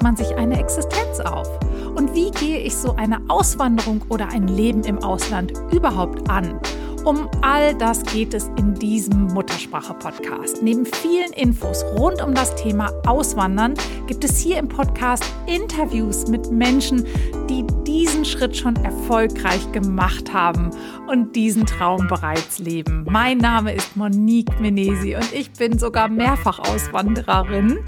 baut 0.00 0.02
man 0.02 0.16
sich 0.16 0.34
eine 0.36 0.58
Existenz 0.58 1.20
auf? 1.20 1.48
Und 1.94 2.14
wie 2.14 2.30
gehe 2.30 2.58
ich 2.60 2.74
so 2.74 2.96
eine 2.96 3.20
Auswanderung 3.28 4.02
oder 4.08 4.28
ein 4.28 4.48
Leben 4.48 4.82
im 4.84 4.98
Ausland 4.98 5.52
überhaupt 5.72 6.30
an? 6.30 6.58
Um 7.04 7.28
all 7.40 7.74
das 7.74 8.02
geht 8.04 8.34
es 8.34 8.50
in 8.56 8.74
diesem 8.74 9.28
Muttersprache-Podcast. 9.28 10.62
Neben 10.62 10.84
vielen 10.84 11.32
Infos 11.32 11.82
rund 11.96 12.22
um 12.22 12.34
das 12.34 12.54
Thema 12.56 12.92
Auswandern 13.06 13.74
gibt 14.06 14.22
es 14.24 14.38
hier 14.38 14.58
im 14.58 14.68
Podcast 14.68 15.24
Interviews 15.46 16.26
mit 16.28 16.50
Menschen, 16.50 17.06
die 17.48 17.64
diesen 17.86 18.24
Schritt 18.24 18.56
schon 18.56 18.76
erfolgreich 18.76 19.72
gemacht 19.72 20.32
haben 20.32 20.70
und 21.08 21.34
diesen 21.34 21.64
Traum 21.66 22.06
bereits 22.06 22.58
leben. 22.58 23.06
Mein 23.08 23.38
Name 23.38 23.74
ist 23.74 23.96
Monique 23.96 24.60
Menesi 24.60 25.16
und 25.16 25.32
ich 25.32 25.50
bin 25.52 25.78
sogar 25.78 26.08
mehrfach 26.08 26.58
Auswandererin 26.58 27.78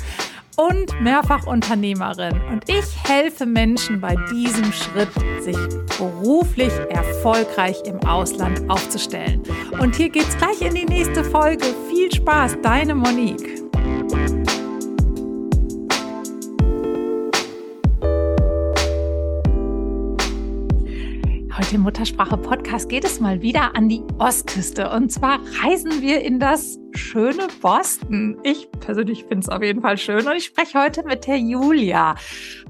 und 0.57 1.01
Mehrfachunternehmerin. 1.01 2.41
Und 2.51 2.69
ich 2.69 2.85
helfe 3.05 3.47
Menschen 3.47 4.01
bei 4.01 4.17
diesem 4.33 4.73
Schritt, 4.73 5.11
sich 5.41 5.57
beruflich 5.99 6.73
erfolgreich 6.91 7.81
im 7.85 7.99
Ausland 8.07 8.69
aufzustellen. 8.69 9.43
Und 9.81 9.97
hier 9.97 10.09
geht's 10.09 10.37
gleich 10.37 10.61
in 10.61 10.75
die 10.75 10.85
nächste 10.85 11.25
Folge. 11.25 11.65
Viel 11.89 12.13
Spaß, 12.13 12.59
deine 12.63 12.95
Monique. 12.95 13.62
Im 21.73 21.81
Muttersprache-Podcast 21.81 22.91
geht 22.91 23.03
es 23.03 23.19
mal 23.19 23.41
wieder 23.41 23.75
an 23.75 23.89
die 23.89 24.03
Ostküste. 24.19 24.91
Und 24.91 25.11
zwar 25.11 25.41
reisen 25.65 26.03
wir 26.03 26.21
in 26.21 26.39
das 26.39 26.79
schöne 26.93 27.49
Boston. 27.63 28.39
Ich 28.43 28.71
persönlich 28.81 29.21
finde 29.21 29.39
es 29.39 29.49
auf 29.49 29.63
jeden 29.63 29.81
Fall 29.81 29.97
schön. 29.97 30.27
Und 30.27 30.37
ich 30.37 30.45
spreche 30.45 30.79
heute 30.79 31.03
mit 31.03 31.27
der 31.27 31.39
Julia. 31.39 32.15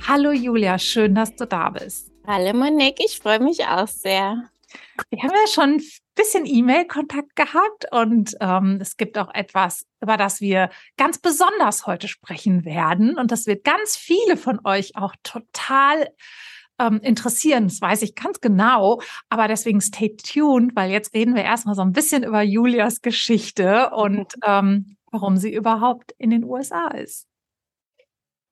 Hallo 0.07 0.31
Julia, 0.31 0.79
schön, 0.79 1.17
dass 1.17 1.35
du 1.35 1.49
da 1.49 1.71
bist. 1.71 2.13
Hallo 2.29 2.57
Monique, 2.57 3.01
ich 3.05 3.19
freue 3.19 3.41
mich 3.41 3.65
auch 3.67 3.89
sehr. 3.89 4.45
Wir 5.11 5.23
haben 5.25 5.33
ja 5.33 5.53
schon 5.53 5.71
ein 5.71 5.83
bisschen 6.15 6.47
E-Mail-Kontakt 6.47 7.35
gehabt 7.35 7.87
und 7.91 8.37
ähm, 8.41 8.79
es 8.81 8.97
gibt 8.97 9.19
auch 9.19 9.35
etwas, 9.35 9.85
über 10.01 10.17
das 10.17 10.41
wir 10.41 10.71
ganz 10.97 11.19
besonders 11.19 11.89
heute 11.89 12.07
sprechen 12.07 12.65
werden. 12.65 13.19
Und 13.19 13.33
das 13.33 13.49
wird 13.49 13.65
ganz 13.65 13.97
viele 13.97 14.37
von 14.37 14.61
euch 14.65 14.95
auch 14.95 15.17
total 15.25 16.07
ähm, 16.83 17.01
interessieren. 17.03 17.69
Das 17.69 17.81
weiß 17.81 18.03
ich 18.03 18.15
ganz 18.15 18.41
genau. 18.41 19.01
Aber 19.29 19.49
deswegen 19.49 19.81
stay 19.81 20.17
tuned, 20.17 20.75
weil 20.75 20.91
jetzt 20.91 21.15
reden 21.15 21.35
wir 21.35 21.45
erstmal 21.45 21.75
so 21.75 21.83
ein 21.83 21.93
bisschen 21.93 22.25
über 22.25 22.43
Julias 22.43 23.01
Geschichte 23.01 23.91
und 23.91 24.35
ähm, 24.45 24.97
warum 25.11 25.37
sie 25.37 25.53
überhaupt 25.53 26.13
in 26.19 26.31
den 26.31 26.45
USA 26.45 26.89
ist. 26.89 27.27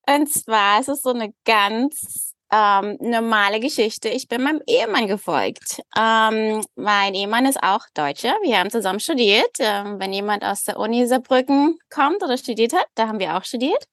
Und 0.07 0.29
zwar 0.29 0.81
ist 0.81 0.89
es 0.89 1.03
so 1.03 1.11
eine 1.11 1.33
ganz 1.45 2.35
ähm, 2.53 2.97
normale 3.01 3.61
Geschichte. 3.61 4.09
Ich 4.09 4.29
bin 4.29 4.43
meinem 4.43 4.61
Ehemann 4.67 5.07
gefolgt. 5.07 5.81
Ähm, 5.97 6.65
mein 6.75 7.15
Ehemann 7.15 7.47
ist 7.47 7.63
auch 7.63 7.83
Deutscher. 7.95 8.35
Wir 8.43 8.59
haben 8.59 8.71
zusammen 8.71 9.01
studiert. 9.01 9.57
Ähm, 9.61 10.01
wenn 10.01 10.13
jemand 10.13 10.45
aus 10.45 10.65
der 10.65 10.79
Uni 10.79 11.07
Saarbrücken 11.07 11.79
kommt 11.91 12.23
oder 12.23 12.37
studiert 12.37 12.73
hat, 12.73 12.87
da 12.95 13.09
haben 13.09 13.21
wir 13.21 13.37
auch 13.37 13.45
studiert. 13.45 13.85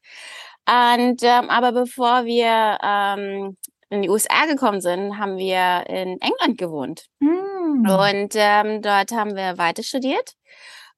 Und 0.68 1.22
ähm, 1.22 1.50
aber 1.50 1.72
bevor 1.72 2.26
wir 2.26 2.78
ähm, 2.84 3.58
in 3.90 4.02
die 4.02 4.10
USA 4.10 4.46
gekommen 4.46 4.82
sind, 4.82 5.18
haben 5.18 5.38
wir 5.38 5.86
in 5.88 6.20
England 6.22 6.58
gewohnt. 6.58 7.06
Mm. 7.20 7.90
Und 7.90 8.34
ähm, 8.36 8.82
dort 8.82 9.12
haben 9.12 9.36
wir 9.36 9.58
weiter 9.58 9.84
studiert. 9.84 10.34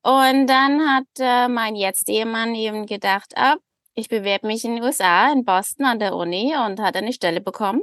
Und 0.02 0.48
dann 0.48 0.82
hat 0.90 1.08
äh, 1.20 1.48
mein 1.48 1.76
jetzt 1.76 2.10
Ehemann 2.10 2.56
eben 2.56 2.86
gedacht, 2.86 3.34
ah, 3.36 3.56
ich 3.96 4.08
bewerbe 4.08 4.48
mich 4.48 4.64
in 4.64 4.76
den 4.76 4.84
USA, 4.84 5.32
in 5.32 5.44
Boston 5.44 5.86
an 5.86 6.00
der 6.00 6.16
Uni 6.16 6.56
und 6.56 6.80
hat 6.80 6.96
eine 6.96 7.14
Stelle 7.14 7.42
bekommen. 7.42 7.82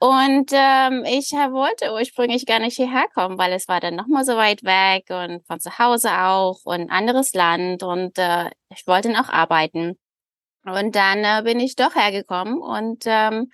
Und 0.00 0.50
ähm, 0.52 1.04
ich 1.06 1.32
wollte 1.32 1.92
ursprünglich 1.92 2.46
gar 2.46 2.60
nicht 2.60 2.76
hierher 2.76 3.06
kommen, 3.14 3.36
weil 3.36 3.52
es 3.52 3.66
war 3.66 3.80
dann 3.80 3.96
nochmal 3.96 4.24
so 4.24 4.36
weit 4.36 4.62
weg 4.62 5.06
und 5.10 5.44
von 5.46 5.58
zu 5.58 5.76
Hause 5.78 6.10
auch 6.12 6.60
und 6.64 6.82
ein 6.82 6.90
anderes 6.90 7.34
Land 7.34 7.82
und 7.82 8.16
äh, 8.16 8.50
ich 8.70 8.86
wollte 8.86 9.08
dann 9.08 9.16
auch 9.24 9.28
arbeiten. 9.28 9.98
Und 10.64 10.94
dann 10.94 11.24
äh, 11.24 11.42
bin 11.44 11.58
ich 11.60 11.74
doch 11.76 11.96
hergekommen 11.96 12.58
und 12.58 13.04
ähm, 13.06 13.50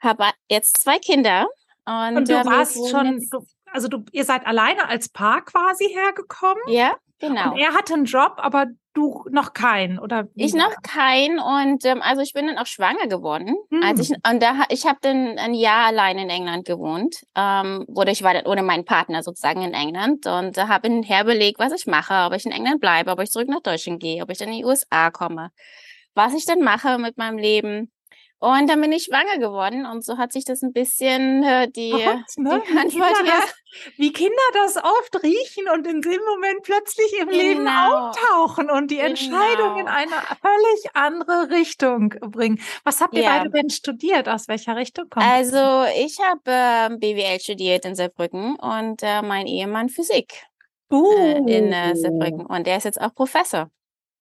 habe 0.00 0.24
jetzt 0.48 0.82
zwei 0.82 0.98
Kinder. 0.98 1.46
Und, 1.86 2.16
und 2.16 2.28
du 2.28 2.34
äh, 2.34 2.44
warst 2.44 2.90
schon, 2.90 3.26
du, 3.30 3.46
also 3.72 3.88
du, 3.88 4.04
ihr 4.12 4.24
seid 4.24 4.46
alleine 4.46 4.88
als 4.88 5.08
Paar 5.08 5.44
quasi 5.44 5.88
hergekommen? 5.88 6.62
Ja, 6.68 6.94
genau. 7.18 7.52
Und 7.52 7.58
er 7.58 7.74
hatte 7.74 7.94
einen 7.94 8.04
Job, 8.04 8.34
aber 8.36 8.66
du 8.92 9.24
noch 9.30 9.52
keinen, 9.52 9.98
oder? 9.98 10.28
Wie? 10.34 10.44
Ich 10.44 10.54
noch 10.54 10.74
keinen 10.82 11.38
und 11.38 11.84
ähm, 11.84 12.02
also 12.02 12.22
ich 12.22 12.32
bin 12.32 12.46
dann 12.46 12.58
auch 12.58 12.66
schwanger 12.66 13.06
geworden. 13.06 13.54
Hm. 13.70 13.82
Als 13.82 14.00
ich, 14.00 14.10
und 14.10 14.42
da 14.42 14.64
ich 14.68 14.86
habe 14.86 14.98
dann 15.02 15.38
ein 15.38 15.54
Jahr 15.54 15.86
allein 15.86 16.18
in 16.18 16.28
England 16.28 16.66
gewohnt, 16.66 17.16
ähm, 17.36 17.84
oder 17.88 18.10
ich 18.10 18.22
war 18.22 18.34
dann 18.34 18.46
ohne 18.46 18.62
meinen 18.62 18.84
Partner 18.84 19.22
sozusagen 19.22 19.62
in 19.62 19.74
England 19.74 20.26
und 20.26 20.58
äh, 20.58 20.62
habe 20.62 20.88
herbelegt, 21.04 21.58
was 21.58 21.72
ich 21.72 21.86
mache, 21.86 22.26
ob 22.26 22.34
ich 22.34 22.46
in 22.46 22.52
England 22.52 22.80
bleibe, 22.80 23.10
ob 23.10 23.20
ich 23.20 23.30
zurück 23.30 23.48
nach 23.48 23.62
Deutschland 23.62 24.00
gehe, 24.00 24.22
ob 24.22 24.30
ich 24.30 24.38
dann 24.38 24.48
in 24.48 24.58
die 24.58 24.64
USA 24.64 25.10
komme, 25.10 25.50
was 26.14 26.34
ich 26.34 26.44
dann 26.46 26.60
mache 26.60 26.98
mit 26.98 27.16
meinem 27.16 27.38
Leben. 27.38 27.92
Und 28.42 28.70
dann 28.70 28.80
bin 28.80 28.90
ich 28.90 29.04
schwanger 29.04 29.38
geworden 29.38 29.84
und 29.84 30.02
so 30.02 30.16
hat 30.16 30.32
sich 30.32 30.46
das 30.46 30.62
ein 30.62 30.72
bisschen 30.72 31.42
äh, 31.42 31.70
die, 31.70 31.90
Gott, 31.90 32.24
ne? 32.38 32.62
die 32.66 32.78
Antwort 32.78 32.92
wie, 32.94 32.94
Kinder 32.94 33.22
das, 33.26 33.54
wie 33.98 34.12
Kinder 34.14 34.42
das 34.54 34.76
oft 34.78 35.22
riechen 35.22 35.68
und 35.74 35.86
in 35.86 36.00
dem 36.00 36.20
Moment 36.26 36.62
plötzlich 36.62 37.20
im 37.20 37.28
genau. 37.28 37.38
Leben 37.38 37.68
auftauchen 37.68 38.70
und 38.70 38.90
die 38.90 38.96
genau. 38.96 39.08
Entscheidung 39.08 39.78
in 39.78 39.88
eine 39.88 40.12
völlig 40.40 40.94
andere 40.94 41.50
Richtung 41.50 42.14
bringen. 42.18 42.58
Was 42.82 43.02
habt 43.02 43.14
ihr 43.14 43.24
ja. 43.24 43.36
beide 43.36 43.50
denn 43.50 43.68
studiert? 43.68 44.26
Aus 44.26 44.48
welcher 44.48 44.74
Richtung 44.74 45.10
kommt 45.10 45.26
Also 45.26 45.84
ich 46.02 46.18
habe 46.20 46.40
äh, 46.46 46.96
BWL 46.96 47.40
studiert 47.40 47.84
in 47.84 47.94
Saarbrücken 47.94 48.56
und 48.56 49.02
äh, 49.02 49.20
mein 49.20 49.46
Ehemann 49.48 49.90
Physik 49.90 50.46
uh. 50.90 51.04
äh, 51.18 51.58
in 51.58 51.74
äh, 51.74 51.94
Saarbrücken 51.94 52.46
und 52.46 52.66
der 52.66 52.78
ist 52.78 52.84
jetzt 52.84 53.00
auch 53.02 53.14
Professor. 53.14 53.70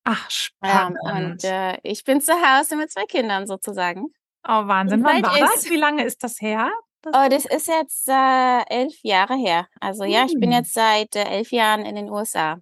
Ach, 0.04 0.30
spannend. 0.30 0.98
Ähm, 1.06 1.32
und 1.32 1.44
äh, 1.44 1.78
ich 1.84 2.04
bin 2.04 2.22
zu 2.22 2.34
Hause 2.34 2.76
mit 2.76 2.92
zwei 2.92 3.06
Kindern 3.06 3.48
sozusagen. 3.48 4.08
Oh, 4.48 4.68
Wahnsinn. 4.68 5.04
Wann 5.04 5.22
war 5.24 5.38
das? 5.40 5.70
Wie 5.70 5.76
lange 5.76 6.06
ist 6.06 6.24
das 6.24 6.40
her? 6.42 6.72
Das 7.02 7.14
oh, 7.16 7.30
das 7.30 7.46
ist 7.46 7.68
jetzt 7.68 8.10
äh, 8.10 8.64
elf 8.68 8.96
Jahre 9.04 9.36
her. 9.36 9.68
Also 9.80 10.04
hm. 10.04 10.12
ja, 10.12 10.26
ich 10.26 10.34
bin 10.34 10.52
hm. 10.52 10.58
jetzt 10.60 10.74
seit 10.74 11.16
äh, 11.16 11.24
elf 11.24 11.52
Jahren 11.52 11.86
in 11.86 11.96
den 11.96 12.10
USA. 12.10 12.58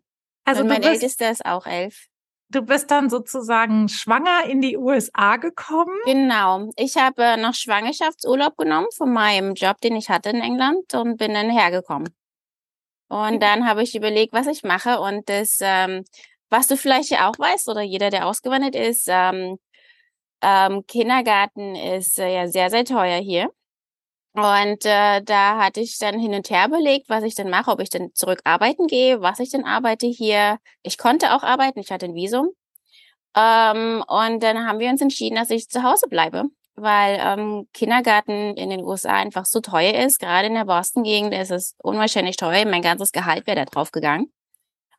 Also 0.46 0.62
und 0.62 0.68
mein 0.68 0.82
bist, 0.82 0.94
Ältester 0.94 1.32
ist 1.32 1.46
auch 1.46 1.66
elf. 1.66 2.08
Du 2.50 2.62
bist 2.62 2.90
dann 2.92 3.10
sozusagen 3.10 3.90
schwanger 3.90 4.46
in 4.46 4.62
die 4.62 4.78
USA 4.78 5.36
gekommen? 5.36 5.98
Genau. 6.06 6.70
Ich 6.78 6.96
habe 6.96 7.24
äh, 7.24 7.38
noch 7.38 7.54
Schwangerschaftsurlaub 7.54 8.56
genommen 8.56 8.88
von 8.96 9.12
meinem 9.12 9.54
Job, 9.54 9.82
den 9.82 9.96
ich 9.96 10.10
hatte 10.10 10.30
in 10.30 10.42
England 10.42 10.94
und 10.94 11.18
bin 11.18 11.34
dann 11.34 11.50
hergekommen. 11.50 12.16
Und 13.10 13.42
dann 13.42 13.68
habe 13.68 13.84
ich 13.84 13.96
überlegt, 13.96 14.34
was 14.34 14.48
ich 14.48 14.64
mache 14.64 15.00
und 15.00 15.28
das 15.30 15.58
ähm, 15.62 16.04
was 16.50 16.68
du 16.68 16.78
vielleicht 16.78 17.10
ja 17.10 17.30
auch 17.30 17.38
weißt 17.38 17.70
oder 17.70 17.82
jeder, 17.82 18.10
der 18.10 18.28
ausgewandert 18.28 18.76
ist, 18.76 19.08
ähm, 19.10 19.58
ähm, 20.42 20.86
Kindergarten 20.88 21.76
ist 21.76 22.20
äh, 22.20 22.34
ja 22.34 22.48
sehr, 22.48 22.70
sehr 22.70 22.86
teuer 22.86 23.20
hier. 23.20 23.50
Und 24.34 24.86
äh, 24.86 25.24
da 25.24 25.58
hatte 25.58 25.82
ich 25.82 25.98
dann 25.98 26.20
hin 26.20 26.36
und 26.36 26.50
her 26.52 26.68
überlegt, 26.68 27.10
was 27.10 27.24
ich 27.24 27.34
denn 27.34 27.50
mache, 27.50 27.72
ob 27.72 27.80
ich 27.82 27.90
denn 27.90 28.14
zurück 28.14 28.40
arbeiten 28.44 28.86
gehe, 28.86 29.22
was 29.22 29.40
ich 29.40 29.50
denn 29.50 29.66
arbeite 29.66 30.06
hier. 30.06 30.60
Ich 30.84 31.00
konnte 31.00 31.34
auch 31.34 31.42
arbeiten, 31.42 31.80
ich 31.80 31.92
hatte 31.92 32.06
ein 32.06 32.14
Visum. 32.14 32.52
Ähm, 33.36 34.04
und 34.08 34.44
dann 34.44 34.68
haben 34.68 34.80
wir 34.80 34.90
uns 34.90 35.02
entschieden, 35.02 35.36
dass 35.36 35.50
ich 35.50 35.70
zu 35.70 35.82
Hause 35.82 36.08
bleibe, 36.08 36.44
weil 36.76 37.20
ähm, 37.20 37.68
Kindergarten 37.74 38.56
in 38.56 38.70
den 38.70 38.84
USA 38.84 39.14
einfach 39.16 39.46
so 39.46 39.60
teuer 39.60 39.96
ist. 40.06 40.20
Gerade 40.20 40.48
in 40.48 40.54
der 40.54 40.66
Boston-Gegend 40.66 41.34
ist 41.34 41.52
es 41.52 41.76
unwahrscheinlich 41.82 42.38
teuer. 42.38 42.66
Mein 42.66 42.84
ganzes 42.84 43.12
Gehalt 43.12 43.48
wäre 43.48 43.58
da 43.58 43.66
drauf 43.66 43.92
gegangen. 43.92 44.32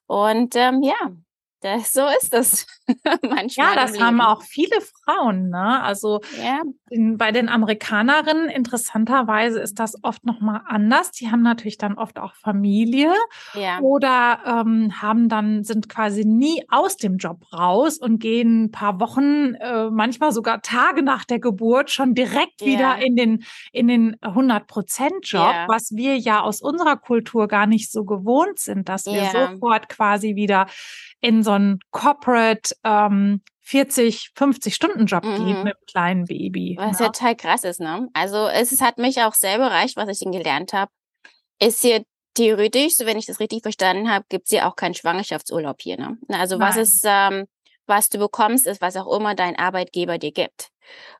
Und 0.06 0.56
ähm, 0.56 0.82
ja, 0.82 0.96
das, 1.60 1.93
so 1.93 2.06
ist 2.20 2.32
es 2.34 2.66
manchmal. 3.22 3.75
Ja, 3.75 3.75
das 3.75 3.99
haben 4.00 4.20
auch 4.20 4.43
viele 4.43 4.81
Frauen. 4.81 5.50
Ne? 5.50 5.82
Also 5.82 6.20
ja. 6.43 6.62
in, 6.88 7.19
bei 7.19 7.32
den 7.32 7.49
Amerikanerinnen 7.49 8.49
interessanterweise 8.49 9.58
ist 9.58 9.81
das 9.81 9.94
oft 10.05 10.25
noch 10.25 10.40
mal 10.40 10.62
anders. 10.66 11.10
Die 11.10 11.31
haben 11.31 11.43
natürlich 11.43 11.76
dann 11.76 11.99
oft 11.99 12.19
auch 12.20 12.34
Familie 12.37 13.12
ja. 13.55 13.81
oder 13.81 14.38
ähm, 14.46 15.02
haben 15.02 15.28
dann 15.28 15.64
sind 15.64 15.88
quasi 15.88 16.25
nie 16.25 16.64
aus 16.69 16.96
dem 16.96 17.16
Job 17.16 17.40
raus 17.52 17.99
und 17.99 18.20
gehen 18.20 18.64
ein 18.64 18.70
paar 18.70 19.00
Wochen, 19.00 19.54
äh, 19.54 19.90
manchmal 19.90 20.32
sogar 20.32 20.62
Tage 20.62 21.02
nach 21.02 21.25
der 21.25 21.40
Geburt 21.40 21.90
schon 21.90 22.14
direkt 22.14 22.61
ja. 22.61 22.66
wieder 22.66 22.99
in 22.99 23.16
den 23.16 23.44
in 23.72 23.88
den 23.88 24.16
100 24.20 24.66
Prozent 24.66 25.14
Job, 25.22 25.54
was 25.66 25.90
wir 25.96 26.16
ja 26.16 26.40
aus 26.40 26.61
unserer 26.61 26.96
Kultur 26.96 27.49
gar 27.49 27.66
nicht 27.66 27.90
so 27.90 28.04
gewohnt 28.04 28.58
sind, 28.61 28.88
dass 28.88 29.06
wir 29.06 29.25
sofort 29.31 29.88
quasi 29.88 30.37
wieder 30.37 30.66
in 31.20 31.43
so 31.43 31.53
einen 31.53 31.81
Corporate 31.91 32.75
ähm, 32.85 33.43
40, 33.62 34.31
50 34.35 34.75
Stunden 34.75 35.06
Job 35.06 35.25
mhm. 35.25 35.47
geht 35.47 35.65
mit 35.65 35.76
einem 35.76 35.87
kleinen 35.87 36.25
Baby. 36.25 36.76
Was 36.79 37.00
ne? 37.00 37.06
ja 37.06 37.12
total 37.12 37.37
krass 37.37 37.65
ist, 37.65 37.81
ne? 37.81 38.09
Also 38.15 38.47
es 38.49 38.81
hat 38.81 38.99
mich 38.99 39.20
auch 39.20 39.35
sehr 39.35 39.56
überrascht, 39.56 39.97
was 39.97 40.09
ich 40.09 40.20
denn 40.20 40.32
gelernt 40.32 40.73
habe. 40.73 40.91
Ist 41.61 41.82
hier 41.82 42.03
theoretisch, 42.35 42.94
so 42.94 43.05
wenn 43.05 43.19
ich 43.19 43.26
das 43.26 43.41
richtig 43.41 43.62
verstanden 43.62 44.11
habe, 44.11 44.25
gibt's 44.29 44.50
hier 44.50 44.67
auch 44.67 44.76
keinen 44.76 44.94
Schwangerschaftsurlaub 44.94 45.82
hier, 45.82 45.99
ne? 45.99 46.17
Also 46.29 46.56
Nein. 46.56 46.69
was 46.69 46.76
ist, 46.76 47.05
ähm, 47.05 47.47
was 47.87 48.09
du 48.09 48.19
bekommst, 48.19 48.67
ist, 48.67 48.81
was 48.81 48.97
auch 48.97 49.14
immer 49.14 49.35
dein 49.35 49.59
Arbeitgeber 49.59 50.19
dir 50.19 50.32
gibt. 50.32 50.69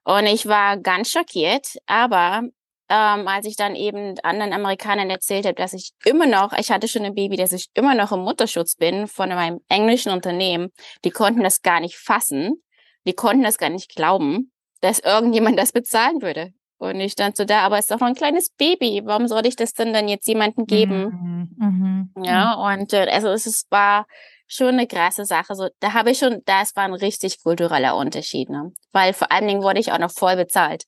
Und 0.05 0.27
ich 0.27 0.47
war 0.47 0.79
ganz 0.79 1.11
schockiert, 1.11 1.77
aber 1.87 2.45
ähm, 2.89 3.29
als 3.29 3.47
ich 3.47 3.57
dann 3.57 3.75
eben 3.75 4.19
anderen 4.23 4.53
Amerikanern 4.53 5.11
erzählt 5.11 5.45
habe, 5.45 5.55
dass 5.55 5.73
ich 5.73 5.93
immer 6.05 6.27
noch, 6.27 6.53
ich 6.53 6.71
hatte 6.71 6.89
schon 6.89 7.05
ein 7.05 7.15
Baby, 7.15 7.37
dass 7.37 7.53
ich 7.53 7.69
immer 7.75 7.95
noch 7.95 8.13
im 8.13 8.21
Mutterschutz 8.21 8.77
bin 8.77 9.07
von 9.07 9.29
meinem 9.29 9.61
englischen 9.69 10.13
Unternehmen, 10.13 10.71
die 11.05 11.11
konnten 11.11 11.43
das 11.43 11.63
gar 11.63 11.81
nicht 11.81 11.97
fassen, 11.97 12.63
die 13.07 13.13
konnten 13.13 13.43
das 13.43 13.59
gar 13.59 13.71
nicht 13.71 13.95
glauben, 13.95 14.53
dass 14.81 14.99
irgendjemand 14.99 15.59
das 15.59 15.73
bezahlen 15.73 16.23
würde. 16.23 16.53
Und 16.79 17.01
ich 17.01 17.13
stand 17.13 17.37
so 17.37 17.45
da, 17.45 17.61
aber 17.61 17.77
es 17.79 17.87
ist 17.87 17.91
doch 17.91 18.01
noch 18.01 18.07
ein 18.07 18.15
kleines 18.15 18.51
Baby. 18.51 19.03
Warum 19.05 19.27
soll 19.27 19.45
ich 19.47 19.57
das 19.57 19.73
denn 19.73 19.93
dann 19.93 20.07
jetzt 20.07 20.29
jemandem 20.29 20.65
geben? 20.65 21.49
Mhm. 21.59 22.11
Mhm. 22.15 22.25
Ja, 22.25 22.55
und 22.55 22.93
äh, 22.93 23.09
also 23.11 23.29
es 23.29 23.47
ist, 23.47 23.71
war 23.71 24.07
schon 24.47 24.69
eine 24.69 24.87
krasse 24.87 25.25
Sache. 25.25 25.57
So, 25.57 25.69
da 25.81 25.93
habe 25.93 26.13
ich 26.13 26.19
schon, 26.19 26.41
das 26.47 26.77
war 26.77 26.85
ein 26.85 26.95
richtig 26.95 27.43
kultureller 27.43 27.97
Unterschied, 27.97 28.49
ne? 28.49 28.73
Weil 28.93 29.13
vor 29.13 29.33
allen 29.33 29.49
Dingen 29.49 29.63
wurde 29.63 29.81
ich 29.81 29.91
auch 29.91 29.99
noch 29.99 30.13
voll 30.13 30.37
bezahlt. 30.37 30.85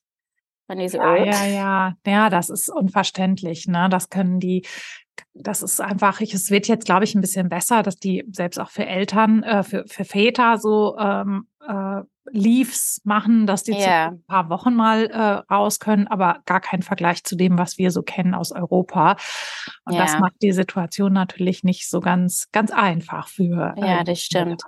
Von 0.71 0.79
diese 0.79 0.99
ja, 0.99 1.17
ja, 1.17 1.45
ja, 1.45 1.93
ja, 2.07 2.29
das 2.29 2.49
ist 2.49 2.69
unverständlich, 2.69 3.67
ne? 3.67 3.89
Das 3.89 4.09
können 4.09 4.39
die, 4.39 4.65
das 5.33 5.63
ist 5.63 5.81
einfach, 5.81 6.21
ich, 6.21 6.33
es 6.33 6.49
wird 6.49 6.69
jetzt, 6.69 6.85
glaube 6.85 7.03
ich, 7.03 7.13
ein 7.13 7.19
bisschen 7.19 7.49
besser, 7.49 7.83
dass 7.83 7.97
die 7.97 8.23
selbst 8.31 8.57
auch 8.57 8.69
für 8.69 8.85
Eltern, 8.85 9.43
äh, 9.43 9.63
für, 9.63 9.83
für 9.85 10.05
Väter 10.05 10.57
so 10.57 10.97
ähm, 10.97 11.47
äh, 11.67 12.03
Leaves 12.31 13.01
machen, 13.03 13.47
dass 13.47 13.63
die 13.63 13.73
yeah. 13.73 14.11
ein 14.11 14.23
paar 14.23 14.49
Wochen 14.49 14.73
mal 14.73 15.07
äh, 15.07 15.53
raus 15.53 15.79
können, 15.79 16.07
aber 16.07 16.39
gar 16.45 16.61
kein 16.61 16.83
Vergleich 16.83 17.25
zu 17.25 17.35
dem, 17.35 17.57
was 17.57 17.77
wir 17.77 17.91
so 17.91 18.01
kennen 18.01 18.33
aus 18.33 18.53
Europa. 18.53 19.17
Und 19.83 19.95
yeah. 19.95 20.03
das 20.03 20.19
macht 20.19 20.35
die 20.41 20.53
Situation 20.53 21.11
natürlich 21.11 21.65
nicht 21.65 21.89
so 21.89 21.99
ganz, 21.99 22.47
ganz 22.53 22.71
einfach 22.71 23.27
für. 23.27 23.75
Ja, 23.75 23.99
ähm, 23.99 24.05
das 24.05 24.21
stimmt. 24.21 24.63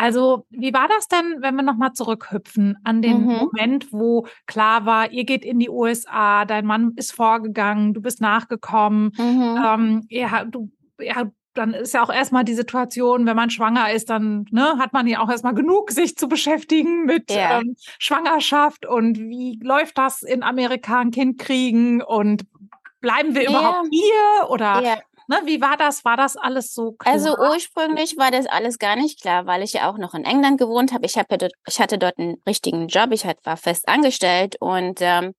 Also, 0.00 0.46
wie 0.48 0.72
war 0.72 0.88
das 0.88 1.08
denn, 1.08 1.42
wenn 1.42 1.56
wir 1.56 1.62
nochmal 1.62 1.92
zurückhüpfen 1.92 2.78
an 2.84 3.02
den 3.02 3.20
mhm. 3.20 3.32
Moment, 3.34 3.92
wo 3.92 4.26
klar 4.46 4.86
war, 4.86 5.10
ihr 5.10 5.24
geht 5.24 5.44
in 5.44 5.58
die 5.58 5.68
USA, 5.68 6.46
dein 6.46 6.64
Mann 6.64 6.94
ist 6.96 7.12
vorgegangen, 7.12 7.92
du 7.92 8.00
bist 8.00 8.22
nachgekommen, 8.22 9.12
mhm. 9.18 9.58
ähm, 9.62 10.06
ja, 10.08 10.46
du, 10.46 10.70
ja, 10.98 11.30
dann 11.52 11.74
ist 11.74 11.92
ja 11.92 12.02
auch 12.02 12.10
erstmal 12.10 12.44
die 12.44 12.54
Situation, 12.54 13.26
wenn 13.26 13.36
man 13.36 13.50
schwanger 13.50 13.92
ist, 13.92 14.08
dann 14.08 14.46
ne, 14.50 14.78
hat 14.78 14.94
man 14.94 15.06
ja 15.06 15.20
auch 15.20 15.28
erstmal 15.28 15.52
genug, 15.52 15.90
sich 15.90 16.16
zu 16.16 16.28
beschäftigen 16.28 17.04
mit 17.04 17.30
ja. 17.30 17.60
ähm, 17.60 17.76
Schwangerschaft 17.98 18.86
und 18.86 19.18
wie 19.18 19.60
läuft 19.62 19.98
das 19.98 20.22
in 20.22 20.42
Amerika, 20.42 21.00
ein 21.00 21.10
Kind 21.10 21.38
kriegen 21.38 22.00
und 22.00 22.46
bleiben 23.02 23.34
wir 23.34 23.42
ja. 23.42 23.50
überhaupt 23.50 23.88
hier 23.90 24.48
oder 24.48 24.82
ja. 24.82 24.98
Ne, 25.30 25.40
wie 25.44 25.60
war 25.60 25.76
das? 25.76 26.04
War 26.04 26.16
das 26.16 26.36
alles 26.36 26.74
so 26.74 26.92
klar? 26.92 27.14
Also 27.14 27.36
ursprünglich 27.38 28.16
war 28.18 28.30
das 28.30 28.46
alles 28.46 28.78
gar 28.78 28.96
nicht 28.96 29.22
klar, 29.22 29.46
weil 29.46 29.62
ich 29.62 29.72
ja 29.72 29.90
auch 29.90 29.96
noch 29.96 30.14
in 30.14 30.24
England 30.24 30.58
gewohnt 30.58 30.92
habe. 30.92 31.06
Ich, 31.06 31.16
hab 31.16 31.30
ja 31.30 31.38
dort, 31.38 31.52
ich 31.66 31.80
hatte 31.80 31.96
dort 31.96 32.18
einen 32.18 32.42
richtigen 32.46 32.88
Job, 32.88 33.12
ich 33.12 33.24
war 33.24 33.56
fest 33.56 33.88
angestellt 33.88 34.56
und 34.60 34.98
ähm, 35.00 35.32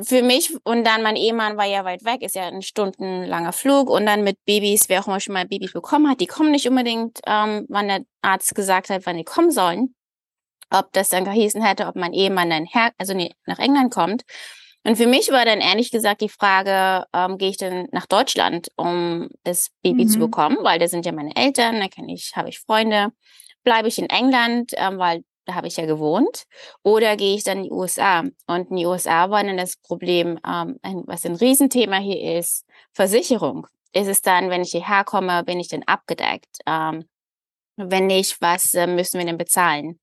für 0.00 0.22
mich 0.22 0.54
und 0.64 0.84
dann 0.84 1.02
mein 1.02 1.16
Ehemann 1.16 1.58
war 1.58 1.66
ja 1.66 1.84
weit 1.84 2.04
weg, 2.04 2.22
ist 2.22 2.34
ja 2.34 2.46
ein 2.46 2.62
stundenlanger 2.62 3.52
Flug 3.52 3.90
und 3.90 4.06
dann 4.06 4.24
mit 4.24 4.42
Babys, 4.46 4.88
wer 4.88 5.00
auch 5.00 5.06
immer 5.06 5.20
schon 5.20 5.34
mal 5.34 5.46
Babys 5.46 5.72
bekommen 5.72 6.08
hat, 6.08 6.20
die 6.20 6.26
kommen 6.26 6.50
nicht 6.50 6.66
unbedingt, 6.66 7.20
ähm, 7.26 7.66
wann 7.68 7.88
der 7.88 8.00
Arzt 8.22 8.54
gesagt 8.54 8.88
hat, 8.88 9.04
wann 9.04 9.18
die 9.18 9.24
kommen 9.24 9.50
sollen. 9.50 9.94
Ob 10.70 10.90
das 10.92 11.10
dann 11.10 11.26
gehießen 11.26 11.62
hätte, 11.62 11.86
ob 11.86 11.96
mein 11.96 12.14
Ehemann 12.14 12.48
dann 12.48 12.64
her 12.64 12.92
also 12.96 13.12
nee, 13.12 13.34
nach 13.44 13.58
England 13.58 13.92
kommt. 13.92 14.22
Und 14.84 14.96
für 14.96 15.06
mich 15.06 15.30
war 15.30 15.44
dann 15.44 15.60
ehrlich 15.60 15.90
gesagt 15.90 16.20
die 16.22 16.28
Frage, 16.28 17.06
ähm, 17.12 17.38
gehe 17.38 17.50
ich 17.50 17.56
denn 17.56 17.88
nach 17.92 18.06
Deutschland, 18.06 18.68
um 18.76 19.28
das 19.44 19.70
Baby 19.82 20.04
mhm. 20.04 20.08
zu 20.08 20.18
bekommen, 20.18 20.58
weil 20.62 20.78
da 20.78 20.88
sind 20.88 21.06
ja 21.06 21.12
meine 21.12 21.36
Eltern, 21.36 21.80
da 21.80 21.88
kenne 21.88 22.12
ich, 22.12 22.32
habe 22.34 22.48
ich 22.48 22.58
Freunde. 22.58 23.12
Bleibe 23.62 23.86
ich 23.86 23.98
in 23.98 24.10
England, 24.10 24.72
ähm, 24.76 24.98
weil 24.98 25.22
da 25.44 25.54
habe 25.54 25.66
ich 25.66 25.76
ja 25.76 25.86
gewohnt, 25.86 26.44
oder 26.82 27.16
gehe 27.16 27.34
ich 27.34 27.44
dann 27.44 27.58
in 27.58 27.64
die 27.64 27.70
USA? 27.70 28.20
Und 28.46 28.70
in 28.70 28.76
die 28.76 28.86
USA 28.86 29.30
war 29.30 29.42
dann 29.42 29.56
das 29.56 29.76
Problem, 29.76 30.38
ähm, 30.46 30.78
was 31.06 31.24
ein 31.24 31.34
Riesenthema 31.34 31.98
hier 31.98 32.38
ist, 32.38 32.64
Versicherung. 32.92 33.66
Ist 33.92 34.08
es 34.08 34.22
dann, 34.22 34.50
wenn 34.50 34.62
ich 34.62 34.70
hierher 34.70 35.04
komme, 35.04 35.44
bin 35.44 35.60
ich 35.60 35.68
dann 35.68 35.82
abgedeckt? 35.84 36.58
Ähm, 36.66 37.04
wenn 37.76 38.06
nicht, 38.06 38.40
was 38.40 38.74
äh, 38.74 38.86
müssen 38.86 39.18
wir 39.18 39.26
denn 39.26 39.38
bezahlen? 39.38 40.00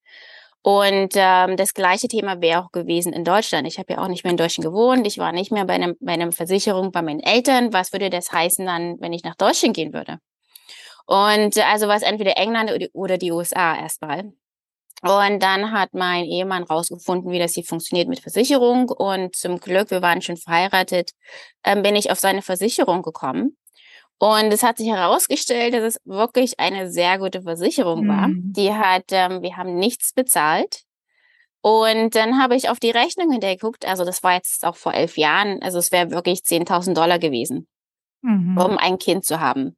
Und 0.62 1.14
ähm, 1.16 1.56
das 1.56 1.74
gleiche 1.74 2.08
Thema 2.08 2.42
wäre 2.42 2.64
auch 2.64 2.72
gewesen 2.72 3.14
in 3.14 3.24
Deutschland. 3.24 3.66
Ich 3.68 3.80
habe 3.80 3.94
ja 3.94 4.04
auch 4.04 4.10
nicht 4.10 4.24
mehr 4.24 4.32
in 4.32 4.38
Deutschland 4.38 4.66
gewohnt. 4.66 5.08
Ich 5.08 5.18
war 5.18 5.32
nicht 5.32 5.52
mehr 5.52 5.66
bei, 5.66 5.74
einem, 5.74 5.96
bei 6.02 6.14
einer 6.14 6.32
Versicherung 6.32 6.92
bei 6.92 7.02
meinen 7.02 7.22
Eltern. 7.22 7.72
Was 7.72 7.94
würde 7.94 8.10
das 8.10 8.32
heißen 8.32 8.66
dann, 8.66 8.98
wenn 9.00 9.14
ich 9.14 9.24
nach 9.24 9.36
Deutschland 9.36 9.76
gehen 9.76 9.94
würde? 9.94 10.20
Und 11.06 11.58
äh, 11.58 11.62
also 11.62 11.88
was 11.88 12.04
entweder 12.04 12.38
England 12.38 12.72
oder 12.94 13.18
die 13.18 13.32
USA 13.32 13.78
erstmal. 13.78 14.34
Und 15.02 15.42
dann 15.42 15.72
hat 15.72 15.94
mein 15.94 16.26
Ehemann 16.26 16.64
rausgefunden, 16.64 17.32
wie 17.32 17.40
das 17.40 17.54
hier 17.54 17.64
funktioniert 17.64 18.10
mit 18.10 18.20
Versicherung. 18.20 18.90
Und 18.90 19.36
zum 19.36 19.60
Glück, 19.60 19.92
wir 19.92 20.02
waren 20.02 20.22
schon 20.22 20.36
verheiratet, 20.36 21.12
ähm, 21.64 21.84
bin 21.84 21.96
ich 21.96 22.12
auf 22.12 22.20
seine 22.20 22.42
Versicherung 22.42 23.02
gekommen. 23.02 23.56
Und 24.20 24.52
es 24.52 24.64
hat 24.64 24.78
sich 24.78 24.90
herausgestellt, 24.90 25.74
dass 25.74 25.96
es 25.96 26.02
wirklich 26.04 26.60
eine 26.60 26.92
sehr 26.92 27.18
gute 27.20 27.42
Versicherung 27.42 28.08
war. 28.08 28.28
Mhm. 28.28 28.52
Die 28.54 28.74
hat, 28.74 29.06
ähm, 29.12 29.42
wir 29.42 29.56
haben 29.56 29.76
nichts 29.76 30.12
bezahlt. 30.14 30.84
Und 31.62 32.16
dann 32.16 32.42
habe 32.42 32.56
ich 32.56 32.70
auf 32.70 32.80
die 32.80 32.92
Rechnung 32.92 33.32
hintergeguckt. 33.32 33.86
Also 33.86 34.04
das 34.04 34.22
war 34.22 34.34
jetzt 34.34 34.66
auch 34.66 34.76
vor 34.76 34.94
elf 34.94 35.18
Jahren. 35.18 35.62
Also 35.62 35.80
es 35.80 35.92
wäre 35.92 36.12
wirklich 36.12 36.40
10.000 36.40 36.94
Dollar 36.94 37.18
gewesen, 37.18 37.68
mhm. 38.22 38.58
um 38.58 38.78
ein 38.78 38.98
Kind 39.00 39.24
zu 39.24 39.40
haben. 39.40 39.78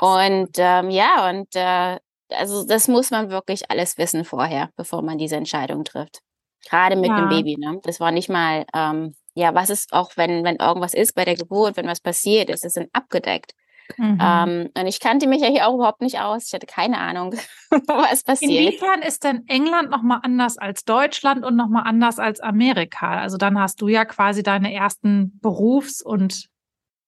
Und 0.00 0.50
ähm, 0.58 0.90
ja, 0.90 1.30
und 1.30 1.48
äh, 1.54 1.98
also 2.30 2.66
das 2.66 2.88
muss 2.88 3.10
man 3.10 3.30
wirklich 3.30 3.70
alles 3.70 3.96
wissen 3.96 4.24
vorher, 4.24 4.70
bevor 4.76 5.02
man 5.02 5.18
diese 5.18 5.36
Entscheidung 5.36 5.84
trifft. 5.84 6.20
Gerade 6.68 6.96
mit 6.96 7.08
ja. 7.08 7.20
dem 7.20 7.28
Baby, 7.28 7.56
ne? 7.58 7.80
Das 7.82 8.00
war 8.00 8.12
nicht 8.12 8.28
mal, 8.28 8.64
ähm, 8.74 9.14
ja, 9.34 9.54
was 9.54 9.70
ist 9.70 9.92
auch, 9.92 10.12
wenn, 10.16 10.44
wenn 10.44 10.56
irgendwas 10.56 10.94
ist 10.94 11.14
bei 11.14 11.24
der 11.24 11.36
Geburt, 11.36 11.76
wenn 11.76 11.86
was 11.86 12.00
passiert 12.00 12.50
ist, 12.50 12.64
ist 12.64 12.76
dann 12.76 12.88
abgedeckt. 12.92 13.52
Mhm. 13.96 14.18
Ähm, 14.20 14.70
und 14.76 14.86
ich 14.86 15.00
kannte 15.00 15.26
mich 15.26 15.40
ja 15.40 15.48
hier 15.48 15.68
auch 15.68 15.74
überhaupt 15.74 16.00
nicht 16.00 16.20
aus. 16.20 16.46
Ich 16.46 16.52
hatte 16.54 16.66
keine 16.66 16.98
Ahnung, 16.98 17.34
was 17.86 18.22
passiert. 18.22 18.50
Inwiefern 18.50 19.02
ist 19.02 19.24
denn 19.24 19.44
England 19.48 19.90
nochmal 19.90 20.20
anders 20.22 20.58
als 20.58 20.84
Deutschland 20.84 21.44
und 21.44 21.56
nochmal 21.56 21.84
anders 21.86 22.18
als 22.18 22.40
Amerika? 22.40 23.20
Also 23.20 23.36
dann 23.36 23.58
hast 23.58 23.80
du 23.80 23.88
ja 23.88 24.04
quasi 24.04 24.42
deine 24.42 24.72
ersten 24.72 25.38
Berufs- 25.40 26.02
und 26.02 26.48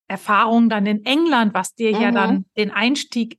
Erfahrungen 0.07 0.69
dann 0.69 0.87
in 0.87 1.05
England, 1.05 1.55
was 1.55 1.75
dir 1.75 1.95
mhm. 1.95 2.03
ja 2.03 2.11
dann 2.11 2.45
den 2.57 2.71
Einstieg 2.71 3.39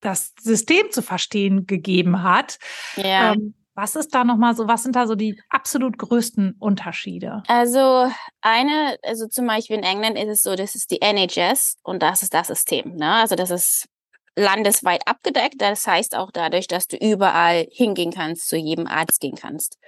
das 0.00 0.32
System 0.40 0.90
zu 0.90 1.02
verstehen 1.02 1.66
gegeben 1.66 2.22
hat. 2.22 2.58
Ja. 2.96 3.32
Ähm, 3.32 3.54
was 3.74 3.96
ist 3.96 4.14
da 4.14 4.24
nochmal 4.24 4.54
so, 4.54 4.68
was 4.68 4.82
sind 4.82 4.96
da 4.96 5.06
so 5.06 5.14
die 5.14 5.40
absolut 5.48 5.96
größten 5.98 6.56
Unterschiede? 6.58 7.42
Also 7.46 8.10
eine, 8.40 8.96
also 9.02 9.26
zum 9.26 9.46
Beispiel 9.46 9.76
in 9.76 9.84
England 9.84 10.18
ist 10.18 10.28
es 10.28 10.42
so, 10.42 10.56
das 10.56 10.74
ist 10.74 10.90
die 10.90 11.00
NHS 11.00 11.76
und 11.82 12.02
das 12.02 12.22
ist 12.22 12.34
das 12.34 12.48
System. 12.48 12.96
Ne? 12.96 13.12
Also 13.14 13.36
das 13.36 13.50
ist 13.50 13.88
landesweit 14.36 15.06
abgedeckt. 15.06 15.56
Das 15.58 15.86
heißt 15.86 16.16
auch 16.16 16.30
dadurch, 16.32 16.66
dass 16.66 16.88
du 16.88 16.96
überall 16.96 17.66
hingehen 17.70 18.12
kannst, 18.12 18.48
zu 18.48 18.56
jedem 18.56 18.86
Arzt 18.86 19.20
gehen 19.20 19.36
kannst. 19.36 19.78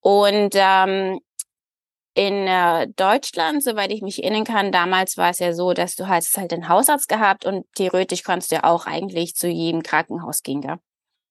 Und 0.00 0.54
ähm, 0.54 1.20
in 2.14 2.46
äh, 2.46 2.88
Deutschland, 2.96 3.62
soweit 3.62 3.90
ich 3.90 4.02
mich 4.02 4.22
erinnern 4.22 4.44
kann, 4.44 4.72
damals 4.72 5.16
war 5.16 5.30
es 5.30 5.38
ja 5.38 5.52
so, 5.52 5.74
dass 5.74 5.96
du 5.96 6.08
hast 6.08 6.36
halt 6.38 6.52
einen 6.52 6.68
Hausarzt 6.68 7.08
gehabt 7.08 7.44
und 7.44 7.66
theoretisch 7.74 8.22
konntest 8.22 8.50
du 8.50 8.56
ja 8.56 8.64
auch 8.64 8.86
eigentlich 8.86 9.34
zu 9.34 9.48
jedem 9.48 9.82
Krankenhaus 9.82 10.42
gehen, 10.42 10.62
gell? 10.62 10.78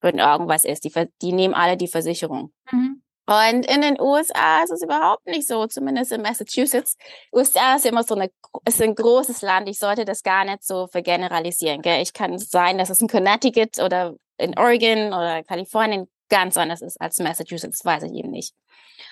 Wenn 0.05 0.19
irgendwas 0.19 0.63
ist. 0.63 0.85
Die, 0.85 0.91
die 1.21 1.33
nehmen 1.33 1.53
alle 1.53 1.75
die 1.75 1.87
Versicherung. 1.87 2.53
Mhm. 2.71 3.01
Und 3.27 3.65
in 3.65 3.81
den 3.81 3.99
USA 3.99 4.63
ist 4.63 4.71
es 4.71 4.83
überhaupt 4.83 5.25
nicht 5.25 5.47
so, 5.47 5.65
zumindest 5.65 6.11
in 6.11 6.21
Massachusetts. 6.21 6.95
USA 7.33 7.75
ist 7.75 7.85
immer 7.85 8.03
so 8.03 8.13
eine, 8.15 8.29
ist 8.67 8.81
ein 8.81 8.93
großes 8.93 9.41
Land. 9.41 9.67
Ich 9.67 9.79
sollte 9.79 10.05
das 10.05 10.21
gar 10.21 10.45
nicht 10.45 10.63
so 10.63 10.87
vergeneralisieren. 10.87 11.81
Gell? 11.81 12.03
Ich 12.03 12.13
kann 12.13 12.37
sein, 12.37 12.77
dass 12.77 12.91
es 12.91 13.01
in 13.01 13.07
Connecticut 13.07 13.79
oder 13.79 14.15
in 14.37 14.57
Oregon 14.57 15.07
oder 15.07 15.43
Kalifornien 15.43 16.07
ganz 16.29 16.55
anders 16.55 16.81
ist 16.81 17.01
als 17.01 17.19
Massachusetts, 17.19 17.83
weiß 17.83 18.03
ich 18.03 18.13
eben 18.13 18.29
nicht. 18.29 18.53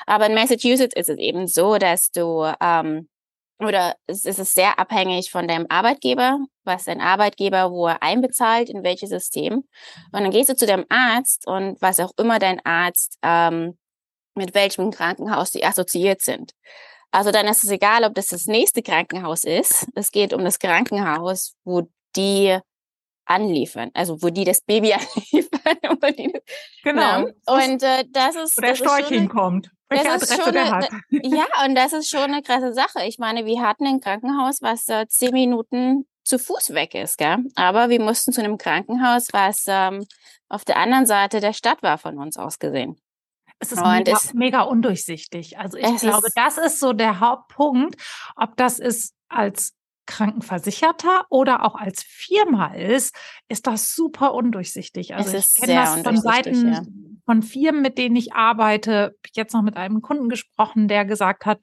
Aber 0.06 0.28
in 0.28 0.36
Massachusetts 0.36 0.96
ist 0.96 1.10
es 1.10 1.18
eben 1.18 1.48
so, 1.48 1.78
dass 1.78 2.12
du 2.12 2.52
ähm, 2.62 3.10
oder 3.66 3.96
es 4.08 4.26
ist 4.26 4.54
sehr 4.54 4.80
abhängig 4.80 5.32
von 5.32 5.48
deinem 5.48 5.66
Arbeitgeber, 5.70 6.40
was 6.64 6.86
dein 6.86 7.02
Arbeitgeber, 7.02 7.72
wo 7.72 7.88
er 7.88 8.02
einbezahlt, 8.04 8.70
in 8.70 8.84
welches 8.84 9.10
System. 9.10 9.64
Und 10.12 10.22
dann 10.22 10.32
gehst 10.32 10.50
du 10.50 10.56
zu 10.56 10.66
deinem 10.66 10.86
Arzt 10.90 11.48
und 11.48 11.82
was 11.82 12.00
auch 12.00 12.12
immer 12.18 12.40
dein 12.40 12.64
Arzt, 12.66 13.18
ähm, 13.22 13.78
mit 14.36 14.54
welchem 14.56 14.92
Krankenhaus 14.92 15.52
die 15.52 15.66
assoziiert 15.66 16.22
sind. 16.22 16.54
Also 17.12 17.32
dann 17.32 17.48
ist 17.48 17.64
es 17.64 17.70
egal, 17.70 18.04
ob 18.06 18.16
das 18.16 18.28
das 18.28 18.48
nächste 18.48 18.82
Krankenhaus 18.82 19.44
ist. 19.44 19.86
Es 19.94 20.12
geht 20.12 20.34
um 20.34 20.44
das 20.44 20.58
Krankenhaus, 20.58 21.56
wo 21.64 21.88
die 22.16 22.58
anliefern, 23.26 23.92
also 23.94 24.22
wo 24.22 24.30
die 24.30 24.44
das 24.44 24.62
Baby 24.62 24.94
anliefern. 25.32 26.16
Die, 26.18 26.34
genau. 26.84 27.22
Ne? 27.22 27.36
Und 27.46 27.84
äh, 27.84 28.06
das 28.10 28.36
ist. 28.36 28.58
Wo 28.58 28.62
der 28.62 28.76
Storch 28.76 29.08
hinkommt. 29.08 29.70
Welche 29.94 30.20
das 30.20 30.32
Adresse 30.32 30.52
der 30.52 30.72
hat. 30.72 30.90
Ja, 31.10 31.46
und 31.66 31.76
das 31.76 31.94
ist 31.94 32.10
schon 32.10 32.22
eine 32.22 32.42
krasse 32.42 32.74
Sache. 32.74 33.06
Ich 33.06 33.18
meine, 33.20 33.46
wir 33.46 33.62
hatten 33.62 33.86
ein 33.86 34.00
Krankenhaus, 34.00 34.62
was 34.62 34.88
äh, 34.90 35.08
zehn 35.08 35.34
Minuten 35.34 36.06
zu 36.24 36.40
Fuß 36.40 36.74
weg 36.74 36.96
ist, 36.96 37.18
gell? 37.18 37.40
Aber 37.56 37.90
wir 37.90 38.02
mussten 38.02 38.32
zu 38.32 38.42
einem 38.42 38.58
Krankenhaus, 38.58 39.28
was 39.32 39.66
ähm, 39.68 40.06
auf 40.50 40.66
der 40.66 40.78
anderen 40.78 41.06
Seite 41.06 41.40
der 41.40 41.54
Stadt 41.54 41.84
war 41.84 41.98
von 41.98 42.18
uns 42.18 42.38
aus 42.38 42.60
gesehen. 42.60 42.98
Es 43.60 43.72
ist 43.72 43.82
mega, 43.82 44.12
es, 44.12 44.34
mega, 44.34 44.62
undurchsichtig. 44.64 45.58
Also 45.58 45.78
ich 45.78 45.98
glaube, 45.98 46.28
ist, 46.28 46.38
das 46.38 46.58
ist 46.58 46.80
so 46.80 46.92
der 46.92 47.20
Hauptpunkt, 47.22 47.96
ob 48.36 48.58
das 48.58 48.80
ist 48.80 49.16
als 49.30 49.74
Krankenversicherter 50.06 51.26
oder 51.30 51.64
auch 51.64 51.76
als 51.76 52.04
Firma 52.04 52.74
ist, 52.74 53.16
ist 53.48 53.68
das 53.68 53.96
super 53.96 54.34
undurchsichtig. 54.34 55.16
Also 55.16 55.38
ich 55.38 55.54
kenne 55.56 55.76
das 55.76 56.02
von 56.02 56.18
Seiten 56.18 56.74
ja. 56.74 56.82
Von 57.26 57.42
Firmen, 57.42 57.82
mit 57.82 57.98
denen 57.98 58.16
ich 58.16 58.34
arbeite. 58.34 59.16
Jetzt 59.34 59.54
noch 59.54 59.62
mit 59.62 59.78
einem 59.78 60.02
Kunden 60.02 60.30
gesprochen, 60.30 60.88
der 60.88 61.06
gesagt 61.06 61.46
hat, 61.46 61.60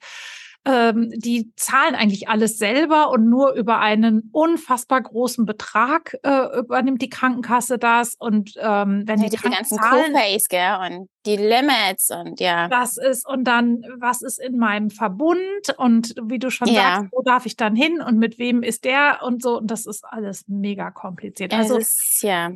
ähm, 0.63 1.11
die 1.15 1.51
zahlen 1.55 1.95
eigentlich 1.95 2.29
alles 2.29 2.59
selber 2.59 3.09
und 3.09 3.27
nur 3.27 3.53
über 3.53 3.79
einen 3.79 4.29
unfassbar 4.31 5.01
großen 5.01 5.45
Betrag 5.45 6.17
äh, 6.21 6.59
übernimmt 6.59 7.01
die 7.01 7.09
Krankenkasse 7.09 7.79
das. 7.79 8.15
Und 8.15 8.53
ähm, 8.59 9.03
wenn 9.07 9.21
ja, 9.21 9.29
die, 9.29 9.37
die 9.37 9.49
ganzen 9.49 9.79
Co-Pays, 9.79 10.47
gell, 10.49 10.77
und 10.85 11.09
die 11.25 11.37
Limits 11.37 12.11
und 12.11 12.39
ja. 12.39 12.67
Das 12.67 12.97
ist, 12.97 13.27
und 13.27 13.43
dann, 13.45 13.81
was 13.99 14.21
ist 14.21 14.39
in 14.39 14.57
meinem 14.57 14.91
Verbund 14.91 15.41
und 15.77 16.13
wie 16.23 16.39
du 16.39 16.51
schon 16.51 16.67
ja. 16.67 16.97
sagst, 16.97 17.11
wo 17.11 17.23
darf 17.23 17.47
ich 17.47 17.55
dann 17.55 17.75
hin 17.75 17.99
und 17.99 18.19
mit 18.19 18.37
wem 18.37 18.61
ist 18.61 18.85
der 18.85 19.21
und 19.23 19.41
so. 19.41 19.57
Und 19.57 19.71
das 19.71 19.87
ist 19.87 20.05
alles 20.05 20.43
mega 20.47 20.91
kompliziert. 20.91 21.53
Also, 21.53 21.77
ist, 21.77 22.21
ja. 22.21 22.51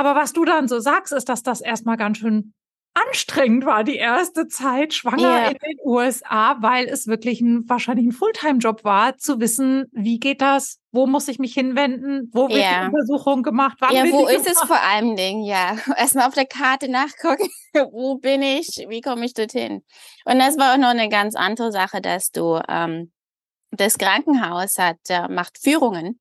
Aber 0.00 0.14
was 0.14 0.32
du 0.32 0.46
dann 0.46 0.66
so 0.66 0.80
sagst, 0.80 1.12
ist, 1.12 1.28
dass 1.28 1.42
das 1.42 1.60
erstmal 1.60 1.98
ganz 1.98 2.16
schön 2.16 2.54
anstrengend 2.94 3.66
war 3.66 3.84
die 3.84 3.96
erste 3.96 4.48
Zeit 4.48 4.94
schwanger 4.94 5.28
yeah. 5.28 5.48
in 5.48 5.58
den 5.58 5.76
USA, 5.84 6.56
weil 6.62 6.86
es 6.86 7.06
wirklich 7.06 7.42
ein, 7.42 7.68
wahrscheinlich 7.68 8.06
ein 8.06 8.12
Fulltime-Job 8.12 8.82
war, 8.82 9.18
zu 9.18 9.40
wissen, 9.40 9.90
wie 9.92 10.18
geht 10.18 10.40
das, 10.40 10.78
wo 10.90 11.06
muss 11.06 11.28
ich 11.28 11.38
mich 11.38 11.52
hinwenden, 11.52 12.30
wo 12.32 12.48
wird 12.48 12.60
yeah. 12.60 12.88
die 12.88 12.94
Untersuchung 12.94 13.42
gemacht, 13.42 13.76
wann 13.80 13.94
Ja, 13.94 14.04
wo 14.10 14.26
ist 14.26 14.46
gemacht? 14.46 14.62
es 14.62 14.66
vor 14.66 14.80
allem 14.80 15.16
Ding, 15.16 15.42
ja. 15.42 15.76
Erstmal 15.98 16.28
auf 16.28 16.34
der 16.34 16.46
Karte 16.46 16.90
nachgucken, 16.90 17.50
wo 17.92 18.16
bin 18.16 18.40
ich, 18.40 18.86
wie 18.88 19.02
komme 19.02 19.26
ich 19.26 19.34
dorthin. 19.34 19.84
Und 20.24 20.38
das 20.38 20.56
war 20.56 20.72
auch 20.72 20.78
noch 20.78 20.88
eine 20.88 21.10
ganz 21.10 21.36
andere 21.36 21.72
Sache, 21.72 22.00
dass 22.00 22.30
du, 22.30 22.58
ähm, 22.70 23.12
das 23.70 23.98
Krankenhaus 23.98 24.78
hat, 24.78 24.96
äh, 25.10 25.28
macht 25.28 25.58
Führungen 25.62 26.18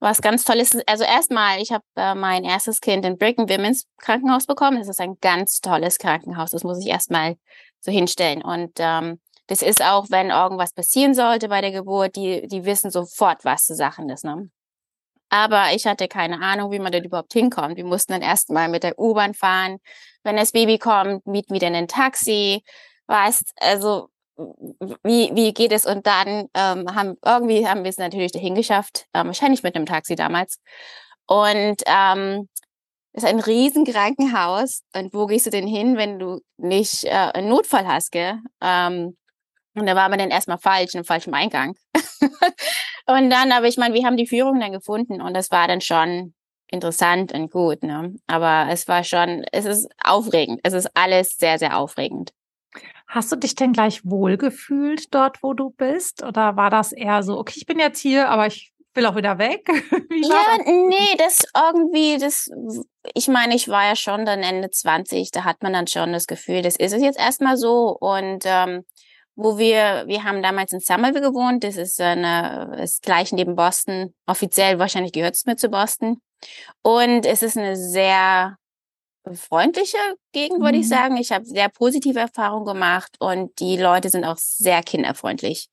was 0.00 0.22
ganz 0.22 0.44
toll 0.44 0.56
ist. 0.56 0.76
Also 0.88 1.04
erstmal, 1.04 1.60
ich 1.60 1.72
habe 1.72 1.84
äh, 1.96 2.14
mein 2.14 2.44
erstes 2.44 2.80
Kind 2.80 3.04
in 3.04 3.18
Brigham 3.18 3.48
Women's 3.48 3.86
Krankenhaus 3.98 4.46
bekommen. 4.46 4.78
Das 4.78 4.88
ist 4.88 5.00
ein 5.00 5.18
ganz 5.20 5.60
tolles 5.60 5.98
Krankenhaus. 5.98 6.50
Das 6.50 6.64
muss 6.64 6.78
ich 6.78 6.86
erstmal 6.86 7.36
so 7.80 7.90
hinstellen. 7.90 8.42
Und 8.42 8.72
ähm, 8.78 9.20
das 9.48 9.62
ist 9.62 9.82
auch, 9.82 10.06
wenn 10.10 10.30
irgendwas 10.30 10.72
passieren 10.72 11.14
sollte 11.14 11.48
bei 11.48 11.60
der 11.60 11.72
Geburt, 11.72 12.16
die, 12.16 12.46
die 12.46 12.64
wissen 12.64 12.90
sofort, 12.90 13.44
was 13.44 13.64
zu 13.64 13.74
Sachen 13.74 14.08
ist. 14.10 14.24
Ne? 14.24 14.50
Aber 15.30 15.72
ich 15.74 15.86
hatte 15.86 16.08
keine 16.08 16.40
Ahnung, 16.40 16.70
wie 16.70 16.78
man 16.78 16.92
dort 16.92 17.04
überhaupt 17.04 17.32
hinkommt. 17.32 17.76
Wir 17.76 17.84
mussten 17.84 18.12
dann 18.12 18.22
erstmal 18.22 18.68
mit 18.68 18.82
der 18.82 18.98
U-Bahn 18.98 19.34
fahren. 19.34 19.78
Wenn 20.22 20.36
das 20.36 20.52
Baby 20.52 20.78
kommt, 20.78 21.26
mieten 21.26 21.52
wir 21.52 21.60
dann 21.60 21.74
ein 21.74 21.88
Taxi. 21.88 22.62
Weißt, 23.06 23.52
also 23.56 24.10
wie, 25.02 25.30
wie 25.34 25.52
geht 25.52 25.72
es? 25.72 25.84
Und 25.84 26.06
dann 26.06 26.48
ähm, 26.54 26.94
haben 26.94 27.16
irgendwie 27.24 27.66
haben 27.66 27.84
wir 27.84 27.90
es 27.90 27.98
natürlich 27.98 28.32
dahin 28.32 28.54
geschafft, 28.54 29.06
ähm, 29.14 29.26
wahrscheinlich 29.26 29.62
mit 29.62 29.74
einem 29.74 29.86
Taxi 29.86 30.14
damals. 30.14 30.60
Und 31.26 31.82
ähm, 31.86 32.48
ist 33.12 33.26
ein 33.26 33.40
riesen 33.40 33.84
Krankenhaus. 33.84 34.82
Und 34.94 35.12
wo 35.12 35.26
gehst 35.26 35.46
du 35.46 35.50
denn 35.50 35.66
hin, 35.66 35.96
wenn 35.96 36.18
du 36.18 36.40
nicht 36.56 37.04
äh, 37.04 37.10
einen 37.10 37.48
Notfall 37.48 37.86
hast, 37.86 38.12
gell? 38.12 38.38
Ähm, 38.62 39.16
und 39.74 39.86
da 39.86 39.94
war 39.94 40.08
man 40.08 40.18
dann 40.18 40.30
erstmal 40.30 40.58
falsch, 40.58 40.94
im 40.94 41.04
falschen 41.04 41.34
Eingang. 41.34 41.74
und 43.06 43.30
dann, 43.30 43.52
aber 43.52 43.66
ich 43.66 43.76
meine, 43.76 43.94
wir 43.94 44.04
haben 44.04 44.16
die 44.16 44.26
Führung 44.26 44.58
dann 44.60 44.72
gefunden 44.72 45.20
und 45.20 45.34
das 45.34 45.50
war 45.50 45.68
dann 45.68 45.80
schon 45.80 46.34
interessant 46.70 47.32
und 47.32 47.50
gut, 47.50 47.82
ne? 47.82 48.14
Aber 48.26 48.66
es 48.70 48.88
war 48.88 49.04
schon, 49.04 49.44
es 49.52 49.64
ist 49.64 49.88
aufregend. 50.04 50.60
Es 50.62 50.72
ist 50.72 50.90
alles 50.94 51.36
sehr, 51.36 51.58
sehr 51.58 51.78
aufregend. 51.78 52.32
Hast 53.08 53.32
du 53.32 53.36
dich 53.36 53.54
denn 53.54 53.72
gleich 53.72 54.04
wohlgefühlt 54.04 55.14
dort, 55.14 55.42
wo 55.42 55.54
du 55.54 55.70
bist? 55.70 56.22
Oder 56.22 56.56
war 56.56 56.68
das 56.68 56.92
eher 56.92 57.22
so, 57.22 57.38
okay, 57.38 57.54
ich 57.56 57.64
bin 57.64 57.78
jetzt 57.78 58.00
hier, 58.00 58.28
aber 58.28 58.46
ich 58.46 58.72
will 58.92 59.06
auch 59.06 59.16
wieder 59.16 59.38
weg? 59.38 59.66
ja, 59.68 60.44
das? 60.58 60.66
nee, 60.66 61.16
das 61.16 61.44
irgendwie, 61.54 62.18
das, 62.18 62.50
ich 63.14 63.28
meine, 63.28 63.54
ich 63.54 63.68
war 63.68 63.86
ja 63.86 63.96
schon 63.96 64.26
dann 64.26 64.40
Ende 64.40 64.68
20, 64.68 65.30
da 65.30 65.44
hat 65.44 65.62
man 65.62 65.72
dann 65.72 65.86
schon 65.86 66.12
das 66.12 66.26
Gefühl, 66.26 66.60
das 66.60 66.76
ist 66.76 66.92
es 66.92 67.02
jetzt 67.02 67.18
erstmal 67.18 67.56
so. 67.56 67.96
Und 67.98 68.44
ähm, 68.44 68.84
wo 69.36 69.56
wir, 69.56 70.04
wir 70.06 70.24
haben 70.24 70.42
damals 70.42 70.72
in 70.72 70.80
Somerville 70.80 71.22
gewohnt, 71.22 71.64
das 71.64 71.76
ist 71.76 71.98
eine, 72.02 72.76
ist 72.82 73.02
gleich 73.02 73.32
neben 73.32 73.56
Boston, 73.56 74.12
offiziell 74.26 74.78
wahrscheinlich 74.78 75.12
gehört 75.12 75.34
es 75.34 75.46
mir 75.46 75.56
zu 75.56 75.70
Boston. 75.70 76.20
Und 76.82 77.24
es 77.24 77.42
ist 77.42 77.56
eine 77.56 77.74
sehr 77.74 78.56
freundliche 79.34 79.98
Gegend, 80.32 80.60
würde 80.60 80.78
mhm. 80.78 80.82
ich 80.82 80.88
sagen. 80.88 81.16
Ich 81.16 81.32
habe 81.32 81.44
sehr 81.44 81.68
positive 81.68 82.18
Erfahrungen 82.18 82.66
gemacht 82.66 83.16
und 83.18 83.58
die 83.60 83.76
Leute 83.76 84.08
sind 84.10 84.24
auch 84.24 84.38
sehr 84.38 84.82
kinderfreundlich. 84.82 85.68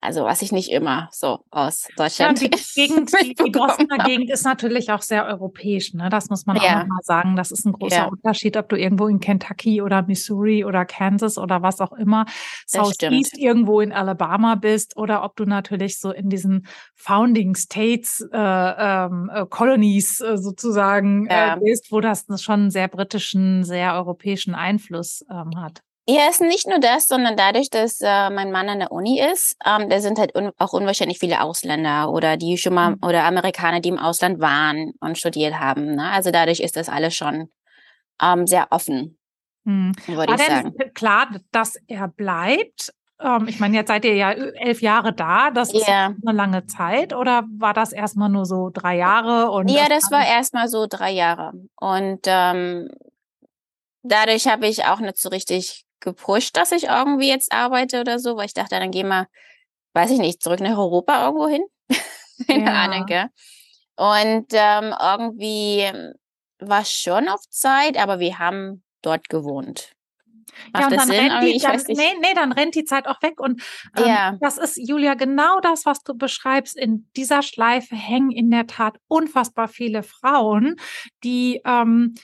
Also 0.00 0.24
was 0.24 0.42
ich 0.42 0.52
nicht 0.52 0.70
immer 0.70 1.08
so 1.10 1.40
aus 1.50 1.88
Deutschland. 1.96 2.40
Ja, 2.40 2.48
die 2.48 2.56
Gegend, 2.74 3.12
die, 3.20 3.34
die 3.34 3.50
Bostoner 3.50 4.04
Gegend 4.04 4.30
ist 4.30 4.44
natürlich 4.44 4.92
auch 4.92 5.02
sehr 5.02 5.26
europäisch. 5.26 5.92
Ne? 5.92 6.08
Das 6.08 6.30
muss 6.30 6.46
man 6.46 6.56
ja. 6.56 6.62
auch 6.62 6.78
nochmal 6.82 7.02
sagen. 7.02 7.34
Das 7.34 7.50
ist 7.50 7.64
ein 7.66 7.72
großer 7.72 7.96
ja. 7.96 8.06
Unterschied, 8.06 8.56
ob 8.56 8.68
du 8.68 8.76
irgendwo 8.76 9.08
in 9.08 9.18
Kentucky 9.18 9.82
oder 9.82 10.02
Missouri 10.02 10.64
oder 10.64 10.84
Kansas 10.84 11.36
oder 11.36 11.62
was 11.62 11.80
auch 11.80 11.92
immer 11.92 12.26
Southeast 12.66 13.36
irgendwo 13.36 13.80
in 13.80 13.92
Alabama 13.92 14.54
bist 14.54 14.96
oder 14.96 15.24
ob 15.24 15.34
du 15.34 15.44
natürlich 15.46 15.98
so 15.98 16.12
in 16.12 16.28
diesen 16.30 16.66
Founding 16.94 17.56
States 17.56 18.24
äh, 18.32 18.38
ähm, 18.38 19.30
äh, 19.34 19.46
Colonies 19.46 20.20
äh, 20.20 20.38
sozusagen 20.38 21.26
äh, 21.26 21.34
ja. 21.34 21.56
bist, 21.56 21.90
wo 21.90 22.00
das 22.00 22.24
schon 22.40 22.60
einen 22.60 22.70
sehr 22.70 22.86
britischen, 22.86 23.64
sehr 23.64 23.94
europäischen 23.94 24.54
Einfluss 24.54 25.24
ähm, 25.28 25.60
hat. 25.60 25.82
Ja, 26.10 26.22
es 26.30 26.36
ist 26.36 26.40
nicht 26.40 26.66
nur 26.66 26.78
das, 26.78 27.06
sondern 27.06 27.36
dadurch, 27.36 27.68
dass 27.68 28.00
äh, 28.00 28.30
mein 28.30 28.50
Mann 28.50 28.70
an 28.70 28.78
der 28.78 28.92
Uni 28.92 29.20
ist, 29.20 29.56
ähm, 29.66 29.90
da 29.90 30.00
sind 30.00 30.18
halt 30.18 30.34
un 30.34 30.52
auch 30.56 30.72
unwahrscheinlich 30.72 31.18
viele 31.18 31.42
Ausländer 31.42 32.10
oder 32.10 32.38
die 32.38 32.56
schon 32.56 32.72
mal 32.72 32.92
mhm. 32.92 32.98
oder 33.02 33.24
Amerikaner, 33.24 33.80
die 33.80 33.90
im 33.90 33.98
Ausland 33.98 34.40
waren 34.40 34.94
und 35.00 35.18
studiert 35.18 35.60
haben. 35.60 35.96
Ne? 35.96 36.10
Also 36.10 36.30
dadurch 36.30 36.60
ist 36.60 36.76
das 36.76 36.88
alles 36.88 37.14
schon 37.14 37.50
ähm, 38.22 38.46
sehr 38.46 38.68
offen, 38.70 39.18
mhm. 39.64 39.92
würde 40.06 40.34
ich 40.34 40.40
sagen. 40.40 40.74
Klar, 40.94 41.28
dass 41.52 41.76
er 41.88 42.08
bleibt. 42.08 42.90
Ähm, 43.20 43.46
ich 43.46 43.60
meine, 43.60 43.76
jetzt 43.76 43.88
seid 43.88 44.06
ihr 44.06 44.14
ja 44.14 44.30
elf 44.30 44.80
Jahre 44.80 45.12
da. 45.12 45.50
Das 45.50 45.74
ist 45.74 45.86
yeah. 45.86 46.14
eine 46.26 46.32
lange 46.34 46.64
Zeit. 46.64 47.14
Oder 47.14 47.44
war 47.58 47.74
das 47.74 47.92
erstmal 47.92 48.30
nur 48.30 48.46
so 48.46 48.70
drei 48.72 48.96
Jahre? 48.96 49.50
Und 49.50 49.70
ja, 49.70 49.90
das, 49.90 50.04
das 50.04 50.10
war 50.10 50.26
erstmal 50.26 50.68
so 50.68 50.86
drei 50.88 51.10
Jahre. 51.10 51.52
Und 51.76 52.20
ähm, 52.24 52.88
dadurch 54.02 54.46
habe 54.46 54.66
ich 54.68 54.86
auch 54.86 55.00
nicht 55.00 55.18
so 55.18 55.28
richtig 55.28 55.84
gepusht, 56.00 56.56
dass 56.56 56.72
ich 56.72 56.84
irgendwie 56.84 57.28
jetzt 57.28 57.52
arbeite 57.52 58.00
oder 58.00 58.18
so, 58.18 58.36
weil 58.36 58.46
ich 58.46 58.54
dachte, 58.54 58.78
dann 58.78 58.90
gehen 58.90 59.08
wir, 59.08 59.26
weiß 59.94 60.10
ich 60.10 60.18
nicht, 60.18 60.42
zurück 60.42 60.60
nach 60.60 60.76
Europa 60.76 61.24
irgendwo 61.24 61.48
hin. 61.48 61.64
Keine 62.46 62.64
ja. 62.64 62.84
Ahnung, 62.84 63.06
gell? 63.06 63.26
Und 63.96 64.46
ähm, 64.52 64.94
irgendwie 65.00 65.90
war 66.60 66.84
schon 66.84 67.28
auf 67.28 67.40
Zeit, 67.50 67.98
aber 67.98 68.20
wir 68.20 68.38
haben 68.38 68.84
dort 69.02 69.28
gewohnt. 69.28 69.92
Macht 70.72 70.82
ja, 70.82 70.86
und 70.88 70.96
dann 70.96 71.08
Sinn? 71.08 71.30
rennt 71.30 71.44
die, 71.44 71.58
dann, 71.58 71.82
nee, 71.88 72.14
nee, 72.20 72.34
dann 72.34 72.52
rennt 72.52 72.74
die 72.74 72.84
Zeit 72.84 73.06
auch 73.06 73.22
weg. 73.22 73.40
Und 73.40 73.62
ähm, 73.96 74.06
ja. 74.06 74.36
das 74.40 74.58
ist, 74.58 74.76
Julia, 74.76 75.14
genau 75.14 75.60
das, 75.60 75.86
was 75.86 76.02
du 76.02 76.14
beschreibst. 76.14 76.76
In 76.76 77.08
dieser 77.16 77.42
Schleife 77.42 77.94
hängen 77.94 78.30
in 78.30 78.50
der 78.50 78.66
Tat 78.66 78.98
unfassbar 79.08 79.68
viele 79.68 80.02
Frauen, 80.02 80.76
die 81.24 81.60
ähm, 81.64 82.14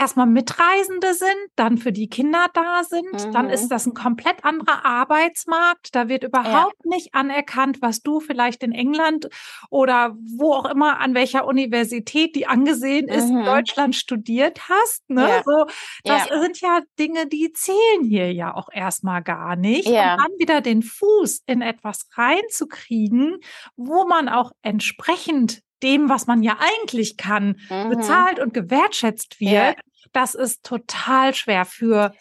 erstmal 0.00 0.26
Mitreisende 0.26 1.12
sind, 1.12 1.28
dann 1.56 1.76
für 1.76 1.92
die 1.92 2.08
Kinder 2.08 2.46
da 2.54 2.82
sind, 2.84 3.26
mhm. 3.26 3.32
dann 3.32 3.50
ist 3.50 3.68
das 3.68 3.86
ein 3.86 3.92
komplett 3.92 4.44
anderer 4.44 4.84
Arbeitsmarkt. 4.84 5.94
Da 5.94 6.08
wird 6.08 6.24
überhaupt 6.24 6.76
ja. 6.84 6.90
nicht 6.90 7.14
anerkannt, 7.14 7.82
was 7.82 8.00
du 8.00 8.18
vielleicht 8.18 8.62
in 8.62 8.72
England 8.72 9.28
oder 9.68 10.16
wo 10.36 10.54
auch 10.54 10.64
immer 10.64 11.00
an 11.00 11.14
welcher 11.14 11.46
Universität, 11.46 12.34
die 12.34 12.46
angesehen 12.46 13.08
ist, 13.08 13.28
mhm. 13.28 13.40
in 13.40 13.44
Deutschland 13.44 13.94
studiert 13.94 14.70
hast. 14.70 15.08
Ne? 15.10 15.28
Ja. 15.28 15.42
So, 15.44 15.66
das 16.04 16.28
ja. 16.30 16.40
sind 16.40 16.60
ja 16.60 16.80
Dinge, 16.98 17.26
die 17.26 17.52
zählen 17.52 18.02
hier 18.02 18.32
ja 18.32 18.54
auch 18.54 18.70
erstmal 18.72 19.22
gar 19.22 19.54
nicht. 19.54 19.86
Und 19.86 19.94
dann 19.94 20.38
wieder 20.38 20.62
den 20.62 20.82
Fuß 20.82 21.42
in 21.44 21.60
etwas 21.60 22.08
reinzukriegen, 22.16 23.38
wo 23.76 24.06
man 24.06 24.30
auch 24.30 24.52
entsprechend 24.62 25.62
dem, 25.82 26.08
was 26.08 26.26
man 26.26 26.42
ja 26.42 26.58
eigentlich 26.58 27.16
kann, 27.16 27.56
mhm. 27.68 27.90
bezahlt 27.90 28.38
und 28.38 28.54
gewertschätzt 28.54 29.40
wird, 29.40 29.52
ja. 29.52 29.74
Das 30.12 30.34
ist 30.34 30.62
total 30.64 31.34
schwer 31.34 31.64
für 31.64 32.12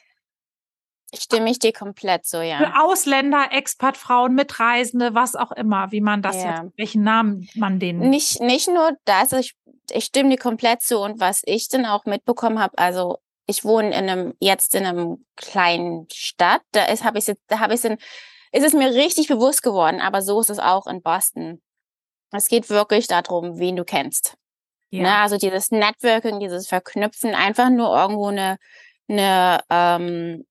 Stimme 1.14 1.50
ich 1.50 1.58
dir 1.58 1.74
komplett 1.74 2.28
so, 2.28 2.40
ja. 2.42 2.58
Für 2.58 2.84
Ausländer, 2.84 3.48
Expertfrauen, 3.52 4.36
Mitreisende, 4.36 5.16
was 5.16 5.36
auch 5.36 5.52
immer, 5.52 5.92
wie 5.92 6.02
man 6.02 6.22
das 6.22 6.36
ja. 6.36 6.62
jetzt, 6.62 6.78
welchen 6.78 7.04
Namen 7.04 7.50
man 7.56 7.80
denen. 7.80 8.10
Nicht, 8.10 8.42
nicht 8.42 8.68
nur 8.68 8.96
das, 9.06 9.32
ich, 9.32 9.56
ich 9.92 10.06
stimme 10.06 10.30
dir 10.30 10.38
komplett 10.38 10.84
zu 10.84 11.00
und 11.00 11.20
was 11.20 11.42
ich 11.46 11.68
dann 11.68 11.88
auch 11.88 12.06
mitbekommen 12.06 12.60
habe, 12.60 12.78
also 12.78 13.18
ich 13.48 13.66
wohne 13.66 13.88
in 13.88 14.08
einem, 14.08 14.34
jetzt 14.40 14.76
in 14.76 14.86
einem 14.86 15.26
kleinen 15.36 16.08
Stadt, 16.14 16.62
da 16.74 16.86
ist, 16.86 17.04
habe 17.04 17.18
ich 17.18 17.26
jetzt, 17.26 17.42
da 17.48 17.60
habe 17.60 17.74
ich 17.74 17.84
es 17.84 17.98
ist 18.52 18.64
es 18.66 18.74
mir 18.74 18.94
richtig 18.94 19.28
bewusst 19.28 19.64
geworden, 19.64 20.02
aber 20.02 20.22
so 20.22 20.40
ist 20.40 20.50
es 20.50 20.60
auch 20.60 20.86
in 20.86 21.02
Boston. 21.02 21.62
Es 22.32 22.48
geht 22.48 22.70
wirklich 22.70 23.08
darum, 23.08 23.58
wen 23.58 23.76
du 23.76 23.84
kennst. 23.84 24.36
Ja. 24.90 25.04
Ne? 25.04 25.16
Also 25.18 25.38
dieses 25.38 25.72
Networking, 25.72 26.40
dieses 26.40 26.68
Verknüpfen, 26.68 27.36
einfach 27.36 27.70
nur 27.70 27.96
irgendwo 27.96 28.28
eine, 28.28 28.58
eine 29.08 29.62
ähm, 29.70 30.46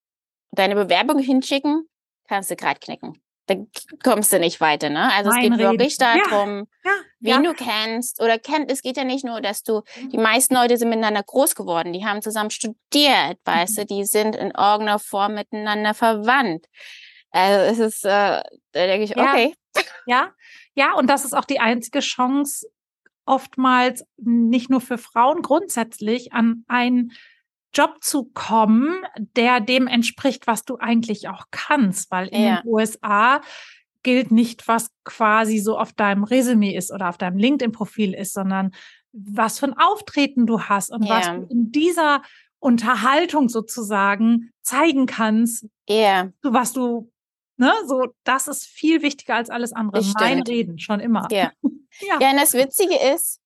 deine 0.53 0.75
Bewerbung 0.75 1.19
hinschicken, 1.19 1.89
kannst 2.27 2.51
du 2.51 2.57
gerade 2.57 2.81
knicken 2.81 3.21
da 3.49 3.57
kommst 4.05 4.33
du 4.33 4.39
nicht 4.39 4.61
weiter, 4.61 4.91
ne? 4.91 5.11
Also 5.13 5.31
mein 5.31 5.39
es 5.39 5.43
geht 5.43 5.53
Reden. 5.59 5.73
wirklich 5.73 5.97
darum, 5.97 6.69
ja, 6.85 6.93
ja, 7.21 7.37
wen 7.37 7.45
du 7.45 7.55
kennst 7.55 8.21
oder 8.21 8.39
kennt. 8.39 8.71
Es 8.71 8.83
geht 8.83 8.97
ja 8.97 9.05
nicht 9.05 9.25
nur, 9.25 9.41
dass 9.41 9.63
du, 9.63 9.83
mhm. 9.97 10.11
die 10.11 10.19
meisten 10.19 10.55
Leute 10.55 10.77
sind 10.77 10.91
miteinander 10.91 11.23
groß 11.23 11.55
geworden, 11.55 11.93
die 11.93 12.05
haben 12.05 12.23
zusammen 12.23 12.51
studiert, 12.51 13.39
weißt 13.45 13.79
mhm. 13.79 13.81
du, 13.81 13.87
die 13.87 14.05
sind 14.05 14.37
in 14.37 14.51
irgendeiner 14.51 14.99
Form 14.99 15.35
miteinander 15.35 15.95
verwandt. 15.95 16.67
Also 17.31 17.65
es 17.65 17.79
ist, 17.79 18.05
äh, 18.05 18.09
da 18.09 18.43
denke 18.73 19.05
ich, 19.05 19.17
okay. 19.17 19.55
Ja, 20.07 20.33
ja, 20.75 20.95
und 20.95 21.09
das 21.09 21.25
ist 21.25 21.35
auch 21.35 21.45
die 21.45 21.61
einzige 21.61 22.01
Chance, 22.01 22.67
oftmals 23.29 24.05
nicht 24.17 24.71
nur 24.71 24.81
für 24.81 24.99
Frauen 24.99 25.43
grundsätzlich 25.43 26.33
an 26.33 26.65
ein 26.67 27.13
Job 27.75 27.99
zu 28.01 28.31
kommen, 28.35 29.05
der 29.37 29.61
dem 29.61 29.87
entspricht, 29.87 30.47
was 30.47 30.65
du 30.65 30.79
eigentlich 30.79 31.29
auch 31.29 31.45
kannst, 31.51 32.11
weil 32.11 32.29
in 32.29 32.43
ja. 32.43 32.61
den 32.61 32.69
USA 32.69 33.41
gilt 34.03 34.31
nicht, 34.31 34.69
was 34.69 34.91
quasi 35.05 35.59
so 35.59 35.79
auf 35.79 35.93
deinem 35.93 36.25
Resümee 36.25 36.77
ist 36.77 36.93
oder 36.93 37.09
auf 37.09 37.19
deinem 37.19 37.37
LinkedIn-Profil 37.37 38.15
ist, 38.15 38.33
sondern 38.33 38.73
was 39.13 39.59
für 39.59 39.67
ein 39.67 39.77
Auftreten 39.77 40.47
du 40.47 40.63
hast 40.63 40.91
und 40.91 41.05
ja. 41.05 41.19
was 41.19 41.27
du 41.27 41.47
in 41.51 41.73
dieser 41.73 42.23
Unterhaltung 42.59 43.49
sozusagen 43.49 44.51
zeigen 44.63 45.07
kannst, 45.07 45.67
ja. 45.89 46.31
was 46.43 46.73
du, 46.73 47.11
ne, 47.59 47.73
so, 47.87 48.07
das 48.25 48.49
ist 48.49 48.67
viel 48.67 49.03
wichtiger 49.03 49.35
als 49.37 49.51
alles 49.51 49.73
andere. 49.73 50.03
Mein 50.19 50.43
Reden, 50.43 50.79
schon 50.79 51.01
immer. 51.01 51.29
Ja. 51.31 51.53
ja. 52.01 52.19
ja, 52.21 52.31
und 52.31 52.37
das 52.37 52.55
Witzige 52.55 52.97
ist, 53.13 53.41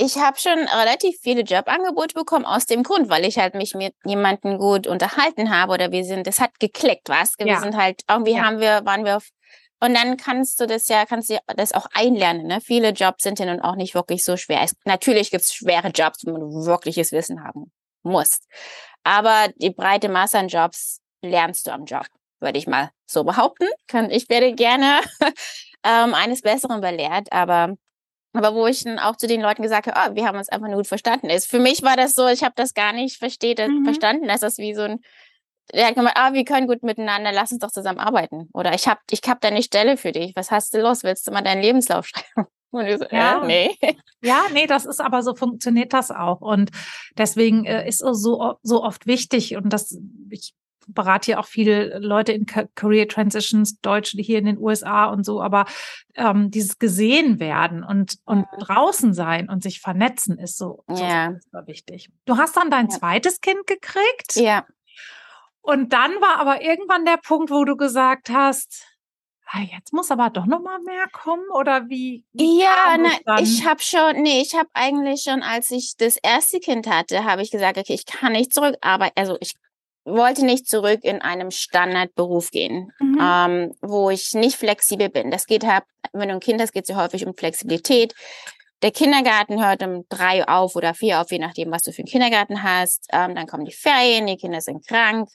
ich 0.00 0.16
habe 0.18 0.38
schon 0.38 0.58
relativ 0.58 1.18
viele 1.20 1.42
Jobangebote 1.42 2.14
bekommen 2.14 2.44
aus 2.44 2.66
dem 2.66 2.82
Grund, 2.82 3.08
weil 3.08 3.24
ich 3.24 3.38
halt 3.38 3.54
mich 3.54 3.74
mit 3.74 3.94
jemandem 4.04 4.58
gut 4.58 4.86
unterhalten 4.86 5.50
habe 5.50 5.72
oder 5.72 5.90
wir 5.90 6.04
sind, 6.04 6.26
das 6.26 6.40
hat 6.40 6.58
geklickt, 6.60 7.08
was? 7.08 7.34
Wir 7.38 7.46
ja. 7.46 7.60
sind 7.60 7.76
halt, 7.76 8.02
irgendwie 8.08 8.34
ja. 8.34 8.44
haben 8.44 8.60
wir, 8.60 8.84
waren 8.84 9.04
wir 9.04 9.16
auf, 9.16 9.28
und 9.80 9.94
dann 9.94 10.16
kannst 10.16 10.60
du 10.60 10.66
das 10.66 10.88
ja, 10.88 11.06
kannst 11.06 11.30
du 11.30 11.38
das 11.56 11.72
auch 11.72 11.86
einlernen, 11.92 12.46
ne? 12.46 12.60
Viele 12.60 12.90
Jobs 12.90 13.22
sind 13.22 13.38
ja 13.38 13.46
nun 13.46 13.60
auch 13.60 13.76
nicht 13.76 13.94
wirklich 13.94 14.24
so 14.24 14.36
schwer. 14.36 14.62
Es, 14.62 14.74
natürlich 14.84 15.30
gibt's 15.30 15.54
schwere 15.54 15.88
Jobs, 15.88 16.24
wo 16.26 16.32
du 16.32 16.66
wirkliches 16.66 17.12
Wissen 17.12 17.44
haben 17.44 17.70
musst. 18.02 18.46
Aber 19.04 19.48
die 19.56 19.70
breite 19.70 20.08
Masse 20.08 20.38
an 20.38 20.48
Jobs 20.48 21.00
lernst 21.22 21.66
du 21.66 21.72
am 21.72 21.84
Job, 21.84 22.06
würde 22.40 22.58
ich 22.58 22.66
mal 22.66 22.90
so 23.06 23.24
behaupten. 23.24 23.66
Ich 24.10 24.28
werde 24.28 24.54
gerne 24.54 25.00
ähm, 25.84 26.14
eines 26.14 26.42
Besseren 26.42 26.80
belehrt, 26.80 27.32
aber 27.32 27.76
aber 28.34 28.54
wo 28.54 28.66
ich 28.66 28.84
dann 28.84 28.98
auch 28.98 29.16
zu 29.16 29.26
den 29.26 29.40
Leuten 29.40 29.62
gesagt 29.62 29.86
habe, 29.86 29.98
oh, 29.98 30.14
wir 30.14 30.26
haben 30.26 30.36
uns 30.36 30.50
einfach 30.50 30.68
nur 30.68 30.76
gut 30.76 30.86
verstanden. 30.86 31.30
Ist 31.30 31.48
für 31.48 31.58
mich 31.58 31.82
war 31.82 31.96
das 31.96 32.14
so, 32.14 32.28
ich 32.28 32.44
habe 32.44 32.52
das 32.56 32.74
gar 32.74 32.92
nicht 32.92 33.16
versteht, 33.16 33.58
mhm. 33.58 33.84
verstanden, 33.84 34.28
dass 34.28 34.40
das 34.40 34.58
wie 34.58 34.74
so 34.74 34.82
ein 34.82 35.00
der 35.72 35.86
hat 35.86 35.94
gemeint, 35.94 36.16
ah, 36.16 36.32
wir 36.32 36.44
können 36.44 36.66
gut 36.66 36.82
miteinander, 36.82 37.32
lass 37.32 37.52
uns 37.52 37.60
doch 37.60 37.70
zusammen 37.70 37.98
arbeiten. 37.98 38.48
Oder 38.54 38.74
ich 38.74 38.88
habe 38.88 39.00
ich 39.10 39.20
hab 39.26 39.40
deine 39.40 39.62
Stelle 39.62 39.96
für 39.96 40.12
dich. 40.12 40.34
Was 40.34 40.50
hast 40.50 40.72
du 40.74 40.80
los? 40.80 41.02
Willst 41.02 41.26
du 41.26 41.30
mal 41.30 41.42
deinen 41.42 41.62
Lebenslauf 41.62 42.06
schreiben? 42.08 42.48
Und 42.70 42.86
ich 42.86 42.98
so, 42.98 43.06
ja. 43.10 43.42
Äh, 43.42 43.46
nee. 43.46 43.96
Ja, 44.22 44.44
nee, 44.52 44.66
das 44.66 44.84
ist 44.84 45.00
aber 45.00 45.22
so 45.22 45.34
funktioniert 45.34 45.92
das 45.92 46.10
auch. 46.10 46.40
Und 46.40 46.70
deswegen 47.16 47.64
äh, 47.64 47.86
ist 47.88 48.02
es 48.02 48.20
so, 48.20 48.54
so 48.62 48.82
oft 48.82 49.06
wichtig. 49.06 49.56
Und 49.56 49.72
das, 49.72 49.98
ich 50.30 50.54
berate 50.88 51.26
hier 51.26 51.40
auch 51.40 51.46
viele 51.46 51.98
Leute 51.98 52.32
in 52.32 52.46
Career 52.46 53.08
Transitions, 53.08 53.80
Deutsche 53.80 54.20
hier 54.20 54.38
in 54.38 54.46
den 54.46 54.58
USA 54.58 55.06
und 55.06 55.24
so, 55.24 55.40
aber 55.40 55.66
ähm, 56.14 56.50
dieses 56.50 56.78
gesehen 56.78 57.38
werden 57.38 57.84
und, 57.84 58.18
und 58.24 58.46
draußen 58.58 59.14
sein 59.14 59.48
und 59.48 59.62
sich 59.62 59.80
vernetzen 59.80 60.38
ist 60.38 60.58
so, 60.58 60.84
so 60.88 61.04
ja. 61.04 61.36
wichtig. 61.66 62.10
Du 62.24 62.36
hast 62.36 62.56
dann 62.56 62.70
dein 62.70 62.88
ja. 62.88 62.98
zweites 62.98 63.40
Kind 63.40 63.66
gekriegt. 63.66 64.34
Ja. 64.36 64.66
Und 65.60 65.92
dann 65.92 66.12
war 66.20 66.40
aber 66.40 66.62
irgendwann 66.62 67.04
der 67.04 67.18
Punkt, 67.18 67.50
wo 67.50 67.64
du 67.64 67.76
gesagt 67.76 68.30
hast, 68.30 68.86
ah, 69.50 69.60
jetzt 69.60 69.92
muss 69.92 70.10
aber 70.10 70.30
doch 70.30 70.46
noch 70.46 70.60
mal 70.60 70.78
mehr 70.80 71.06
kommen 71.12 71.44
oder 71.54 71.88
wie? 71.88 72.24
wie 72.32 72.60
ja, 72.60 72.96
na, 72.98 73.40
ich 73.40 73.66
habe 73.66 73.82
schon, 73.82 74.22
nee, 74.22 74.40
ich 74.40 74.54
habe 74.54 74.68
eigentlich 74.74 75.22
schon, 75.22 75.42
als 75.42 75.70
ich 75.70 75.94
das 75.96 76.16
erste 76.16 76.60
Kind 76.60 76.86
hatte, 76.86 77.24
habe 77.24 77.42
ich 77.42 77.50
gesagt, 77.50 77.78
okay, 77.78 77.94
ich 77.94 78.06
kann 78.06 78.32
nicht 78.32 78.52
zurückarbeiten, 78.52 79.14
also 79.16 79.36
ich 79.40 79.54
wollte 80.08 80.44
nicht 80.44 80.68
zurück 80.68 81.00
in 81.02 81.20
einem 81.20 81.50
Standardberuf 81.50 82.50
gehen, 82.50 82.92
mhm. 82.98 83.18
ähm, 83.20 83.74
wo 83.80 84.10
ich 84.10 84.34
nicht 84.34 84.56
flexibel 84.56 85.08
bin. 85.08 85.30
Das 85.30 85.46
geht 85.46 85.66
halt, 85.66 85.84
wenn 86.12 86.28
du 86.28 86.34
ein 86.34 86.40
Kind 86.40 86.60
hast, 86.60 86.72
geht 86.72 86.84
es 86.84 86.90
ja 86.90 86.96
häufig 86.96 87.26
um 87.26 87.34
Flexibilität. 87.34 88.14
Der 88.82 88.92
Kindergarten 88.92 89.64
hört 89.64 89.82
um 89.82 90.04
drei 90.08 90.46
auf 90.46 90.76
oder 90.76 90.94
vier 90.94 91.20
auf, 91.20 91.30
je 91.30 91.38
nachdem, 91.38 91.70
was 91.70 91.82
du 91.82 91.92
für 91.92 92.02
einen 92.02 92.08
Kindergarten 92.08 92.62
hast. 92.62 93.06
Ähm, 93.12 93.34
dann 93.34 93.46
kommen 93.46 93.64
die 93.64 93.72
Ferien, 93.72 94.26
die 94.26 94.36
Kinder 94.36 94.60
sind 94.60 94.86
krank 94.86 95.28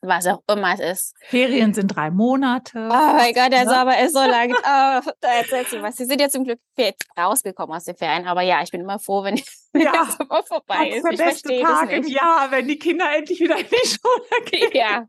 was 0.00 0.26
auch 0.26 0.42
immer 0.48 0.74
es 0.74 0.80
ist. 0.80 1.14
Ferien 1.22 1.74
sind 1.74 1.88
drei 1.88 2.10
Monate. 2.10 2.78
Oh 2.78 3.12
mein 3.16 3.34
Gott, 3.34 3.52
der 3.52 3.64
ne? 3.64 3.70
Sommer 3.70 3.98
ist 4.00 4.12
so 4.12 4.20
lang. 4.20 4.54
Oh, 4.70 5.00
da 5.20 5.28
erzählst 5.32 5.72
du 5.72 5.82
was. 5.82 5.96
Sie 5.96 6.04
sind 6.04 6.20
ja 6.20 6.28
zum 6.28 6.44
Glück 6.44 6.60
rausgekommen 7.18 7.76
aus 7.76 7.84
den 7.84 7.96
Ferien, 7.96 8.26
aber 8.26 8.42
ja, 8.42 8.62
ich 8.62 8.70
bin 8.70 8.80
immer 8.80 8.98
froh, 8.98 9.24
wenn 9.24 9.36
ja. 9.74 9.92
der 9.92 10.04
Sommer 10.04 10.42
vorbei 10.42 10.90
ist. 10.90 11.04
Der 11.04 11.12
ich 11.12 11.18
beste 11.18 11.60
Tag 11.60 11.90
im 11.90 12.06
Jahr, 12.06 12.50
wenn 12.50 12.68
die 12.68 12.78
Kinder 12.78 13.06
endlich 13.16 13.40
wieder 13.40 13.58
in 13.58 13.66
die 13.66 13.88
Schule 13.88 14.44
gehen. 14.50 14.70
Ja. 14.74 15.06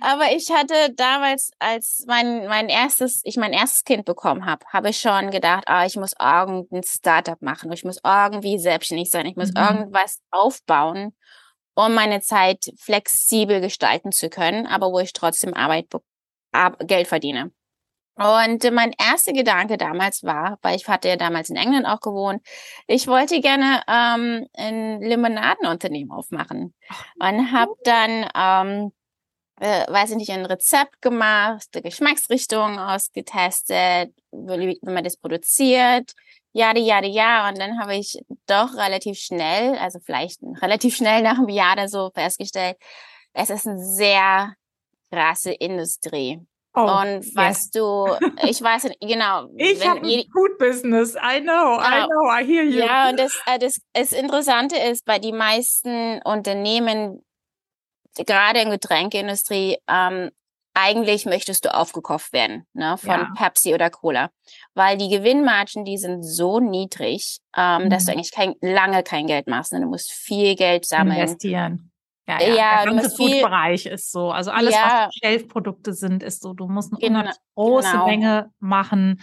Aber 0.00 0.32
ich 0.32 0.50
hatte 0.50 0.92
damals, 0.94 1.50
als 1.58 2.04
mein, 2.06 2.46
mein 2.46 2.68
erstes, 2.68 3.20
ich 3.24 3.36
mein 3.36 3.52
erstes 3.52 3.84
Kind 3.84 4.04
bekommen 4.04 4.44
habe, 4.44 4.66
habe 4.72 4.90
ich 4.90 4.98
schon 4.98 5.30
gedacht, 5.30 5.64
ah, 5.66 5.86
ich 5.86 5.96
muss 5.96 6.12
irgendein 6.20 6.82
Startup 6.82 7.40
machen. 7.40 7.72
Ich 7.72 7.84
muss 7.84 7.98
irgendwie 8.04 8.58
selbstständig 8.58 9.10
sein. 9.10 9.26
Ich 9.26 9.36
muss 9.36 9.50
mhm. 9.50 9.62
irgendwas 9.62 10.20
aufbauen 10.30 11.14
um 11.74 11.94
meine 11.94 12.20
Zeit 12.20 12.72
flexibel 12.78 13.60
gestalten 13.60 14.12
zu 14.12 14.30
können, 14.30 14.66
aber 14.66 14.92
wo 14.92 14.98
ich 15.00 15.12
trotzdem 15.12 15.54
Arbeit, 15.54 15.86
Geld 16.86 17.08
verdiene. 17.08 17.50
Und 18.16 18.70
mein 18.72 18.92
erster 18.92 19.32
Gedanke 19.32 19.76
damals 19.76 20.22
war, 20.22 20.58
weil 20.62 20.76
ich 20.76 20.86
hatte 20.86 21.08
ja 21.08 21.16
damals 21.16 21.50
in 21.50 21.56
England 21.56 21.84
auch 21.86 22.00
gewohnt, 22.00 22.46
ich 22.86 23.08
wollte 23.08 23.40
gerne 23.40 23.82
ähm, 23.88 24.46
ein 24.56 25.00
Limonadenunternehmen 25.00 26.12
aufmachen. 26.12 26.74
Und 27.18 27.52
habe 27.52 27.72
dann, 27.82 28.28
ähm, 28.36 28.92
äh, 29.60 29.84
weiß 29.90 30.12
ich 30.12 30.16
nicht, 30.16 30.30
ein 30.30 30.46
Rezept 30.46 31.02
gemacht, 31.02 31.66
Geschmacksrichtung 31.72 32.78
ausgetestet, 32.78 34.12
wie 34.30 34.78
man 34.82 35.02
das 35.02 35.16
produziert, 35.16 36.12
Jahre, 36.54 36.78
Jahre, 36.78 37.06
ja. 37.06 37.48
Und 37.48 37.58
dann 37.58 37.78
habe 37.78 37.96
ich 37.96 38.18
doch 38.46 38.74
relativ 38.76 39.18
schnell, 39.18 39.76
also 39.76 39.98
vielleicht 40.00 40.40
relativ 40.62 40.96
schnell 40.96 41.22
nach 41.22 41.36
einem 41.36 41.48
Jahr 41.48 41.88
so 41.88 42.10
festgestellt, 42.14 42.76
es 43.34 43.50
ist 43.50 43.66
eine 43.66 43.84
sehr 43.84 44.54
krasse 45.10 45.52
Industrie. 45.52 46.40
Oh, 46.76 46.80
und 46.80 47.24
was 47.36 47.66
yes. 47.66 47.70
du, 47.70 48.06
ich 48.48 48.60
weiß 48.60 48.88
genau. 49.00 49.48
Ich 49.56 49.86
habe 49.86 50.00
ein 50.00 50.24
Food 50.32 50.58
Business. 50.58 51.14
I 51.14 51.40
know, 51.40 51.78
I 51.78 52.06
know, 52.06 52.28
I 52.28 52.44
hear 52.44 52.64
you. 52.64 52.84
Ja, 52.84 53.10
und 53.10 53.18
das, 53.18 53.40
äh, 53.46 53.58
das, 53.58 53.80
das 53.92 54.12
Interessante 54.12 54.76
ist, 54.76 55.04
bei 55.04 55.20
die 55.20 55.32
meisten 55.32 56.20
Unternehmen, 56.24 57.24
gerade 58.26 58.60
in 58.60 58.70
Getränkeindustrie, 58.70 59.78
ähm, 59.88 60.30
eigentlich 60.74 61.24
möchtest 61.24 61.64
du 61.64 61.74
aufgekauft 61.74 62.32
werden, 62.32 62.66
ne, 62.72 62.98
von 62.98 63.20
ja. 63.20 63.32
Pepsi 63.36 63.74
oder 63.74 63.90
Cola. 63.90 64.30
Weil 64.74 64.98
die 64.98 65.08
Gewinnmargen, 65.08 65.84
die 65.84 65.98
sind 65.98 66.22
so 66.22 66.60
niedrig, 66.60 67.38
ähm, 67.56 67.84
mhm. 67.84 67.90
dass 67.90 68.04
du 68.04 68.12
mhm. 68.12 68.18
eigentlich 68.18 68.32
kein, 68.32 68.54
lange 68.60 69.02
kein 69.02 69.26
Geld 69.26 69.46
machst. 69.46 69.72
Ne? 69.72 69.80
Du 69.80 69.86
musst 69.86 70.12
viel 70.12 70.56
Geld 70.56 70.84
sammeln. 70.84 71.16
Investieren. 71.16 71.90
Ja, 72.26 72.40
ja, 72.40 72.54
ja 72.54 72.84
der 72.84 72.94
ganze 72.94 73.16
Food-Bereich 73.16 73.86
ist 73.86 74.10
so. 74.10 74.30
Also 74.30 74.50
alles, 74.50 74.74
ja, 74.74 75.06
was 75.06 75.14
Shelf-Produkte 75.14 75.92
sind, 75.92 76.22
ist 76.22 76.42
so. 76.42 76.54
Du 76.54 76.66
musst 76.66 76.92
eine 76.92 77.00
genau, 77.00 77.32
große 77.54 77.90
genau. 77.90 78.06
Menge 78.06 78.50
machen 78.58 79.20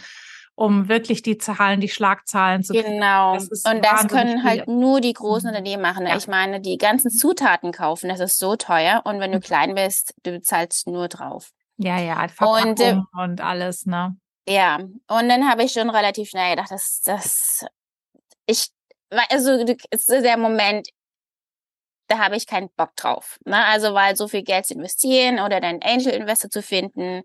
um 0.62 0.88
wirklich 0.88 1.24
die 1.24 1.39
Zahlen, 1.39 1.82
die 1.82 1.89
Schlagzahlen 1.89 2.63
zu 2.63 2.74
kriegen. 2.74 2.91
Genau. 2.91 3.34
Das 3.34 3.63
und 3.65 3.84
das 3.84 4.08
können 4.08 4.43
halt 4.43 4.67
nur 4.67 5.02
die 5.02 5.13
großen 5.13 5.50
mhm. 5.50 5.56
Unternehmen 5.56 5.82
machen. 5.82 6.06
Ja. 6.06 6.15
Ich 6.15 6.28
meine, 6.28 6.62
die 6.62 6.78
ganzen 6.78 7.10
Zutaten 7.10 7.71
kaufen, 7.71 8.10
das 8.10 8.19
ist 8.19 8.38
so 8.38 8.56
teuer. 8.56 9.02
Und 9.04 9.19
wenn 9.19 9.32
du 9.32 9.39
mhm. 9.39 9.41
klein 9.41 9.74
bist, 9.74 10.13
du 10.21 10.32
bezahlst 10.34 10.86
nur 10.86 11.08
drauf. 11.08 11.50
Ja, 11.78 12.00
ja, 12.00 12.28
Verpackung 12.28 12.69
und, 12.69 12.80
äh, 12.80 12.95
und 13.13 13.41
alles, 13.41 13.88
ne? 13.88 14.15
Ja, 14.47 14.78
und 14.78 15.30
dann 15.30 15.50
habe 15.50 15.63
ich 15.63 15.71
schon 15.71 15.89
relativ 15.89 16.30
schnell 16.30 16.52
gedacht, 16.52 16.69
dass 16.69 17.02
das 17.02 17.65
ich 18.45 18.69
also 19.30 19.65
ist 19.89 20.10
der 20.10 20.38
Moment, 20.38 20.89
da 22.08 22.19
habe 22.19 22.36
ich 22.36 22.45
keinen 22.45 22.69
Bock 22.78 22.95
drauf. 22.95 23.39
Ne? 23.45 23.65
Also 23.65 23.93
weil 23.95 24.15
so 24.15 24.28
viel 24.28 24.43
Geld 24.43 24.67
zu 24.67 24.76
investieren 24.76 25.39
oder 25.39 25.60
deinen 25.60 25.82
Angel 25.82 26.13
Investor 26.13 26.52
zu 26.52 26.62
finden 26.62 27.24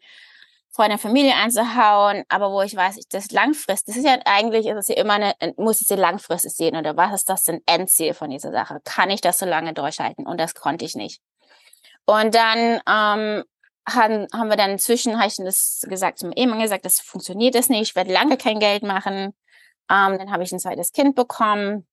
Freunde, 0.77 0.99
Familie 0.99 1.35
einzuhauen, 1.35 2.25
aber 2.29 2.53
wo 2.53 2.61
ich 2.61 2.77
weiß, 2.77 2.99
ich 2.99 3.09
das 3.09 3.31
langfristig, 3.31 3.95
das 3.95 3.97
ist 3.97 4.05
ja 4.05 4.19
eigentlich, 4.27 4.67
ist 4.67 4.77
es 4.77 4.89
ja 4.89 4.97
immer 4.97 5.15
eine, 5.15 5.35
muss 5.57 5.81
es 5.81 5.89
ja 5.89 5.97
langfristig 5.97 6.55
sehen 6.55 6.77
oder 6.77 6.99
was 6.99 7.15
ist 7.15 7.31
das 7.31 7.45
denn 7.45 7.63
Endziel 7.65 8.13
von 8.13 8.29
dieser 8.29 8.53
Sache? 8.53 8.81
Kann 8.85 9.09
ich 9.09 9.23
das 9.23 9.39
so 9.39 9.47
lange 9.47 9.73
durchhalten? 9.73 10.27
Und 10.27 10.39
das 10.39 10.55
konnte 10.55 10.85
ich 10.85 10.95
nicht. 10.95 11.23
Und 12.05 12.35
dann 12.35 12.81
ähm, 12.87 13.45
haben, 13.89 14.27
haben 14.35 14.49
wir 14.51 14.57
dann 14.57 14.73
inzwischen, 14.73 15.17
habe 15.19 15.29
ich 15.29 15.37
das 15.37 15.87
gesagt, 15.89 16.19
zum 16.19 16.33
Ehemann 16.33 16.61
gesagt, 16.61 16.85
das 16.85 17.01
funktioniert 17.01 17.55
das 17.55 17.71
nicht, 17.71 17.91
ich 17.91 17.97
werde 17.97 18.13
lange 18.13 18.37
kein 18.37 18.61
Geld 18.61 18.83
machen. 18.83 19.35
Ähm, 19.91 20.19
dann 20.19 20.31
habe 20.31 20.43
ich 20.43 20.53
ein 20.53 20.61
zweites 20.61 20.93
Kind 20.93 21.15
bekommen. 21.15 21.87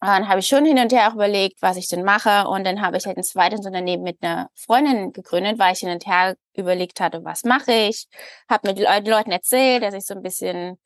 Dann 0.00 0.28
habe 0.28 0.40
ich 0.40 0.46
schon 0.46 0.64
hin 0.64 0.78
und 0.78 0.92
her 0.92 1.08
auch 1.08 1.14
überlegt, 1.14 1.62
was 1.62 1.76
ich 1.76 1.88
denn 1.88 2.04
mache. 2.04 2.46
Und 2.48 2.64
dann 2.64 2.82
habe 2.82 2.98
ich 2.98 3.06
halt 3.06 3.16
ein 3.16 3.22
zweites 3.22 3.64
Unternehmen 3.64 4.02
mit 4.02 4.22
einer 4.22 4.50
Freundin 4.54 5.12
gegründet, 5.12 5.58
weil 5.58 5.72
ich 5.72 5.80
hin 5.80 5.90
und 5.90 6.06
her 6.06 6.36
überlegt 6.54 7.00
hatte, 7.00 7.24
was 7.24 7.44
mache 7.44 7.72
ich. 7.72 8.06
Habe 8.48 8.68
mit 8.68 8.78
den 8.78 9.06
Leuten 9.06 9.32
erzählt, 9.32 9.82
dass 9.82 9.94
ich 9.94 10.04
so 10.04 10.14
ein 10.14 10.22
bisschen 10.22 10.78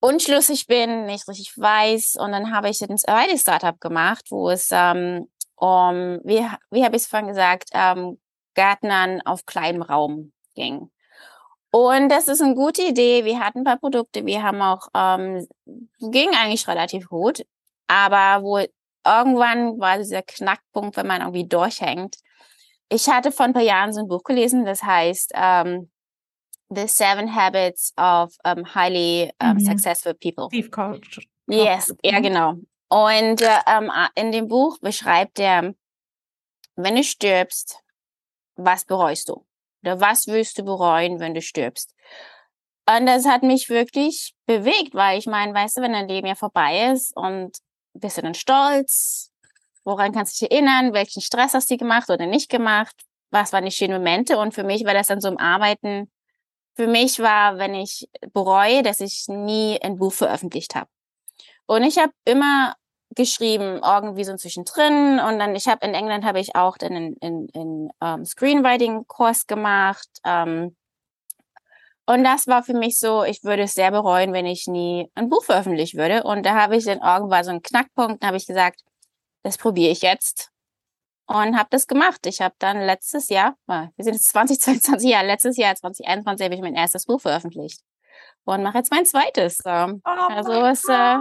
unschlüssig 0.00 0.66
bin, 0.66 1.06
nicht 1.06 1.26
richtig 1.26 1.56
weiß. 1.56 2.16
Und 2.16 2.32
dann 2.32 2.52
habe 2.52 2.68
ich 2.68 2.82
ein 2.82 2.98
zweites 2.98 3.40
Startup 3.40 3.80
gemacht, 3.80 4.26
wo 4.30 4.50
es 4.50 4.68
ähm, 4.72 5.28
um, 5.56 6.20
wie, 6.24 6.46
wie 6.70 6.84
habe 6.84 6.96
ich 6.96 7.02
es 7.02 7.06
vorhin 7.06 7.28
gesagt, 7.28 7.70
ähm, 7.72 8.18
Gärtnern 8.54 9.20
auf 9.22 9.46
kleinem 9.46 9.82
Raum 9.82 10.32
ging. 10.54 10.90
Und 11.70 12.08
das 12.08 12.28
ist 12.28 12.40
eine 12.40 12.54
gute 12.54 12.82
Idee. 12.82 13.24
Wir 13.24 13.40
hatten 13.40 13.58
ein 13.58 13.64
paar 13.64 13.78
Produkte, 13.78 14.24
wir 14.24 14.42
haben 14.42 14.62
auch, 14.62 14.88
ähm, 14.94 15.46
ging 16.00 16.30
eigentlich 16.30 16.68
relativ 16.68 17.08
gut. 17.08 17.44
Aber 17.86 18.42
wo 18.42 18.58
irgendwann 19.06 19.78
war 19.78 19.98
dieser 19.98 20.22
Knackpunkt, 20.22 20.96
wenn 20.96 21.06
man 21.06 21.20
irgendwie 21.20 21.46
durchhängt. 21.46 22.16
Ich 22.88 23.08
hatte 23.08 23.32
vor 23.32 23.46
ein 23.46 23.52
paar 23.52 23.62
Jahren 23.62 23.92
so 23.92 24.00
ein 24.00 24.08
Buch 24.08 24.22
gelesen, 24.22 24.64
das 24.64 24.82
heißt 24.82 25.32
ähm, 25.34 25.90
The 26.68 26.86
Seven 26.88 27.34
Habits 27.34 27.92
of 27.96 28.36
um, 28.44 28.74
Highly 28.74 29.32
um, 29.40 29.54
mhm. 29.54 29.60
Successful 29.60 30.14
People. 30.14 30.46
Steve 30.48 30.70
Coach. 30.70 31.28
Yes, 31.48 31.94
ja 32.02 32.20
genau. 32.20 32.54
Und 32.88 33.40
äh, 33.40 33.58
ähm, 33.66 33.90
in 34.14 34.32
dem 34.32 34.48
Buch 34.48 34.78
beschreibt 34.80 35.38
er, 35.38 35.74
wenn 36.76 36.96
du 36.96 37.02
stirbst, 37.02 37.80
was 38.56 38.84
bereust 38.84 39.28
du? 39.28 39.44
Oder 39.82 40.00
was 40.00 40.26
willst 40.26 40.58
du 40.58 40.64
bereuen, 40.64 41.20
wenn 41.20 41.34
du 41.34 41.42
stirbst? 41.42 41.94
Und 42.88 43.06
das 43.06 43.26
hat 43.26 43.42
mich 43.42 43.68
wirklich 43.68 44.34
bewegt, 44.46 44.94
weil 44.94 45.18
ich 45.18 45.26
meine, 45.26 45.54
weißt 45.54 45.76
du, 45.76 45.82
wenn 45.82 45.92
dein 45.92 46.08
Leben 46.08 46.26
ja 46.26 46.36
vorbei 46.36 46.92
ist 46.92 47.16
und 47.16 47.58
bist 48.00 48.18
du 48.18 48.22
dann 48.22 48.34
stolz? 48.34 49.30
Woran 49.84 50.12
kannst 50.12 50.40
du 50.40 50.44
dich 50.44 50.52
erinnern? 50.52 50.92
Welchen 50.92 51.22
Stress 51.22 51.54
hast 51.54 51.70
du 51.70 51.76
gemacht 51.76 52.10
oder 52.10 52.26
nicht 52.26 52.50
gemacht? 52.50 52.94
Was 53.30 53.52
waren 53.52 53.64
die 53.64 53.70
schönen 53.70 53.94
Momente? 53.94 54.38
Und 54.38 54.52
für 54.54 54.64
mich 54.64 54.84
war 54.84 54.94
das 54.94 55.06
dann 55.08 55.20
so 55.20 55.28
im 55.28 55.38
Arbeiten. 55.38 56.10
Für 56.74 56.86
mich 56.86 57.18
war, 57.20 57.58
wenn 57.58 57.74
ich 57.74 58.08
bereue, 58.32 58.82
dass 58.82 59.00
ich 59.00 59.26
nie 59.28 59.80
ein 59.80 59.96
Buch 59.96 60.12
veröffentlicht 60.12 60.74
habe. 60.74 60.88
Und 61.66 61.82
ich 61.82 61.98
habe 61.98 62.12
immer 62.24 62.74
geschrieben, 63.14 63.80
irgendwie 63.82 64.24
so 64.24 64.36
zwischendrin. 64.36 65.18
Und 65.18 65.38
dann, 65.38 65.54
ich 65.54 65.68
habe 65.68 65.86
in 65.86 65.94
England 65.94 66.24
habe 66.24 66.40
ich 66.40 66.54
auch 66.54 66.76
dann 66.78 66.92
in, 66.92 67.12
in, 67.14 67.48
in 67.48 67.62
um, 67.64 67.90
ähm, 68.02 68.24
Screenwriting-Kurs 68.24 69.46
gemacht. 69.46 70.08
Um, 70.24 70.76
und 72.06 72.22
das 72.22 72.46
war 72.46 72.62
für 72.62 72.74
mich 72.74 72.98
so, 72.98 73.24
ich 73.24 73.42
würde 73.42 73.64
es 73.64 73.74
sehr 73.74 73.90
bereuen, 73.90 74.32
wenn 74.32 74.46
ich 74.46 74.68
nie 74.68 75.10
ein 75.16 75.28
Buch 75.28 75.44
veröffentlichen 75.44 75.98
würde. 75.98 76.22
Und 76.22 76.46
da 76.46 76.54
habe 76.54 76.76
ich 76.76 76.84
dann 76.84 77.00
irgendwann 77.00 77.44
so 77.44 77.50
einen 77.50 77.62
Knackpunkt, 77.62 78.22
da 78.22 78.28
habe 78.28 78.36
ich 78.36 78.46
gesagt, 78.46 78.82
das 79.42 79.58
probiere 79.58 79.90
ich 79.90 80.02
jetzt. 80.02 80.50
Und 81.26 81.58
habe 81.58 81.68
das 81.70 81.88
gemacht. 81.88 82.24
Ich 82.26 82.40
habe 82.40 82.54
dann 82.60 82.80
letztes 82.80 83.28
Jahr, 83.28 83.56
wir 83.66 83.90
sind 83.98 84.14
jetzt 84.14 84.28
2022 84.30 85.10
Jahre, 85.10 85.26
letztes 85.26 85.56
Jahr, 85.56 85.74
2021, 85.74 86.44
habe 86.44 86.54
ich 86.54 86.60
mein 86.60 86.76
erstes 86.76 87.06
Buch 87.06 87.20
veröffentlicht. 87.20 87.80
Und 88.44 88.62
mache 88.62 88.78
jetzt 88.78 88.92
mein 88.92 89.04
zweites. 89.04 89.58
Oh 89.64 89.98
also 90.04 90.52
es, 90.52 90.84
äh, 90.84 91.18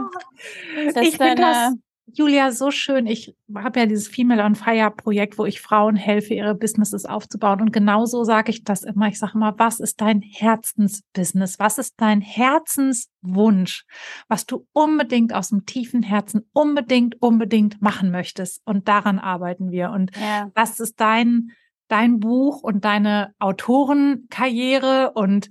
das 0.93 1.07
ich 1.07 1.17
finde 1.17 1.35
das, 1.41 1.73
Julia, 2.07 2.51
so 2.51 2.69
schön. 2.69 3.07
Ich 3.07 3.35
habe 3.55 3.79
ja 3.79 3.85
dieses 3.87 4.07
Female 4.07 4.43
on 4.43 4.55
Fire 4.55 4.91
Projekt, 4.91 5.37
wo 5.39 5.45
ich 5.45 5.59
Frauen 5.59 5.95
helfe, 5.95 6.35
ihre 6.35 6.53
Businesses 6.53 7.05
aufzubauen. 7.05 7.61
Und 7.61 7.73
genauso 7.73 8.23
sage 8.23 8.51
ich 8.51 8.63
das 8.63 8.83
immer. 8.83 9.07
Ich 9.07 9.17
sage 9.17 9.33
immer, 9.35 9.57
was 9.57 9.79
ist 9.79 10.01
dein 10.01 10.21
Herzensbusiness? 10.21 11.57
Was 11.57 11.79
ist 11.79 11.95
dein 11.97 12.21
Herzenswunsch, 12.21 13.85
was 14.27 14.45
du 14.45 14.67
unbedingt 14.71 15.33
aus 15.33 15.49
dem 15.49 15.65
tiefen 15.65 16.03
Herzen 16.03 16.47
unbedingt, 16.53 17.21
unbedingt 17.21 17.81
machen 17.81 18.11
möchtest? 18.11 18.61
Und 18.65 18.87
daran 18.87 19.17
arbeiten 19.17 19.71
wir. 19.71 19.89
Und 19.89 20.11
ja. 20.15 20.51
das 20.53 20.79
ist 20.79 20.99
dein, 20.99 21.51
dein 21.87 22.19
Buch 22.19 22.61
und 22.61 22.85
deine 22.85 23.33
Autorenkarriere 23.39 25.11
und 25.15 25.49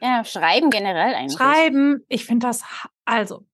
ja, 0.00 0.24
schreiben 0.24 0.70
generell 0.70 1.14
eigentlich. 1.14 1.38
Schreiben, 1.38 2.04
ich 2.08 2.26
finde 2.26 2.46
das, 2.46 2.64
also, 3.04 3.46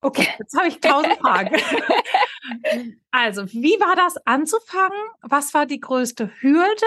Okay, 0.00 0.28
jetzt 0.38 0.56
habe 0.56 0.68
ich 0.68 0.80
tausend 0.80 1.14
Fragen. 1.18 1.56
also, 3.10 3.46
wie 3.52 3.78
war 3.80 3.96
das 3.96 4.16
anzufangen? 4.26 4.98
Was 5.22 5.54
war 5.54 5.66
die 5.66 5.80
größte 5.80 6.30
Hürde? 6.40 6.86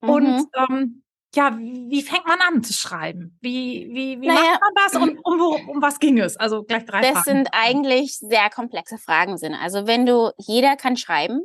Und 0.00 0.24
mhm. 0.24 0.46
ähm, 0.68 1.02
ja, 1.34 1.56
wie 1.58 2.02
fängt 2.02 2.26
man 2.26 2.38
an 2.40 2.62
zu 2.62 2.72
schreiben? 2.72 3.36
Wie, 3.40 3.88
wie, 3.92 4.20
wie 4.20 4.26
naja, 4.26 4.40
macht 4.40 4.60
man 4.60 4.72
das 4.74 4.94
und 4.94 5.18
um, 5.24 5.40
um, 5.40 5.68
um, 5.68 5.82
was 5.82 5.98
ging 5.98 6.18
es? 6.18 6.36
Also 6.36 6.62
gleich 6.64 6.84
drei 6.84 7.02
das 7.02 7.10
Fragen. 7.10 7.16
Das 7.16 7.24
sind 7.24 7.48
eigentlich 7.52 8.18
sehr 8.18 8.48
komplexe 8.50 8.98
Fragen. 8.98 9.36
Sind. 9.36 9.54
Also 9.54 9.86
wenn 9.86 10.06
du, 10.06 10.32
jeder 10.38 10.76
kann 10.76 10.96
schreiben 10.96 11.42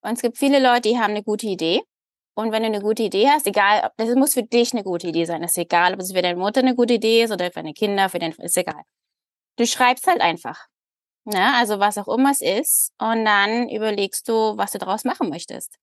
und 0.00 0.12
es 0.12 0.22
gibt 0.22 0.38
viele 0.38 0.58
Leute, 0.58 0.88
die 0.88 0.98
haben 0.98 1.10
eine 1.10 1.22
gute 1.22 1.46
Idee. 1.46 1.82
Und 2.34 2.52
wenn 2.52 2.62
du 2.62 2.68
eine 2.68 2.80
gute 2.80 3.02
Idee 3.02 3.28
hast, 3.28 3.46
egal, 3.46 3.90
das 3.96 4.14
muss 4.14 4.34
für 4.34 4.42
dich 4.42 4.72
eine 4.74 4.84
gute 4.84 5.08
Idee 5.08 5.24
sein. 5.24 5.42
Es 5.42 5.52
ist 5.52 5.58
egal, 5.58 5.94
ob 5.94 6.00
es 6.00 6.12
für 6.12 6.20
deine 6.20 6.38
Mutter 6.38 6.60
eine 6.60 6.74
gute 6.74 6.94
Idee 6.94 7.22
ist 7.22 7.30
oder 7.30 7.46
für 7.46 7.60
deine 7.60 7.72
Kinder, 7.72 8.10
für 8.10 8.18
deine, 8.18 8.34
ist 8.38 8.58
egal. 8.58 8.82
Du 9.56 9.66
schreibst 9.66 10.06
halt 10.06 10.20
einfach. 10.20 10.66
Ne? 11.24 11.54
Also 11.54 11.80
was 11.80 11.98
auch 11.98 12.08
immer 12.08 12.30
es 12.30 12.40
ist. 12.40 12.92
Und 12.98 13.24
dann 13.24 13.68
überlegst 13.68 14.28
du, 14.28 14.56
was 14.56 14.72
du 14.72 14.78
daraus 14.78 15.04
machen 15.04 15.28
möchtest. 15.28 15.76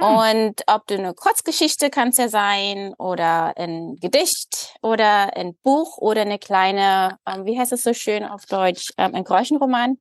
Hm. 0.00 0.16
Und 0.16 0.62
ob 0.66 0.86
du 0.86 0.94
eine 0.94 1.14
Kurzgeschichte 1.14 1.90
kannst 1.90 2.18
ja 2.18 2.28
sein 2.28 2.94
oder 2.94 3.56
ein 3.56 3.96
Gedicht 3.96 4.74
oder 4.82 5.36
ein 5.36 5.56
Buch 5.62 5.98
oder 5.98 6.22
eine 6.22 6.38
kleine, 6.38 7.18
ähm, 7.26 7.44
wie 7.44 7.58
heißt 7.58 7.72
es 7.72 7.82
so 7.82 7.92
schön 7.92 8.24
auf 8.24 8.46
Deutsch, 8.46 8.92
ähm, 8.98 9.14
ein 9.14 9.24
Groschenroman. 9.24 9.98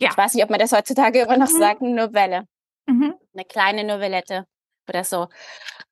Ja. 0.00 0.10
Ich 0.10 0.16
weiß 0.16 0.34
nicht, 0.34 0.44
ob 0.44 0.50
man 0.50 0.60
das 0.60 0.72
heutzutage 0.72 1.20
immer 1.20 1.36
noch 1.36 1.50
mhm. 1.50 1.58
sagt, 1.58 1.82
eine 1.82 1.94
Novelle. 1.94 2.44
Mhm. 2.86 3.14
Eine 3.34 3.44
kleine 3.44 3.84
Novellette 3.84 4.46
oder 4.88 5.04
so. 5.04 5.28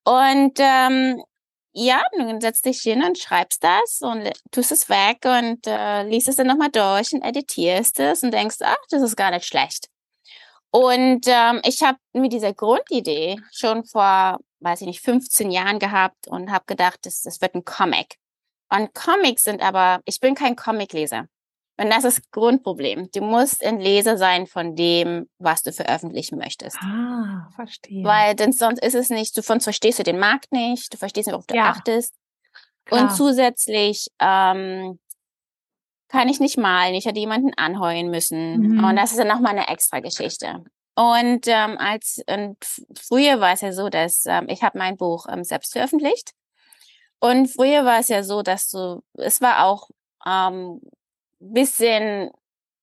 Und 0.05 0.59
ähm, 0.59 1.23
ja, 1.73 2.03
dann 2.17 2.41
setzt 2.41 2.65
dich 2.65 2.81
hin 2.81 3.03
und 3.05 3.19
schreibst 3.19 3.63
das 3.63 4.01
und 4.01 4.31
tust 4.51 4.73
es 4.73 4.89
weg 4.89 5.19
und 5.25 5.67
äh, 5.67 6.03
liest 6.03 6.29
es 6.29 6.37
dann 6.37 6.49
nochmal 6.49 6.71
durch 6.71 7.13
und 7.13 7.23
editierst 7.23 8.01
es 8.01 8.23
und 8.23 8.33
denkst, 8.33 8.57
ach, 8.63 8.77
das 8.91 9.03
ist 9.03 9.17
gar 9.17 9.31
nicht 9.31 9.47
schlecht. 9.47 9.89
Und 10.73 11.27
ähm, 11.27 11.61
ich 11.65 11.83
habe 11.83 11.99
mit 12.13 12.33
dieser 12.33 12.53
Grundidee 12.55 13.37
schon 13.53 13.85
vor, 13.85 14.39
weiß 14.61 14.83
ich 14.83 14.87
nicht, 14.87 15.01
15 15.01 15.51
Jahren 15.51 15.79
gehabt 15.79 16.29
und 16.29 16.51
habe 16.51 16.65
gedacht, 16.67 17.01
das, 17.03 17.23
das 17.23 17.41
wird 17.41 17.55
ein 17.55 17.65
Comic. 17.65 18.17
Und 18.69 18.95
Comics 18.95 19.45
sind 19.45 19.63
aber, 19.63 20.01
ich 20.05 20.21
bin 20.21 20.35
kein 20.35 20.55
Comicleser. 20.55 21.27
Und 21.81 21.89
das 21.89 22.05
ist 22.05 22.19
das 22.19 22.31
Grundproblem. 22.31 23.11
Du 23.11 23.23
musst 23.23 23.65
ein 23.65 23.81
Leser 23.81 24.19
sein 24.19 24.47
von 24.47 24.77
dem, 24.77 25.31
was 25.39 25.63
du 25.63 25.73
veröffentlichen 25.73 26.37
möchtest. 26.37 26.77
Ah, 26.83 27.49
verstehe. 27.57 28.05
Weil 28.05 28.35
denn 28.35 28.53
sonst 28.53 28.85
ist 28.85 28.95
es 28.95 29.09
nicht, 29.09 29.35
du 29.35 29.43
von 29.43 29.63
verstehst 29.63 29.99
du 29.99 30.03
den 30.03 30.19
Markt 30.19 30.53
nicht, 30.53 30.93
du 30.93 30.99
verstehst 30.99 31.27
nicht, 31.27 31.33
worauf 31.33 31.47
du 31.47 31.57
ja. 31.57 31.71
achtest. 31.71 32.15
Klar. 32.85 33.05
Und 33.05 33.13
zusätzlich 33.13 34.09
ähm, 34.19 34.99
kann 36.09 36.29
ich 36.29 36.39
nicht 36.39 36.59
malen, 36.59 36.95
ich 36.95 37.07
hätte 37.07 37.19
jemanden 37.19 37.55
anheuern 37.55 38.11
müssen. 38.11 38.59
Mhm. 38.59 38.85
Und 38.85 38.97
das 38.97 39.13
ist 39.13 39.19
dann 39.19 39.29
nochmal 39.29 39.57
eine 39.57 39.69
extra 39.69 40.01
Geschichte. 40.01 40.63
Und 40.97 41.47
ähm, 41.47 41.79
als 41.79 42.23
und 42.29 42.59
früher 42.99 43.41
war 43.41 43.55
es 43.55 43.63
ja 43.63 43.73
so, 43.73 43.89
dass 43.89 44.27
ähm, 44.27 44.51
ich 44.51 44.63
habe 44.63 44.77
mein 44.77 44.99
Buch 44.99 45.25
ähm, 45.31 45.45
selbst 45.45 45.73
veröffentlicht. 45.73 46.33
Und 47.21 47.47
früher 47.47 47.87
war 47.87 48.01
es 48.01 48.09
ja 48.09 48.23
so, 48.23 48.43
dass 48.43 48.69
du, 48.69 49.03
es 49.15 49.41
war 49.41 49.65
auch 49.65 49.89
ähm, 50.27 50.83
bisschen 51.41 52.31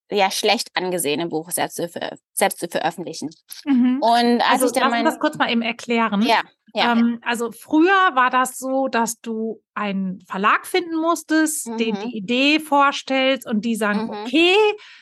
ja 0.09 0.31
schlecht 0.31 0.69
angesehen, 0.73 1.21
ein 1.21 1.29
Buch 1.29 1.51
selbst 1.51 1.75
zu, 1.75 1.87
ver 1.89 2.17
selbst 2.33 2.59
zu 2.59 2.67
veröffentlichen. 2.67 3.29
Mhm. 3.65 3.99
Und 4.01 4.41
als 4.41 4.63
also, 4.63 4.65
ich 4.67 4.71
dann 4.73 4.89
mein, 4.89 5.05
das 5.05 5.19
kurz 5.19 5.37
mal 5.37 5.51
eben 5.51 5.61
erklären. 5.61 6.21
Ja. 6.21 6.41
Ja, 6.73 6.91
ähm. 6.91 7.19
Also 7.23 7.51
früher 7.51 8.11
war 8.13 8.29
das 8.29 8.57
so, 8.57 8.87
dass 8.87 9.19
du 9.21 9.63
einen 9.73 10.21
Verlag 10.27 10.67
finden 10.67 10.97
musstest, 10.97 11.67
mhm. 11.67 11.77
den 11.77 11.95
die 11.95 12.17
Idee 12.17 12.59
vorstellst 12.59 13.47
und 13.47 13.63
die 13.63 13.75
sagen, 13.75 14.03
mhm. 14.03 14.09
okay, 14.09 14.55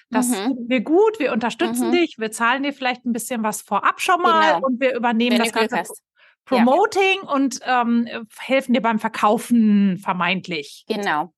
das 0.09 0.29
mhm. 0.29 0.33
finden 0.35 0.69
wir 0.69 0.81
gut, 0.81 1.19
wir 1.19 1.33
unterstützen 1.33 1.87
mhm. 1.89 1.93
dich, 1.93 2.15
wir 2.17 2.31
zahlen 2.31 2.63
dir 2.63 2.71
vielleicht 2.71 3.03
ein 3.05 3.13
bisschen 3.13 3.43
was 3.43 3.61
vorab 3.61 3.99
schon 3.99 4.21
mal 4.21 4.53
genau. 4.53 4.67
und 4.67 4.79
wir 4.79 4.95
übernehmen 4.95 5.37
Wenn 5.37 5.43
das 5.43 5.53
ganze 5.53 5.77
hast. 5.77 6.01
Promoting 6.45 7.23
ja. 7.23 7.29
und 7.29 7.59
ähm, 7.63 8.07
helfen 8.37 8.73
dir 8.73 8.81
beim 8.81 8.99
Verkaufen 8.99 9.97
vermeintlich. 9.97 10.85
Genau 10.87 11.33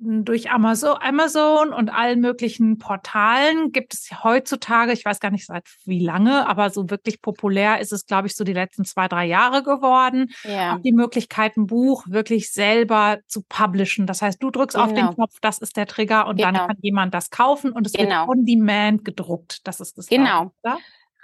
durch 0.00 0.50
Amazon, 0.50 0.96
Amazon 1.00 1.72
und 1.72 1.88
allen 1.90 2.20
möglichen 2.20 2.78
Portalen 2.78 3.72
gibt 3.72 3.94
es 3.94 4.10
heutzutage, 4.22 4.92
ich 4.92 5.04
weiß 5.04 5.18
gar 5.18 5.30
nicht 5.30 5.46
seit 5.46 5.66
wie 5.84 5.98
lange, 5.98 6.46
aber 6.46 6.70
so 6.70 6.88
wirklich 6.88 7.20
populär 7.20 7.80
ist 7.80 7.92
es, 7.92 8.06
glaube 8.06 8.28
ich, 8.28 8.36
so 8.36 8.44
die 8.44 8.52
letzten 8.52 8.84
zwei, 8.84 9.08
drei 9.08 9.26
Jahre 9.26 9.64
geworden. 9.64 10.30
Ja. 10.44 10.76
Auch 10.76 10.82
die 10.82 10.92
Möglichkeit, 10.92 11.56
ein 11.56 11.66
Buch 11.66 12.04
wirklich 12.06 12.52
selber 12.52 13.18
zu 13.26 13.42
publishen. 13.48 14.06
Das 14.06 14.22
heißt, 14.22 14.40
du 14.40 14.50
drückst 14.50 14.76
genau. 14.76 14.86
auf 14.86 14.92
den 14.92 15.04
genau. 15.06 15.14
Knopf, 15.14 15.40
das 15.40 15.58
ist 15.58 15.76
der 15.76 15.86
Trigger 15.86 16.28
und 16.28 16.36
genau. 16.36 16.52
dann 16.52 16.66
kann 16.68 16.76
jemand 16.80 17.12
das 17.12 17.30
kaufen 17.30 17.72
und 17.72 17.86
es 17.86 17.92
genau. 17.92 18.28
wird 18.28 18.38
on 18.38 18.44
demand 18.44 19.04
gedruckt. 19.04 19.66
Das 19.66 19.80
ist 19.80 19.98
das. 19.98 20.06
Genau. 20.06 20.52
Oder? 20.62 20.78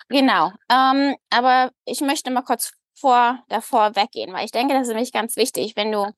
Genau. 0.09 0.51
Ähm, 0.69 1.15
aber 1.31 1.71
ich 1.85 2.01
möchte 2.01 2.31
mal 2.33 2.43
kurz 2.43 2.73
vor 2.95 3.39
davor 3.49 3.95
weggehen, 3.95 4.33
weil 4.33 4.45
ich 4.45 4.53
denke, 4.53 4.75
das 4.75 4.83
ist 4.83 4.89
nämlich 4.89 5.13
ganz 5.13 5.37
wichtig, 5.37 5.77
wenn 5.77 5.93
du 5.93 6.13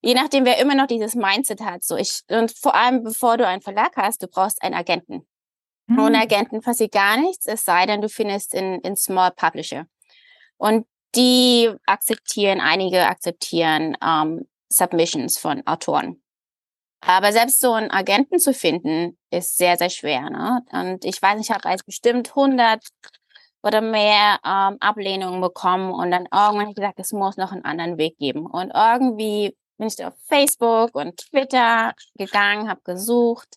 je 0.00 0.14
nachdem, 0.14 0.44
wer 0.44 0.58
immer 0.58 0.74
noch 0.74 0.86
dieses 0.86 1.14
Mindset 1.14 1.60
hat, 1.60 1.84
so 1.84 1.96
ich, 1.96 2.22
und 2.28 2.52
vor 2.52 2.74
allem, 2.74 3.02
bevor 3.02 3.36
du 3.36 3.46
einen 3.46 3.62
Verlag 3.62 3.96
hast, 3.96 4.22
du 4.22 4.28
brauchst 4.28 4.62
einen 4.62 4.74
Agenten. 4.74 5.26
Mhm. 5.86 5.98
Ohne 5.98 6.20
Agenten 6.20 6.60
passiert 6.60 6.92
gar 6.92 7.16
nichts, 7.16 7.46
es 7.46 7.64
sei 7.64 7.86
denn, 7.86 8.00
du 8.00 8.08
findest 8.08 8.54
in, 8.54 8.80
in 8.80 8.96
Small 8.96 9.32
Publisher. 9.32 9.86
Und 10.56 10.86
die 11.14 11.70
akzeptieren, 11.86 12.60
einige 12.60 13.06
akzeptieren 13.06 13.96
ähm, 14.02 14.46
Submissions 14.68 15.38
von 15.38 15.66
Autoren. 15.66 16.22
Aber 17.00 17.32
selbst 17.32 17.60
so 17.60 17.72
einen 17.72 17.90
Agenten 17.90 18.38
zu 18.38 18.52
finden, 18.52 19.16
ist 19.30 19.56
sehr, 19.56 19.76
sehr 19.78 19.90
schwer. 19.90 20.30
Ne? 20.30 20.62
Und 20.72 21.04
ich 21.04 21.22
weiß 21.22 21.38
nicht, 21.38 21.50
ich 21.50 21.54
habe 21.54 21.76
bestimmt 21.86 22.30
100 22.30 22.84
oder 23.62 23.80
mehr 23.80 24.38
ähm, 24.44 24.76
Ablehnungen 24.80 25.40
bekommen 25.40 25.92
und 25.92 26.10
dann 26.10 26.26
irgendwann 26.32 26.60
habe 26.60 26.70
ich 26.70 26.76
gesagt, 26.76 27.00
es 27.00 27.12
muss 27.12 27.36
noch 27.36 27.52
einen 27.52 27.64
anderen 27.64 27.98
Weg 27.98 28.18
geben. 28.18 28.46
Und 28.46 28.72
irgendwie 28.74 29.56
bin 29.78 29.86
ich 29.86 30.04
auf 30.04 30.14
Facebook 30.26 30.94
und 30.94 31.16
Twitter 31.16 31.94
gegangen, 32.16 32.68
habe 32.68 32.80
gesucht 32.84 33.56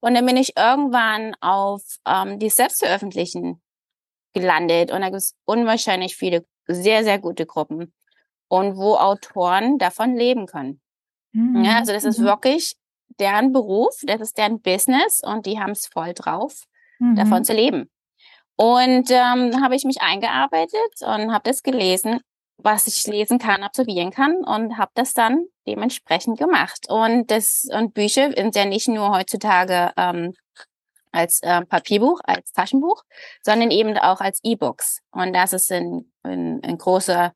und 0.00 0.14
dann 0.14 0.26
bin 0.26 0.36
ich 0.36 0.56
irgendwann 0.56 1.34
auf 1.40 1.82
ähm, 2.06 2.38
die 2.38 2.50
Selbstveröffentlichen 2.50 3.62
gelandet 4.32 4.90
und 4.90 5.00
da 5.00 5.08
gibt 5.08 5.18
es 5.18 5.36
unwahrscheinlich 5.44 6.16
viele 6.16 6.44
sehr, 6.66 7.04
sehr 7.04 7.18
gute 7.18 7.46
Gruppen 7.46 7.92
und 8.48 8.76
wo 8.76 8.96
Autoren 8.96 9.78
davon 9.78 10.16
leben 10.16 10.46
können. 10.46 10.80
Mhm. 11.32 11.64
Ja, 11.64 11.78
also 11.78 11.92
das 11.92 12.04
ist 12.04 12.18
mhm. 12.18 12.24
wirklich 12.24 12.76
deren 13.18 13.52
Beruf, 13.52 13.94
das 14.02 14.20
ist 14.20 14.38
deren 14.38 14.60
Business 14.60 15.20
und 15.22 15.46
die 15.46 15.58
haben 15.58 15.72
es 15.72 15.86
voll 15.86 16.14
drauf, 16.14 16.64
mhm. 16.98 17.16
davon 17.16 17.44
zu 17.44 17.52
leben. 17.52 17.90
Und 18.56 19.10
ähm, 19.10 19.62
habe 19.62 19.74
ich 19.74 19.84
mich 19.84 20.00
eingearbeitet 20.02 21.00
und 21.00 21.32
habe 21.32 21.42
das 21.44 21.62
gelesen, 21.62 22.20
was 22.62 22.86
ich 22.86 23.06
lesen 23.06 23.38
kann, 23.38 23.62
absolvieren 23.62 24.10
kann 24.10 24.36
und 24.44 24.78
habe 24.78 24.90
das 24.94 25.14
dann 25.14 25.46
dementsprechend 25.66 26.38
gemacht. 26.38 26.86
Und 26.88 27.30
das 27.30 27.66
und 27.72 27.94
Bücher 27.94 28.32
sind 28.32 28.54
ja 28.56 28.64
nicht 28.64 28.88
nur 28.88 29.10
heutzutage 29.10 29.92
ähm, 29.96 30.34
als 31.12 31.42
äh, 31.42 31.64
Papierbuch, 31.64 32.20
als 32.24 32.52
Taschenbuch, 32.52 33.02
sondern 33.42 33.70
eben 33.70 33.96
auch 33.98 34.20
als 34.20 34.40
E-Books. 34.42 35.00
Und 35.10 35.32
das 35.32 35.52
ist 35.52 35.70
ein, 35.72 36.10
ein, 36.22 36.60
ein 36.62 36.78
großer 36.78 37.32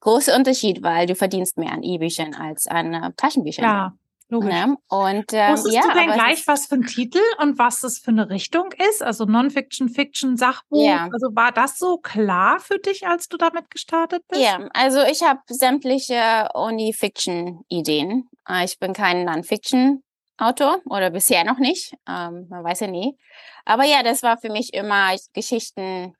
großer 0.00 0.36
Unterschied, 0.36 0.82
weil 0.82 1.06
du 1.06 1.16
verdienst 1.16 1.58
mehr 1.58 1.72
an 1.72 1.82
E-Büchern 1.82 2.34
als 2.34 2.66
an 2.66 2.94
äh, 2.94 3.12
Taschenbüchern. 3.16 3.64
Ja. 3.64 3.94
Logisch. 4.28 4.52
Ne? 4.52 4.76
Und 4.88 5.32
ähm, 5.32 5.52
Wusstest 5.52 5.74
ja, 5.74 5.82
du 5.82 5.92
denn 5.92 6.12
gleich, 6.12 6.46
was 6.48 6.66
für 6.66 6.74
ein 6.74 6.82
Titel 6.86 7.20
und 7.40 7.58
was 7.58 7.80
das 7.80 7.98
für 7.98 8.10
eine 8.10 8.28
Richtung 8.28 8.72
ist? 8.90 9.02
Also 9.02 9.24
Non-Fiction, 9.24 9.88
Fiction, 9.88 10.36
Sachbuch. 10.36 10.84
Ja. 10.84 11.08
Also 11.12 11.28
war 11.34 11.52
das 11.52 11.78
so 11.78 11.98
klar 11.98 12.58
für 12.58 12.78
dich, 12.78 13.06
als 13.06 13.28
du 13.28 13.36
damit 13.36 13.70
gestartet 13.70 14.24
bist? 14.28 14.42
Ja, 14.42 14.68
also 14.72 15.02
ich 15.02 15.22
habe 15.22 15.40
sämtliche 15.48 16.48
Only-Fiction-Ideen. 16.54 18.28
Äh, 18.48 18.64
ich 18.64 18.78
bin 18.80 18.92
kein 18.92 19.24
Non-Fiction-Autor 19.24 20.80
oder 20.86 21.10
bisher 21.10 21.44
noch 21.44 21.58
nicht. 21.58 21.92
Ähm, 22.08 22.46
man 22.48 22.64
weiß 22.64 22.80
ja 22.80 22.88
nie. 22.88 23.16
Aber 23.64 23.84
ja, 23.84 24.02
das 24.02 24.24
war 24.24 24.38
für 24.38 24.50
mich 24.50 24.74
immer 24.74 25.14
Geschichten 25.34 26.16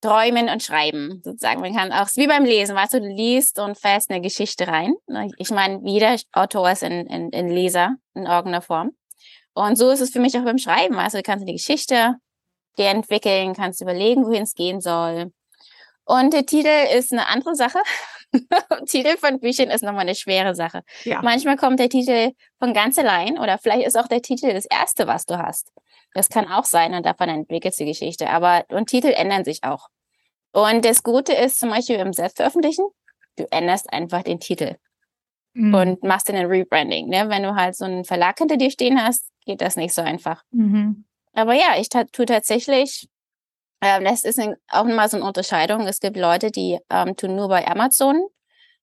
träumen 0.00 0.48
und 0.48 0.62
schreiben, 0.62 1.20
sozusagen. 1.24 1.60
Man 1.60 1.74
kann 1.74 1.92
auch, 1.92 2.08
wie 2.14 2.26
beim 2.26 2.44
Lesen, 2.44 2.76
weißt 2.76 2.94
du, 2.94 3.00
du 3.00 3.08
liest 3.08 3.58
und 3.58 3.78
fährst 3.78 4.10
eine 4.10 4.20
Geschichte 4.20 4.68
rein. 4.68 4.94
Ich 5.38 5.50
meine, 5.50 5.80
jeder 5.84 6.16
Autor 6.32 6.70
ist 6.70 6.84
ein, 6.84 7.08
ein, 7.08 7.30
ein 7.34 7.48
Leser 7.48 7.96
in 8.14 8.26
irgendeiner 8.26 8.62
Form. 8.62 8.92
Und 9.54 9.76
so 9.76 9.90
ist 9.90 10.00
es 10.00 10.10
für 10.10 10.20
mich 10.20 10.38
auch 10.38 10.44
beim 10.44 10.58
Schreiben. 10.58 10.98
Also 10.98 11.18
du 11.18 11.22
kannst 11.22 11.42
eine 11.42 11.52
Geschichte 11.52 12.14
dir 12.78 12.88
entwickeln, 12.90 13.54
kannst 13.54 13.80
überlegen, 13.80 14.24
wohin 14.24 14.44
es 14.44 14.54
gehen 14.54 14.80
soll. 14.80 15.32
Und 16.04 16.32
der 16.32 16.46
Titel 16.46 16.86
ist 16.96 17.12
eine 17.12 17.26
andere 17.26 17.54
Sache. 17.54 17.80
Titel 18.86 19.16
von 19.16 19.40
Büchern 19.40 19.70
ist 19.70 19.82
nochmal 19.82 20.02
eine 20.02 20.14
schwere 20.14 20.54
Sache. 20.54 20.82
Ja. 21.04 21.22
Manchmal 21.22 21.56
kommt 21.56 21.80
der 21.80 21.88
Titel 21.88 22.32
von 22.58 22.74
ganz 22.74 22.98
allein 22.98 23.38
oder 23.38 23.58
vielleicht 23.58 23.86
ist 23.86 23.98
auch 23.98 24.08
der 24.08 24.22
Titel 24.22 24.52
das 24.52 24.66
erste, 24.66 25.06
was 25.06 25.26
du 25.26 25.38
hast. 25.38 25.72
Das 26.14 26.28
kann 26.28 26.46
auch 26.46 26.64
sein 26.64 26.94
und 26.94 27.06
davon 27.06 27.28
entwickelt 27.28 27.78
die 27.78 27.84
Geschichte. 27.84 28.30
Aber 28.30 28.64
und 28.68 28.88
Titel 28.88 29.08
ändern 29.08 29.44
sich 29.44 29.64
auch. 29.64 29.88
Und 30.52 30.84
das 30.84 31.02
Gute 31.02 31.32
ist 31.32 31.58
zum 31.58 31.70
Beispiel 31.70 31.96
im 31.96 32.12
Selbstveröffentlichen, 32.12 32.86
du 33.36 33.46
änderst 33.50 33.92
einfach 33.92 34.22
den 34.22 34.40
Titel 34.40 34.76
mhm. 35.54 35.74
und 35.74 36.02
machst 36.02 36.28
dann 36.28 36.36
ein 36.36 36.46
Rebranding. 36.46 37.08
Ne? 37.08 37.28
Wenn 37.28 37.42
du 37.42 37.54
halt 37.54 37.76
so 37.76 37.84
einen 37.84 38.04
Verlag 38.04 38.38
hinter 38.38 38.56
dir 38.56 38.70
stehen 38.70 39.00
hast, 39.00 39.30
geht 39.44 39.60
das 39.60 39.76
nicht 39.76 39.94
so 39.94 40.02
einfach. 40.02 40.42
Mhm. 40.50 41.04
Aber 41.34 41.54
ja, 41.54 41.78
ich 41.78 41.88
tue 41.88 42.26
tatsächlich, 42.26 43.08
ähm, 43.80 44.04
das 44.04 44.24
ist 44.24 44.38
ein, 44.38 44.56
auch 44.70 44.84
mal 44.84 45.08
so 45.08 45.16
eine 45.16 45.26
Unterscheidung. 45.26 45.86
Es 45.86 46.00
gibt 46.00 46.16
Leute, 46.16 46.50
die 46.50 46.78
ähm, 46.90 47.16
tun 47.16 47.36
nur 47.36 47.48
bei 47.48 47.66
Amazon 47.66 48.26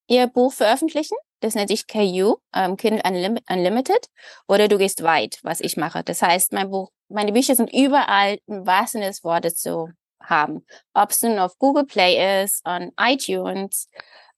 ihr 0.08 0.28
Buch 0.28 0.54
veröffentlichen. 0.54 1.18
Das 1.42 1.56
nennt 1.56 1.70
sich 1.70 1.88
KU, 1.88 2.38
ähm, 2.54 2.78
Kindle 2.78 3.02
Unlimited. 3.50 4.08
Oder 4.48 4.68
du 4.68 4.78
gehst 4.78 5.04
weit, 5.04 5.40
was 5.44 5.62
ich 5.62 5.78
mache. 5.78 6.04
Das 6.04 6.22
heißt, 6.22 6.54
mein 6.54 6.70
Buch 6.70 6.90
meine 7.10 7.32
Bücher 7.32 7.56
sind 7.56 7.72
überall 7.74 8.40
im 8.48 8.66
wahrsten 8.66 9.02
Sinne 9.02 9.12
des 9.12 9.24
Wortes 9.24 9.58
zu 9.58 9.90
haben. 10.22 10.66
Ob 10.94 11.12
es 11.12 11.22
nun 11.22 11.40
auf 11.40 11.58
Google 11.60 11.86
Play 11.86 12.44
ist, 12.44 12.66
on 12.66 12.92
iTunes. 13.00 13.90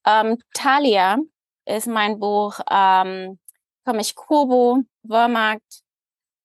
Ähm, 0.05 0.37
Talia 0.53 1.17
ist 1.65 1.87
mein 1.87 2.19
Buch, 2.19 2.59
ähm, 2.69 3.39
komme 3.85 4.01
ich 4.01 4.15
Kobo, 4.15 4.79
Walmart, 5.03 5.61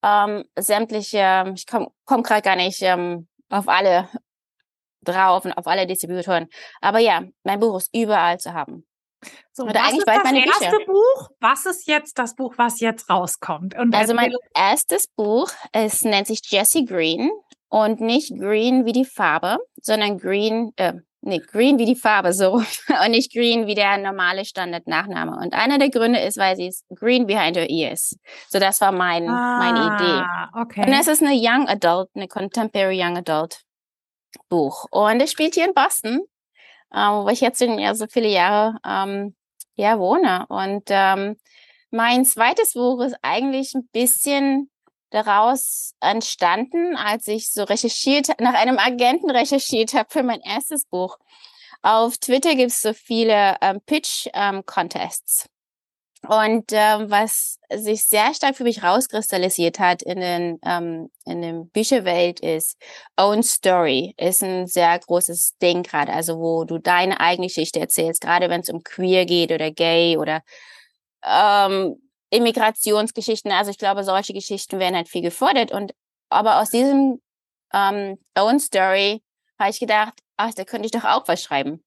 ähm, 0.03 0.45
sämtliche, 0.57 1.53
ich 1.55 1.67
komme 1.67 1.89
komm, 2.05 2.23
gerade 2.23 2.43
gar 2.43 2.57
nicht 2.57 2.83
ähm, 2.83 3.29
auf 3.53 3.69
alle 3.69 4.09
drauf 5.03 5.45
und 5.45 5.53
auf 5.53 5.67
alle 5.67 5.87
Distributoren. 5.87 6.49
Aber 6.81 6.99
ja, 6.99 7.23
mein 7.45 7.61
Buch 7.61 7.79
ist 7.79 7.95
überall 7.95 8.39
zu 8.39 8.55
haben. 8.55 8.87
So, 9.53 9.65
Oder 9.65 9.81
was 9.81 9.93
ist 9.93 10.07
das 10.07 10.33
erste 10.33 10.77
Bücher. 10.79 10.87
Buch? 10.87 11.31
Was 11.41 11.67
ist 11.67 11.87
jetzt 11.87 12.19
das 12.19 12.35
Buch, 12.35 12.55
was 12.57 12.81
jetzt 12.81 13.09
rauskommt? 13.09 13.77
Und 13.77 13.95
also 13.95 14.15
mein 14.15 14.35
erstes 14.55 15.07
Buch, 15.07 15.51
es 15.73 16.03
nennt 16.03 16.27
sich 16.27 16.41
Jessie 16.45 16.85
Green 16.85 17.31
und 17.69 18.01
nicht 18.01 18.37
Green 18.39 18.85
wie 18.85 18.93
die 18.93 19.05
Farbe, 19.05 19.59
sondern 19.81 20.19
Green, 20.19 20.73
äh, 20.77 20.95
nee, 21.23 21.39
Green 21.39 21.79
wie 21.79 21.87
die 21.87 21.97
Farbe 21.97 22.33
so 22.33 22.53
und 23.05 23.11
nicht 23.11 23.33
Green 23.33 23.67
wie 23.67 23.75
der 23.75 23.97
normale 23.99 24.45
Standard-Nachname. 24.45 25.37
Und 25.39 25.55
einer 25.55 25.79
der 25.79 25.91
Gründe 25.91 26.21
ist, 26.21 26.37
weil 26.37 26.57
sie 26.57 26.67
ist 26.67 26.85
Green 26.95 27.27
behind 27.27 27.57
her 27.57 27.71
ears. 27.71 28.17
So 28.49 28.59
das 28.59 28.81
war 28.81 28.93
mein 28.93 29.29
ah, 29.29 29.59
meine 29.59 29.97
Idee. 29.97 30.61
Okay. 30.63 30.87
Und 30.87 30.93
es 30.93 31.09
ist 31.09 31.23
eine 31.23 31.35
Young 31.35 31.69
Adult, 31.69 32.11
eine 32.15 32.29
Contemporary 32.29 33.03
Young 33.03 33.17
Adult 33.17 33.63
Buch 34.49 34.87
und 34.91 35.21
es 35.21 35.33
spielt 35.33 35.55
hier 35.55 35.67
in 35.67 35.75
Boston 35.75 36.21
ähm, 36.95 37.25
wo 37.25 37.29
ich 37.29 37.41
jetzt 37.41 37.61
ja 37.61 37.95
so 37.95 38.07
viele 38.07 38.29
Jahre 38.29 38.79
ähm, 38.87 39.35
ja 39.75 39.99
wohne. 39.99 40.47
Und 40.49 40.85
ähm, 40.89 41.37
mein 41.91 42.25
zweites 42.25 42.75
Buch 42.75 43.03
ist 43.03 43.17
eigentlich 43.23 43.75
ein 43.75 43.89
bisschen 43.93 44.71
daraus 45.13 45.95
entstanden, 46.01 46.97
als 46.97 47.29
ich 47.29 47.53
so 47.53 47.65
recherchiert, 47.65 48.29
nach 48.41 48.55
einem 48.55 48.79
Agenten 48.79 49.31
recherchiert 49.31 49.95
habe 49.95 50.09
für 50.11 50.23
mein 50.23 50.41
erstes 50.41 50.87
Buch. 50.87 51.19
Auf 51.83 52.19
Twitter 52.19 52.55
gibt 52.55 52.71
es 52.71 52.81
so 52.81 52.93
viele 52.93 53.57
ähm, 53.61 53.81
Pitch-Contests. 53.85 55.45
Ähm, 55.45 55.53
und 56.29 56.67
ähm, 56.71 57.11
was 57.11 57.59
sich 57.69 58.05
sehr 58.05 58.33
stark 58.33 58.57
für 58.57 58.63
mich 58.63 58.85
rauskristallisiert 58.85 59.81
hat 59.81 60.03
in 60.03 60.21
den 60.21 60.61
ähm, 60.65 61.11
in 61.27 61.43
der 61.43 61.53
Bücherwelt 61.73 62.39
ist 62.39 62.79
Own 63.17 63.43
Story 63.43 64.15
ist 64.17 64.41
ein 64.45 64.69
sehr 64.69 64.97
großes 65.01 65.57
Ding 65.61 65.83
gerade, 65.83 66.13
also 66.13 66.39
wo 66.39 66.63
du 66.63 66.79
deine 66.79 67.19
eigene 67.19 67.49
Geschichte 67.49 67.81
erzählst, 67.81 68.21
gerade 68.21 68.49
wenn 68.51 68.61
es 68.61 68.71
um 68.71 68.85
Queer 68.85 69.27
geht 69.27 69.51
oder 69.51 69.73
Gay 69.73 70.17
oder 70.17 70.43
ähm, 71.25 71.97
Immigrationsgeschichten. 72.33 73.53
Also 73.53 73.71
ich 73.71 73.79
glaube, 73.79 74.05
solche 74.05 74.33
Geschichten 74.33 74.79
werden 74.79 74.97
halt 74.97 75.09
viel 75.09 75.23
gefordert 75.23 75.71
und 75.71 75.93
aber 76.31 76.61
aus 76.61 76.71
diesem 76.71 77.21
ähm, 77.75 78.19
Own 78.35 78.59
Story 78.59 79.23
habe 79.59 79.71
ich 79.71 79.79
gedacht, 79.79 80.15
ach, 80.37 80.55
da 80.55 80.65
könnte 80.65 80.87
ich 80.87 80.93
doch 80.93 81.05
auch 81.05 81.29
was 81.29 81.43
schreiben. 81.43 81.85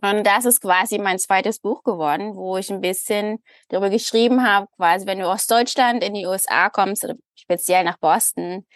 Und 0.00 0.24
das 0.24 0.44
ist 0.44 0.60
quasi 0.60 0.98
mein 0.98 1.18
zweites 1.18 1.58
Buch 1.60 1.82
geworden, 1.82 2.36
wo 2.36 2.56
ich 2.56 2.70
ein 2.70 2.80
bisschen 2.80 3.42
darüber 3.68 3.90
geschrieben 3.90 4.46
habe, 4.46 4.68
quasi, 4.76 5.06
wenn 5.06 5.18
du 5.18 5.28
aus 5.28 5.46
Deutschland 5.46 6.04
in 6.04 6.14
die 6.14 6.26
USA 6.26 6.68
kommst, 6.70 7.06
speziell 7.34 7.84
nach 7.84 7.98
Boston, 7.98 8.66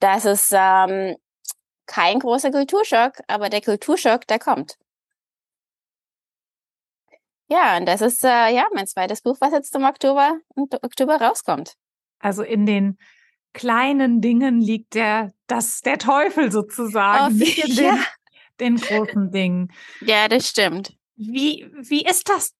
das 0.00 0.24
ist 0.24 0.52
ähm, 0.52 1.16
kein 1.86 2.18
großer 2.18 2.50
Kulturschock, 2.50 3.20
aber 3.28 3.50
der 3.50 3.60
Kulturschock, 3.60 4.26
der 4.26 4.38
kommt. 4.38 4.76
Ja, 7.48 7.76
und 7.76 7.86
das 7.86 8.00
ist 8.00 8.24
äh, 8.24 8.54
ja 8.54 8.66
mein 8.72 8.86
zweites 8.86 9.22
Buch, 9.22 9.36
was 9.40 9.52
jetzt 9.52 9.74
im 9.74 9.84
Oktober, 9.84 10.38
im 10.56 10.66
Oktober 10.82 11.16
rauskommt. 11.16 11.74
Also 12.18 12.42
in 12.42 12.66
den 12.66 12.98
kleinen 13.52 14.20
Dingen 14.20 14.60
liegt 14.60 14.94
der, 14.94 15.32
das, 15.46 15.80
der 15.80 15.98
Teufel 15.98 16.50
sozusagen. 16.50 17.36
Nicht 17.36 17.68
in 17.68 17.76
den, 17.76 17.84
ja 17.84 18.04
den 18.60 18.76
großen 18.76 19.30
Dingen. 19.30 19.72
Ja, 20.00 20.28
das 20.28 20.48
stimmt. 20.48 20.96
Wie, 21.16 21.70
wie 21.80 22.04
ist 22.04 22.28
das? 22.28 22.54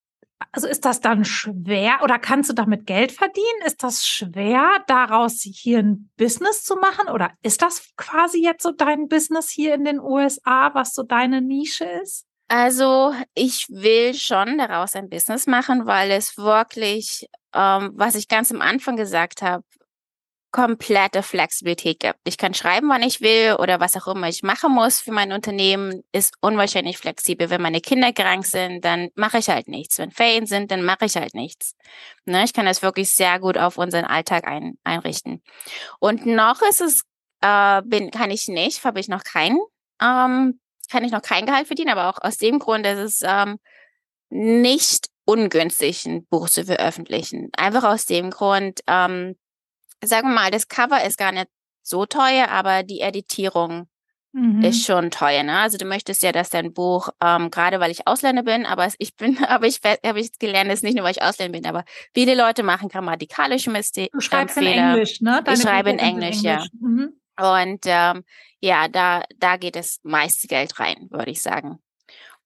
Also 0.52 0.68
ist 0.68 0.84
das 0.84 1.00
dann 1.00 1.24
schwer 1.24 2.00
oder 2.02 2.18
kannst 2.18 2.50
du 2.50 2.54
damit 2.54 2.86
Geld 2.86 3.12
verdienen? 3.12 3.62
Ist 3.64 3.82
das 3.82 4.04
schwer, 4.04 4.84
daraus 4.86 5.40
hier 5.42 5.78
ein 5.78 6.10
Business 6.16 6.62
zu 6.62 6.76
machen? 6.76 7.08
Oder 7.08 7.32
ist 7.42 7.62
das 7.62 7.90
quasi 7.96 8.42
jetzt 8.42 8.62
so 8.62 8.72
dein 8.72 9.08
Business 9.08 9.48
hier 9.48 9.74
in 9.74 9.84
den 9.84 10.00
USA, 10.00 10.74
was 10.74 10.92
so 10.92 11.02
deine 11.02 11.40
Nische 11.40 11.84
ist? 11.84 12.26
Also 12.48 13.14
ich 13.34 13.66
will 13.70 14.14
schon 14.14 14.58
daraus 14.58 14.94
ein 14.94 15.08
Business 15.08 15.46
machen, 15.46 15.86
weil 15.86 16.10
es 16.10 16.36
wirklich, 16.36 17.26
ähm, 17.54 17.92
was 17.94 18.14
ich 18.14 18.28
ganz 18.28 18.52
am 18.52 18.60
Anfang 18.60 18.96
gesagt 18.96 19.42
habe, 19.42 19.64
komplette 20.54 21.24
Flexibilität 21.24 21.98
gibt. 21.98 22.20
Ich 22.22 22.38
kann 22.38 22.54
schreiben, 22.54 22.88
wann 22.88 23.02
ich 23.02 23.20
will 23.20 23.56
oder 23.58 23.80
was 23.80 23.96
auch 23.96 24.06
immer 24.14 24.28
ich 24.28 24.44
machen 24.44 24.72
muss 24.72 25.00
für 25.00 25.10
mein 25.10 25.32
Unternehmen, 25.32 26.04
ist 26.12 26.36
unwahrscheinlich 26.40 26.96
flexibel. 26.96 27.50
Wenn 27.50 27.60
meine 27.60 27.80
Kinder 27.80 28.12
krank 28.12 28.46
sind, 28.46 28.84
dann 28.84 29.08
mache 29.16 29.38
ich 29.38 29.48
halt 29.48 29.66
nichts. 29.66 29.98
Wenn 29.98 30.12
Ferien 30.12 30.46
sind, 30.46 30.70
dann 30.70 30.84
mache 30.84 31.06
ich 31.06 31.16
halt 31.16 31.34
nichts. 31.34 31.74
Ne? 32.24 32.44
Ich 32.44 32.52
kann 32.52 32.66
das 32.66 32.82
wirklich 32.82 33.12
sehr 33.12 33.40
gut 33.40 33.58
auf 33.58 33.78
unseren 33.78 34.04
Alltag 34.04 34.46
ein, 34.46 34.78
einrichten. 34.84 35.42
Und 35.98 36.24
noch 36.24 36.62
ist 36.62 36.80
es, 36.80 37.00
äh, 37.40 37.82
bin, 37.82 38.12
kann 38.12 38.30
ich 38.30 38.46
nicht, 38.46 38.84
habe 38.84 39.00
ich 39.00 39.08
noch 39.08 39.24
keinen, 39.24 39.58
ähm, 40.00 40.60
kann 40.88 41.04
ich 41.04 41.12
noch 41.12 41.22
kein 41.22 41.46
Gehalt 41.46 41.66
verdienen, 41.66 41.90
aber 41.90 42.08
auch 42.08 42.22
aus 42.22 42.36
dem 42.36 42.58
Grund 42.58 42.86
ist 42.86 42.98
es 42.98 43.22
ähm, 43.24 43.58
nicht 44.30 45.08
ungünstig, 45.24 46.04
ein 46.06 46.26
Buch 46.26 46.48
zu 46.48 46.64
veröffentlichen. 46.64 47.50
Einfach 47.56 47.84
aus 47.84 48.04
dem 48.04 48.30
Grund, 48.30 48.80
ähm, 48.86 49.36
sagen 50.02 50.28
wir 50.28 50.34
mal, 50.34 50.50
das 50.50 50.68
Cover 50.68 51.04
ist 51.04 51.18
gar 51.18 51.32
nicht 51.32 51.48
so 51.82 52.06
teuer, 52.06 52.48
aber 52.48 52.82
die 52.82 53.00
Editierung 53.00 53.88
mhm. 54.32 54.62
ist 54.62 54.84
schon 54.84 55.10
teuer. 55.10 55.42
Ne? 55.42 55.58
Also 55.58 55.78
du 55.78 55.84
möchtest 55.84 56.22
ja, 56.22 56.32
dass 56.32 56.50
dein 56.50 56.72
Buch, 56.72 57.08
ähm, 57.22 57.50
gerade 57.50 57.80
weil 57.80 57.90
ich 57.90 58.06
Ausländer 58.06 58.42
bin, 58.42 58.66
aber 58.66 58.88
ich 58.98 59.16
bin, 59.16 59.38
aber 59.44 59.66
ich 59.66 59.80
habe 60.04 60.20
ich 60.20 60.38
gelernt, 60.38 60.70
ist 60.70 60.82
nicht 60.82 60.96
nur, 60.96 61.04
weil 61.04 61.12
ich 61.12 61.22
Ausländer 61.22 61.58
bin, 61.58 61.66
aber 61.66 61.84
viele 62.12 62.34
Leute 62.34 62.62
machen 62.62 62.88
grammatikalische 62.88 63.70
Mistake. 63.70 64.10
Du 64.12 64.20
schreibst 64.20 64.56
in 64.56 64.66
Englisch, 64.66 65.20
ne? 65.20 65.42
Deine 65.44 65.56
ich 65.56 65.62
schreibe 65.62 65.90
in 65.90 65.98
Englisch, 65.98 66.40
in 66.40 66.44
Englisch, 66.46 66.70
ja. 66.72 66.78
Mhm. 66.80 67.12
Und 67.38 67.80
ähm, 67.84 68.24
ja, 68.60 68.88
da, 68.88 69.22
da 69.36 69.56
geht 69.56 69.76
das 69.76 70.00
meiste 70.02 70.46
Geld 70.46 70.78
rein, 70.78 71.08
würde 71.10 71.30
ich 71.30 71.42
sagen. 71.42 71.78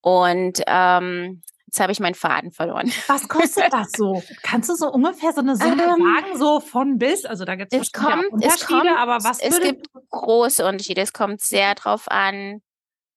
Und 0.01 0.63
ähm, 0.67 1.43
Jetzt 1.69 1.81
habe 1.81 1.93
ich 1.93 2.01
meinen 2.01 2.15
Faden 2.15 2.51
verloren. 2.51 2.91
Was 3.09 3.29
kostet 3.29 3.71
das 3.73 3.93
so? 3.95 4.23
Kannst 4.43 4.71
du 4.71 4.75
so 4.75 4.91
ungefähr 4.91 5.35
so 5.35 5.43
eine 5.43 5.55
Summe 5.55 5.83
ähm, 5.83 6.15
sagen, 6.15 6.39
so 6.39 6.61
von 6.61 6.97
bis? 6.97 7.27
Also 7.27 7.45
da 7.45 7.57
gibt 7.57 7.75
es 7.75 7.93
kommt, 7.93 8.33
Unterschiede, 8.33 8.55
es 8.55 8.67
kommt, 8.67 8.89
aber 8.89 9.23
was 9.23 9.39
Es 9.39 9.61
gibt 9.61 9.87
große 10.09 10.67
Unterschiede. 10.67 11.03
Es 11.03 11.13
kommt 11.13 11.43
sehr 11.43 11.75
drauf 11.75 12.11
an, 12.11 12.63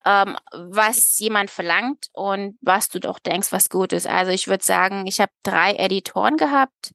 ähm, 0.03 0.35
was 0.51 1.17
jemand 1.19 1.49
verlangt 1.49 2.07
und 2.11 2.57
was 2.59 2.89
du 2.89 2.99
doch 2.99 3.19
denkst, 3.19 3.53
was 3.53 3.69
gut 3.69 3.93
ist. 3.93 4.05
Also 4.05 4.33
ich 4.33 4.49
würde 4.49 4.65
sagen, 4.65 5.07
ich 5.07 5.21
habe 5.21 5.31
drei 5.43 5.75
Editoren 5.75 6.35
gehabt, 6.35 6.91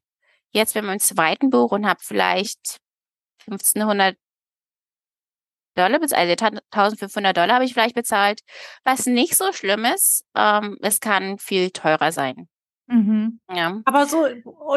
jetzt 0.51 0.75
bei 0.75 0.83
meinem 0.83 1.01
zweiten 1.01 1.49
Buch 1.49 1.73
und 1.73 1.87
habe 1.87 2.01
vielleicht 2.03 2.81
1500 3.47 4.15
Dollar, 5.77 6.01
also 6.01 6.13
1500 6.13 7.37
Dollar 7.37 7.55
habe 7.55 7.65
ich 7.65 7.75
vielleicht 7.75 7.95
bezahlt, 7.95 8.41
was 8.85 9.07
nicht 9.07 9.37
so 9.37 9.53
schlimm 9.53 9.85
ist. 9.85 10.25
Ähm, 10.37 10.79
es 10.83 11.01
kann 11.01 11.39
viel 11.39 11.71
teurer 11.71 12.13
sein. 12.13 12.49
Mhm. 12.89 13.41
Ja. 13.53 13.81
Aber 13.85 14.07
so, 14.07 14.27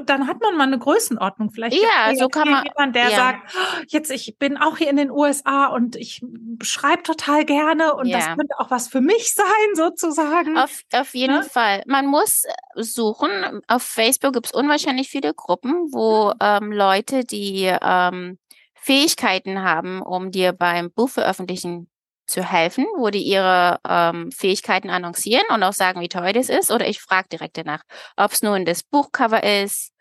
dann 0.05 0.27
hat 0.27 0.41
man 0.41 0.57
mal 0.57 0.63
eine 0.63 0.79
Größenordnung. 0.79 1.51
Vielleicht 1.51 1.77
ja, 1.77 2.15
so 2.15 2.27
kann 2.27 2.49
man. 2.49 2.63
Jemand, 2.65 2.95
der 2.95 3.09
ja. 3.09 3.15
sagt, 3.15 3.55
oh, 3.55 3.83
jetzt 3.87 4.09
ich 4.09 4.35
bin 4.39 4.57
auch 4.57 4.77
hier 4.77 4.89
in 4.89 4.97
den 4.97 5.11
USA 5.11 5.67
und 5.67 5.95
ich 5.95 6.21
schreibe 6.63 7.03
total 7.03 7.45
gerne 7.45 7.93
und 7.93 8.07
ja. 8.07 8.17
das 8.17 8.25
könnte 8.35 8.55
auch 8.57 8.71
was 8.71 8.87
für 8.87 9.01
mich 9.01 9.33
sein, 9.35 9.45
sozusagen. 9.75 10.57
Auf, 10.57 10.81
auf 10.91 11.13
jeden? 11.13 11.35
Ne? 11.35 11.43
Fall. 11.43 11.83
Man 11.85 12.07
muss 12.07 12.43
suchen. 12.75 13.61
Auf 13.67 13.83
Facebook 13.83 14.33
gibt 14.33 14.47
es 14.47 14.53
unwahrscheinlich 14.53 15.09
viele 15.09 15.33
Gruppen, 15.35 15.73
wo 15.91 16.29
mhm. 16.29 16.37
ähm, 16.41 16.71
Leute, 16.71 17.23
die 17.23 17.71
ähm, 17.81 18.39
Fähigkeiten 18.89 19.61
haben, 19.61 20.01
um 20.01 20.31
dir 20.31 20.51
beim 20.51 20.91
Buchveröffentlichen 20.91 21.91
zu 22.25 22.43
helfen, 22.43 22.87
wo 22.97 23.11
die 23.11 23.21
ihre 23.21 23.79
ähm, 23.87 24.31
Fähigkeiten 24.31 24.89
annoncieren 24.89 25.45
und 25.49 25.61
auch 25.61 25.73
sagen, 25.73 26.01
wie 26.01 26.09
teuer 26.09 26.33
das 26.33 26.49
ist. 26.49 26.71
Oder 26.71 26.87
ich 26.87 26.99
frage 26.99 27.29
direkt 27.29 27.57
danach, 27.57 27.83
ob 28.17 28.31
es 28.31 28.41
nun 28.41 28.65
das 28.65 28.81
Buchcover 28.81 29.43
ist, 29.43 29.93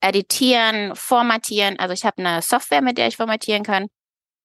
editieren, 0.00 0.94
formatieren. 0.94 1.80
Also 1.80 1.94
ich 1.94 2.04
habe 2.04 2.18
eine 2.18 2.40
Software, 2.40 2.80
mit 2.80 2.96
der 2.96 3.08
ich 3.08 3.16
formatieren 3.16 3.64
kann. 3.64 3.88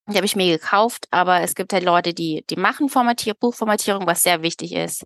Die 0.08 0.16
habe 0.16 0.26
ich 0.26 0.36
mir 0.36 0.58
gekauft, 0.58 1.06
aber 1.12 1.42
es 1.42 1.54
gibt 1.54 1.72
halt 1.72 1.84
Leute, 1.84 2.16
die, 2.16 2.44
die 2.50 2.56
machen 2.56 2.90
Formatier 2.90 3.36
Buchformatierung, 3.36 4.08
was 4.08 4.24
sehr 4.24 4.42
wichtig 4.42 4.74
ist. 4.74 5.06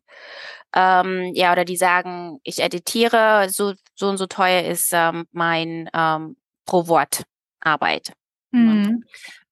Ähm, 0.73 1.34
ja, 1.34 1.52
oder 1.52 1.65
die 1.65 1.76
sagen, 1.76 2.39
ich 2.43 2.60
editiere, 2.60 3.50
so, 3.50 3.73
so 3.95 4.08
und 4.08 4.17
so 4.17 4.28
teuer 4.28 4.63
ist 4.63 4.91
ähm, 4.93 5.26
mein 5.34 5.89
ähm, 5.93 6.38
pro 6.65 6.88
Wort 6.88 7.23
Arbeit. 7.60 8.13
Mhm. 8.65 9.04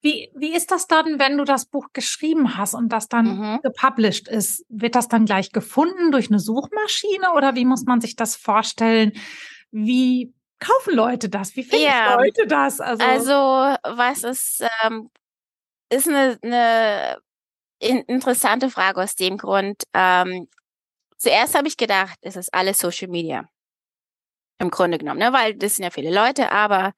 Wie, 0.01 0.31
wie 0.35 0.55
ist 0.55 0.69
das 0.69 0.87
dann, 0.87 1.17
wenn 1.17 1.37
du 1.37 1.45
das 1.45 1.65
Buch 1.65 1.87
geschrieben 1.91 2.57
hast 2.57 2.75
und 2.75 2.89
das 2.89 3.07
dann 3.07 3.37
mhm. 3.37 3.59
gepublished 3.63 4.27
ist? 4.27 4.63
Wird 4.69 4.95
das 4.95 5.07
dann 5.07 5.25
gleich 5.25 5.51
gefunden 5.51 6.11
durch 6.11 6.29
eine 6.29 6.39
Suchmaschine 6.39 7.33
oder 7.35 7.55
wie 7.55 7.65
muss 7.65 7.85
man 7.85 8.01
sich 8.01 8.15
das 8.15 8.35
vorstellen? 8.35 9.13
Wie 9.71 10.33
kaufen 10.59 10.95
Leute 10.95 11.29
das? 11.29 11.55
Wie 11.55 11.63
finden 11.63 11.85
ja. 11.85 12.15
Leute 12.15 12.45
das? 12.47 12.79
Also, 12.79 13.03
also 13.03 13.77
was 13.83 14.23
ist, 14.23 14.63
ähm, 14.83 15.09
ist 15.89 16.07
eine, 16.07 16.37
eine 16.43 17.17
interessante 17.79 18.69
Frage 18.69 19.01
aus 19.01 19.15
dem 19.15 19.37
Grund. 19.37 19.83
Ähm, 19.93 20.47
zuerst 21.17 21.55
habe 21.55 21.67
ich 21.67 21.77
gedacht, 21.77 22.17
es 22.21 22.35
ist 22.35 22.53
alles 22.53 22.79
Social 22.79 23.07
Media. 23.07 23.49
Im 24.59 24.69
Grunde 24.69 24.97
genommen, 24.97 25.19
ne? 25.19 25.33
weil 25.33 25.55
das 25.55 25.75
sind 25.75 25.83
ja 25.83 25.89
viele 25.89 26.13
Leute, 26.13 26.51
aber 26.51 26.93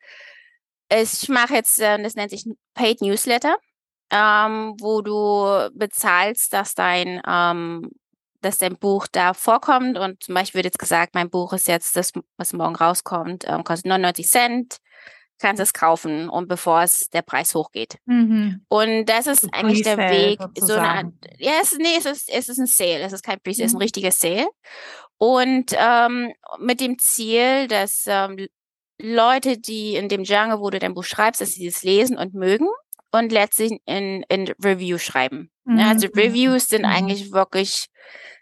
ich 0.90 1.30
mache 1.30 1.56
jetzt, 1.56 1.80
äh, 1.80 2.02
das 2.02 2.16
nennt 2.16 2.32
sich 2.32 2.46
Paid 2.74 3.02
Newsletter, 3.02 3.58
ähm, 4.12 4.76
wo 4.80 5.02
du 5.02 5.70
bezahlst, 5.74 6.54
dass 6.54 6.76
dein, 6.76 7.22
ähm, 7.28 7.92
dass 8.42 8.58
dein 8.58 8.78
Buch 8.78 9.08
da 9.12 9.34
vorkommt. 9.34 9.98
Und 9.98 10.24
zum 10.24 10.36
Beispiel 10.36 10.60
wird 10.60 10.66
jetzt 10.66 10.80
gesagt, 10.80 11.16
mein 11.16 11.30
Buch 11.30 11.54
ist 11.54 11.68
jetzt 11.68 11.96
das, 11.96 12.12
was 12.38 12.54
morgen 12.54 12.76
rauskommt, 12.76 13.46
ähm, 13.48 13.64
kostet 13.64 13.88
99 13.88 14.28
Cent 14.28 14.78
kannst 15.40 15.62
es 15.62 15.74
kaufen 15.74 16.30
und 16.30 16.48
bevor 16.48 16.82
es 16.82 17.10
der 17.10 17.22
Preis 17.22 17.54
hochgeht. 17.54 17.98
Mhm. 18.06 18.66
Und 18.70 19.06
das 19.06 19.28
ist 19.28 19.42
so 19.42 19.50
eigentlich 19.52 19.84
der 19.84 19.98
Weg. 19.98 20.40
So 20.60 20.74
eine, 20.74 21.14
ja, 21.38 21.54
es, 21.62 21.78
nee, 21.78 21.96
es 21.98 22.06
ist, 22.06 22.30
es 22.30 22.50
ist 22.50 22.58
ein 22.58 22.66
Sale. 22.66 23.02
Es 23.02 23.14
ist 23.14 23.24
kein 23.24 23.40
Pre, 23.40 23.52
mhm. 23.52 23.54
es 23.54 23.60
ist 23.60 23.74
ein 23.74 23.78
mhm. 23.78 23.82
richtiger 23.82 24.12
Sale. 24.12 24.48
Und 25.18 25.76
ähm, 25.78 26.34
mit 26.60 26.80
dem 26.80 27.00
Ziel, 27.00 27.68
dass 27.68 28.06
ähm, 28.08 28.48
Leute, 29.00 29.58
die 29.58 29.96
in 29.96 30.10
dem 30.10 30.24
Genre, 30.24 30.60
wo 30.60 30.70
du 30.70 30.80
dein 30.80 30.94
Buch 30.94 31.04
schreibst, 31.04 31.42
dass 31.42 31.52
sie 31.52 31.68
es 31.68 31.84
lesen 31.84 32.18
und 32.18 32.34
mögen 32.34 32.68
und 33.12 33.32
letztlich 33.32 33.80
in, 33.86 34.24
in 34.28 34.48
Review 34.64 34.98
schreiben. 34.98 35.52
Mhm. 35.66 35.80
Ja, 35.80 35.90
also 35.90 36.08
Reviews 36.08 36.68
sind 36.68 36.82
mhm. 36.82 36.90
eigentlich 36.90 37.32
wirklich 37.32 37.88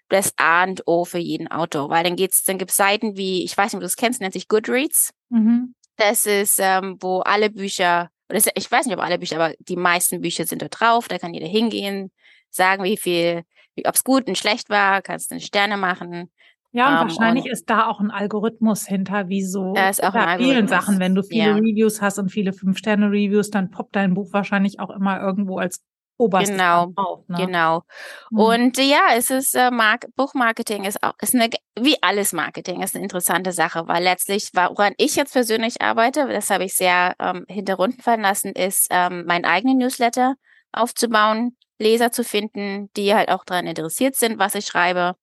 das 0.10 0.34
A 0.38 0.63
und 0.63 0.84
O 0.86 1.06
für 1.06 1.18
jeden 1.18 1.50
Autor, 1.50 1.89
weil 1.89 2.04
dann 2.04 2.15
geht's, 2.15 2.44
dann 2.44 2.58
gibt's 2.58 2.78
Seiten 2.78 3.18
wie, 3.18 3.44
ich 3.44 3.58
weiß 3.58 3.74
nicht, 3.74 3.76
ob 3.76 3.82
du 3.82 3.86
das 3.86 3.96
kennst, 3.96 4.22
nennt 4.22 4.34
sich 4.34 4.48
Goodreads. 4.48 5.12
Mhm. 5.30 5.74
Das 5.98 6.26
ist, 6.26 6.60
ähm, 6.62 6.98
wo 7.00 7.20
alle 7.20 7.50
Bücher, 7.50 8.10
oder 8.30 8.38
das, 8.38 8.48
ich 8.54 8.70
weiß 8.70 8.86
nicht, 8.86 8.96
ob 8.96 9.04
alle 9.04 9.18
Bücher, 9.18 9.38
aber 9.38 9.56
die 9.60 9.78
meisten 9.78 10.22
Bücher 10.22 10.46
sind 10.46 10.62
da 10.62 10.68
drauf, 10.68 11.08
da 11.08 11.18
kann 11.18 11.34
jeder 11.34 11.48
hingehen, 11.48 12.12
sagen, 12.50 12.84
wie 12.84 12.98
viel, 12.98 13.44
wie, 13.76 13.88
ob's 13.88 14.04
gut 14.04 14.28
und 14.28 14.38
schlecht 14.38 14.70
war, 14.70 15.02
kannst 15.02 15.32
du 15.32 15.39
Sterne 15.39 15.78
machen. 15.78 16.32
Ja, 16.76 16.88
und 16.88 16.94
ähm, 16.94 17.02
wahrscheinlich 17.04 17.46
und 17.46 17.52
ist 17.52 17.70
da 17.70 17.88
auch 17.88 18.02
ein 18.02 18.12
Algorithmus 18.12 18.86
hinter, 18.86 19.30
wie 19.30 19.44
so 19.44 19.74
da 19.74 19.90
ist 19.90 20.04
auch 20.04 20.12
bei 20.12 20.38
vielen 20.38 20.68
Sachen. 20.68 21.00
Wenn 21.00 21.16
du 21.16 21.24
viele 21.24 21.52
ja. 21.52 21.56
Reviews 21.56 22.02
hast 22.02 22.20
und 22.20 22.30
viele 22.30 22.52
Fünf-Sterne-Reviews, 22.52 23.50
dann 23.50 23.72
poppt 23.72 23.96
dein 23.96 24.14
Buch 24.14 24.34
wahrscheinlich 24.34 24.82
auch 24.82 24.90
immer 24.90 25.22
irgendwo 25.22 25.58
als 25.58 25.82
oberstes 26.18 26.52
genau, 26.52 26.92
auf. 26.98 27.28
Ne? 27.30 27.46
Genau. 27.46 27.84
Mhm. 28.30 28.40
Und 28.40 28.78
ja, 28.78 29.04
es 29.16 29.30
ist 29.30 29.56
äh, 29.56 29.72
Mark 29.72 30.08
Buchmarketing 30.18 30.84
ist 30.84 31.02
auch 31.02 31.14
ist 31.22 31.34
eine 31.34 31.50
wie 31.80 31.96
alles 32.02 32.34
Marketing 32.34 32.82
ist 32.82 32.94
eine 32.94 33.04
interessante 33.04 33.54
Sache, 33.54 33.88
weil 33.88 34.04
letztlich 34.04 34.50
woran 34.54 34.94
ich 34.98 35.16
jetzt 35.16 35.32
persönlich 35.32 35.82
arbeite, 35.82 36.28
das 36.28 36.50
habe 36.50 36.66
ich 36.66 36.76
sehr 36.76 37.16
ähm, 37.20 37.46
hinterrunden 37.48 38.22
lassen, 38.22 38.52
ist 38.52 38.88
ähm, 38.92 39.26
meinen 39.26 39.46
eigenen 39.46 39.78
Newsletter 39.78 40.36
aufzubauen, 40.74 41.56
Leser 41.80 42.12
zu 42.12 42.26
finden, 42.26 42.90
die 42.98 43.13
halt 43.15 43.30
auch 43.30 43.46
daran 43.46 43.65
interessiert 43.65 44.15
sind, 44.15 44.40
was 44.40 44.56
ich 44.56 44.65
schreibe 44.65 45.15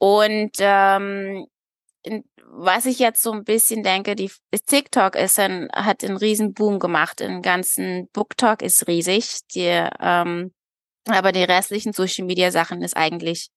und 0.00 0.52
ähm, 0.60 1.46
was 2.52 2.86
ich 2.86 2.98
jetzt 2.98 3.22
so 3.22 3.32
ein 3.32 3.44
bisschen 3.44 3.82
denke, 3.82 4.16
die 4.16 4.30
TikTok 4.66 5.14
ist 5.14 5.38
ein, 5.38 5.68
hat 5.74 6.02
einen 6.02 6.16
riesen 6.16 6.54
Boom 6.54 6.78
gemacht. 6.78 7.20
Den 7.20 7.42
ganzen 7.42 8.08
BookTok 8.14 8.62
ist 8.62 8.88
riesig. 8.88 9.40
Die, 9.54 9.86
ähm, 10.00 10.54
aber 11.06 11.32
die 11.32 11.44
restlichen 11.44 11.92
Social 11.92 12.24
Media 12.24 12.50
Sachen 12.50 12.80
ist 12.80 12.96
eigentlich 12.96 13.50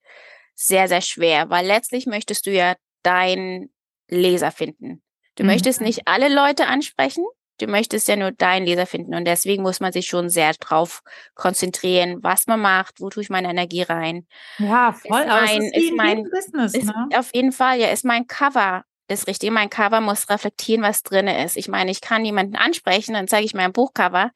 sehr, 0.53 0.89
sehr 0.89 0.99
schwer, 0.99 1.49
weil 1.49 1.65
letztlich 1.65 2.07
möchtest 2.07 2.45
du 2.45 2.51
ja 2.51 2.75
deinen 3.03 3.73
Leser 4.09 4.51
finden. 4.51 5.01
Du 5.35 5.43
mhm. 5.43 5.49
möchtest 5.49 5.79
nicht 5.79 6.01
alle 6.07 6.27
Leute 6.27 6.67
ansprechen, 6.67 7.25
Du 7.59 7.67
möchtest 7.67 8.07
ja 8.07 8.15
nur 8.15 8.31
deinen 8.31 8.65
Leser 8.65 8.85
finden 8.85 9.13
und 9.13 9.25
deswegen 9.25 9.63
muss 9.63 9.79
man 9.79 9.93
sich 9.93 10.07
schon 10.07 10.29
sehr 10.29 10.53
drauf 10.53 11.01
konzentrieren, 11.35 12.17
was 12.21 12.47
man 12.47 12.59
macht, 12.59 12.99
wo 12.99 13.09
tue 13.09 13.23
ich 13.23 13.29
meine 13.29 13.49
Energie 13.49 13.83
rein. 13.83 14.27
Ja, 14.57 14.93
voll. 14.93 15.21
Ist 15.21 15.27
mein, 15.27 15.61
ist, 15.61 15.77
ist 15.77 15.93
mein 15.93 16.23
Business, 16.29 16.73
ist 16.73 16.85
ne? 16.85 17.09
Auf 17.15 17.33
jeden 17.33 17.51
Fall, 17.51 17.79
ja, 17.79 17.89
ist 17.89 18.05
mein 18.05 18.27
Cover 18.27 18.83
ist 19.09 19.27
richtig. 19.27 19.51
Mein 19.51 19.69
Cover 19.69 20.01
muss 20.01 20.29
reflektieren, 20.29 20.81
was 20.81 21.03
drin 21.03 21.27
ist. 21.27 21.57
Ich 21.57 21.67
meine, 21.67 21.91
ich 21.91 22.01
kann 22.01 22.25
jemanden 22.25 22.55
ansprechen, 22.55 23.13
dann 23.13 23.27
zeige 23.27 23.45
ich 23.45 23.53
mein 23.53 23.73
Buchcover. 23.73 24.31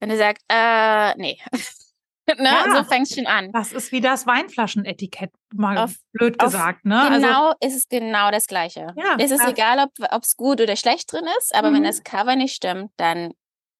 Wenn 0.00 0.10
er 0.10 0.16
sagt, 0.16 0.42
äh, 0.48 1.14
nee. 1.16 1.38
ne? 2.38 2.48
Ja, 2.48 2.76
so 2.76 2.84
fängt 2.84 3.08
es 3.08 3.14
schon 3.14 3.26
an. 3.26 3.50
Das 3.52 3.72
ist 3.72 3.92
wie 3.92 4.00
das 4.00 4.26
Weinflaschenetikett, 4.26 5.30
mal 5.54 5.78
auf, 5.78 5.94
blöd 6.12 6.38
gesagt. 6.38 6.84
Ne? 6.84 7.00
Also 7.00 7.26
genau, 7.26 7.46
also, 7.46 7.56
ist 7.60 7.76
es 7.76 7.88
genau 7.88 8.30
das 8.30 8.46
Gleiche. 8.46 8.92
Ja, 8.96 9.16
es 9.18 9.30
ist 9.30 9.46
egal, 9.46 9.86
ob 10.10 10.22
es 10.22 10.36
gut 10.36 10.60
oder 10.60 10.76
schlecht 10.76 11.12
drin 11.12 11.26
ist, 11.38 11.54
aber 11.54 11.70
mhm. 11.70 11.76
wenn 11.76 11.84
das 11.84 12.02
Cover 12.04 12.36
nicht 12.36 12.54
stimmt, 12.54 12.90
dann 12.96 13.32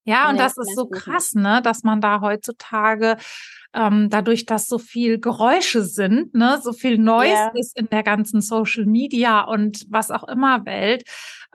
ja, 0.05 0.31
und 0.31 0.39
das 0.41 0.57
ist 0.57 0.75
so 0.75 0.87
krass, 0.87 1.35
ne, 1.35 1.61
dass 1.63 1.83
man 1.83 2.01
da 2.01 2.21
heutzutage 2.21 3.19
ähm, 3.75 4.09
dadurch, 4.11 4.47
dass 4.47 4.67
so 4.67 4.79
viel 4.79 5.21
Geräusche 5.21 5.83
sind, 5.83 6.35
ne, 6.35 6.59
so 6.63 6.73
viel 6.73 6.99
Neues 6.99 7.33
yeah. 7.33 7.53
ist 7.55 7.79
in 7.79 7.89
der 7.91 8.03
ganzen 8.03 8.41
Social 8.41 8.87
Media 8.87 9.43
und 9.43 9.87
was 9.89 10.11
auch 10.11 10.27
immer 10.27 10.65
Welt, 10.67 11.05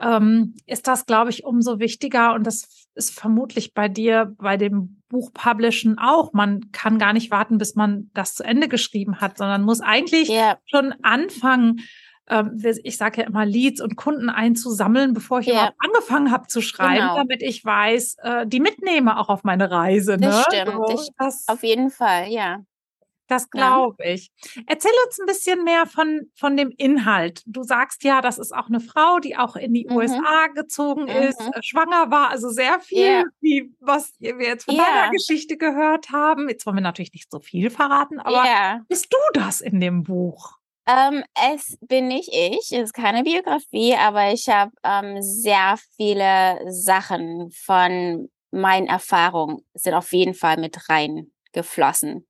ähm, 0.00 0.54
ist 0.66 0.86
das, 0.86 1.06
glaube 1.06 1.30
ich, 1.30 1.44
umso 1.44 1.78
wichtiger 1.78 2.34
und 2.34 2.46
das 2.46 2.85
ist 2.96 3.18
vermutlich 3.18 3.74
bei 3.74 3.88
dir 3.88 4.34
bei 4.38 4.56
dem 4.56 5.02
Buchpublishen 5.08 5.98
auch. 5.98 6.32
Man 6.32 6.72
kann 6.72 6.98
gar 6.98 7.12
nicht 7.12 7.30
warten, 7.30 7.58
bis 7.58 7.74
man 7.74 8.10
das 8.14 8.34
zu 8.34 8.42
Ende 8.42 8.68
geschrieben 8.68 9.20
hat, 9.20 9.38
sondern 9.38 9.62
muss 9.62 9.80
eigentlich 9.80 10.28
yeah. 10.28 10.58
schon 10.64 10.94
anfangen, 11.02 11.80
ähm, 12.28 12.60
ich 12.82 12.96
sage 12.96 13.20
ja 13.20 13.26
immer, 13.28 13.46
Leads 13.46 13.80
und 13.80 13.96
Kunden 13.96 14.28
einzusammeln, 14.28 15.12
bevor 15.12 15.40
ich 15.40 15.46
yeah. 15.46 15.56
überhaupt 15.56 15.76
angefangen 15.78 16.32
habe 16.32 16.48
zu 16.48 16.60
schreiben, 16.60 17.02
genau. 17.02 17.16
damit 17.16 17.42
ich 17.42 17.64
weiß, 17.64 18.16
äh, 18.22 18.46
die 18.46 18.60
mitnehme 18.60 19.18
auch 19.18 19.28
auf 19.28 19.44
meine 19.44 19.70
Reise. 19.70 20.12
Ne? 20.12 20.28
Das 20.28 20.42
stimmt, 20.42 20.72
so, 20.72 21.08
das, 21.18 21.44
auf 21.48 21.62
jeden 21.62 21.90
Fall, 21.90 22.28
ja. 22.28 22.62
Das 23.28 23.50
glaube 23.50 24.04
ich. 24.04 24.30
Erzähl 24.66 24.92
uns 25.06 25.18
ein 25.18 25.26
bisschen 25.26 25.64
mehr 25.64 25.86
von, 25.86 26.30
von 26.36 26.56
dem 26.56 26.72
Inhalt. 26.76 27.42
Du 27.46 27.62
sagst 27.62 28.04
ja, 28.04 28.20
das 28.20 28.38
ist 28.38 28.54
auch 28.54 28.68
eine 28.68 28.80
Frau, 28.80 29.18
die 29.18 29.36
auch 29.36 29.56
in 29.56 29.74
die 29.74 29.86
mhm. 29.88 29.96
USA 29.96 30.46
gezogen 30.54 31.02
mhm. 31.02 31.08
ist, 31.08 31.40
äh, 31.40 31.62
schwanger 31.62 32.10
war, 32.10 32.30
also 32.30 32.50
sehr 32.50 32.80
viel, 32.80 32.98
yeah. 32.98 33.24
wie 33.40 33.74
was 33.80 34.14
wir 34.18 34.40
jetzt 34.40 34.64
von 34.64 34.74
yeah. 34.74 34.84
deiner 34.84 35.10
Geschichte 35.10 35.56
gehört 35.56 36.10
haben. 36.10 36.48
Jetzt 36.48 36.66
wollen 36.66 36.76
wir 36.76 36.82
natürlich 36.82 37.12
nicht 37.12 37.30
so 37.30 37.40
viel 37.40 37.70
verraten, 37.70 38.20
aber 38.20 38.44
yeah. 38.44 38.80
bist 38.88 39.12
du 39.12 39.18
das 39.32 39.60
in 39.60 39.80
dem 39.80 40.02
Buch? 40.02 40.56
Ähm, 40.88 41.24
es 41.52 41.76
bin 41.80 42.06
nicht 42.06 42.30
ich, 42.32 42.70
es 42.70 42.84
ist 42.84 42.94
keine 42.94 43.24
Biografie, 43.24 43.96
aber 43.96 44.32
ich 44.32 44.48
habe 44.48 44.70
ähm, 44.84 45.20
sehr 45.20 45.76
viele 45.96 46.60
Sachen 46.70 47.50
von 47.50 48.28
meinen 48.52 48.86
Erfahrungen 48.86 49.64
sind 49.74 49.94
auf 49.94 50.12
jeden 50.12 50.34
Fall 50.34 50.58
mit 50.58 50.88
reingeflossen. 50.88 52.26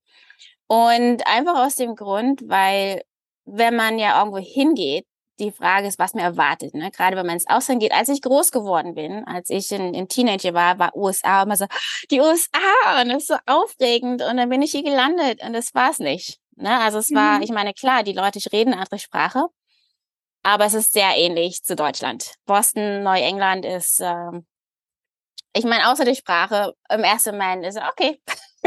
Und 0.69 1.27
einfach 1.27 1.65
aus 1.65 1.77
dem 1.77 1.95
Grund, 1.95 2.43
weil 2.49 3.03
wenn 3.45 3.77
man 3.77 3.99
ja 3.99 4.19
irgendwo 4.19 4.39
hingeht, 4.39 5.07
die 5.39 5.53
Frage 5.53 5.87
ist, 5.87 5.99
was 5.99 6.15
mir 6.15 6.23
erwartet. 6.23 6.75
Ne? 6.75 6.91
Gerade 6.91 7.17
wenn 7.17 7.27
man 7.27 7.35
ins 7.35 7.49
Ausland 7.49 7.81
geht. 7.81 7.93
Als 7.93 8.09
ich 8.09 8.23
groß 8.23 8.51
geworden 8.53 8.95
bin, 8.95 9.25
als 9.25 9.51
ich 9.51 9.73
ein, 9.73 9.95
ein 9.95 10.09
Teenager 10.09 10.55
war, 10.55 10.79
war 10.79 10.97
USA 10.97 11.43
immer 11.43 11.57
so, 11.57 11.67
die 12.11 12.21
USA 12.21 13.03
und 13.03 13.11
das 13.11 13.25
ist 13.25 13.29
so 13.29 13.37
aufregend. 13.47 14.23
Und 14.23 14.39
dann 14.39 14.49
bin 14.49 14.63
ich 14.63 14.71
hier 14.71 14.83
gelandet 14.83 15.43
und 15.45 15.53
das 15.53 15.75
war's 15.75 15.99
nicht. 15.99 16.39
Ne? 16.57 16.81
Also 16.81 16.99
es 16.99 17.13
war, 17.13 17.37
mhm. 17.37 17.43
ich 17.43 17.51
meine, 17.51 17.75
klar, 17.75 18.03
die 18.03 18.15
Leute 18.15 18.41
reden 18.53 18.73
eine 18.73 18.83
andere 18.83 18.99
Sprache, 18.99 19.47
aber 20.43 20.65
es 20.65 20.75
ist 20.75 20.93
sehr 20.93 21.17
ähnlich 21.17 21.63
zu 21.63 21.77
Deutschland. 21.77 22.35
Boston, 22.47 23.03
Neuengland 23.03 23.67
ist, 23.67 24.01
äh, 24.01 24.41
ich 25.55 25.65
meine, 25.65 25.91
außer 25.91 26.05
der 26.05 26.15
Sprache, 26.15 26.75
im 26.89 27.05
ersten 27.05 27.37
Moment 27.37 27.65
ist 27.65 27.79
okay, 27.79 28.21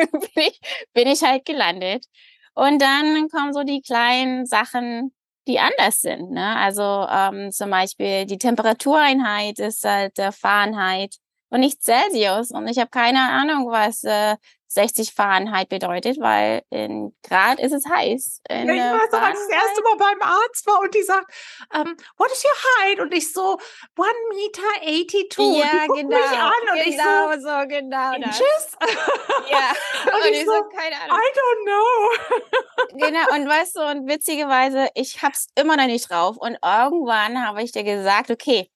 bin, 0.12 0.44
ich, 0.44 0.60
bin 0.94 1.08
ich 1.08 1.24
halt 1.24 1.46
gelandet. 1.46 2.06
Und 2.54 2.82
dann 2.82 3.30
kommen 3.30 3.54
so 3.54 3.64
die 3.64 3.82
kleinen 3.82 4.46
Sachen, 4.46 5.14
die 5.48 5.60
anders 5.60 6.02
sind. 6.02 6.32
Ne? 6.32 6.56
Also 6.58 7.08
ähm, 7.10 7.52
zum 7.52 7.70
Beispiel 7.72 8.26
die 8.26 8.38
Temperatureinheit 8.38 9.60
ist 9.60 9.84
halt 9.84 10.18
der 10.18 10.32
Fahrenheit 10.32 11.16
und 11.50 11.62
nicht 11.62 11.84
Celsius. 11.84 12.52
Und 12.52 12.68
ich 12.68 12.78
habe 12.78 12.90
keine 12.90 13.20
Ahnung, 13.20 13.72
was 13.72 14.04
äh, 14.04 14.36
60 14.72 15.14
Fahrenheit 15.14 15.68
bedeutet, 15.68 16.20
weil 16.20 16.62
in 16.70 17.16
Grad 17.24 17.60
ist 17.60 17.72
es 17.72 17.86
heiß. 17.90 18.42
In, 18.50 18.68
ja, 18.68 18.74
ich 18.74 19.02
weiß 19.02 19.12
noch, 19.12 19.22
als 19.22 19.40
ich 19.40 19.48
das 19.48 19.64
erste 19.64 19.82
Mal 19.82 19.98
beim 19.98 20.22
Arzt 20.22 20.68
war 20.68 20.80
und 20.82 20.94
die 20.94 21.02
sagt, 21.02 21.26
um, 21.74 21.88
ähm, 21.88 21.98
what 22.18 22.32
is 22.32 22.44
your 22.44 22.86
height? 22.86 23.00
Und 23.00 23.12
ich 23.12 23.34
so, 23.34 23.58
one 23.98 24.14
meter 24.30 24.62
82. 24.84 25.38
Ja, 25.58 25.86
und 25.88 25.98
die 25.98 26.02
genau. 26.04 26.18
Mich 26.18 26.38
an 26.38 26.52
und 26.62 26.84
genau 26.86 27.32
ich 27.32 27.42
so, 27.42 27.50
so 27.50 27.68
genau. 27.68 28.12
Tschüss. 28.30 28.78
Ja. 29.50 29.74
und, 30.06 30.28
und 30.28 30.34
ich 30.34 30.46
so, 30.46 30.52
so, 30.52 30.64
keine 30.70 30.96
Ahnung. 31.02 31.18
I 31.18 31.40
don't 31.40 31.66
know. 31.66 33.08
genau, 33.08 33.36
und 33.36 33.50
weißt 33.50 33.76
du, 33.76 33.82
und 33.82 34.08
witzigerweise, 34.08 34.90
ich 34.94 35.24
hab's 35.24 35.48
immer 35.56 35.76
noch 35.78 35.88
nicht 35.88 36.12
drauf. 36.12 36.38
Und 36.38 36.58
irgendwann 36.64 37.44
habe 37.44 37.64
ich 37.64 37.72
dir 37.72 37.84
gesagt, 37.84 38.30
okay, 38.30 38.70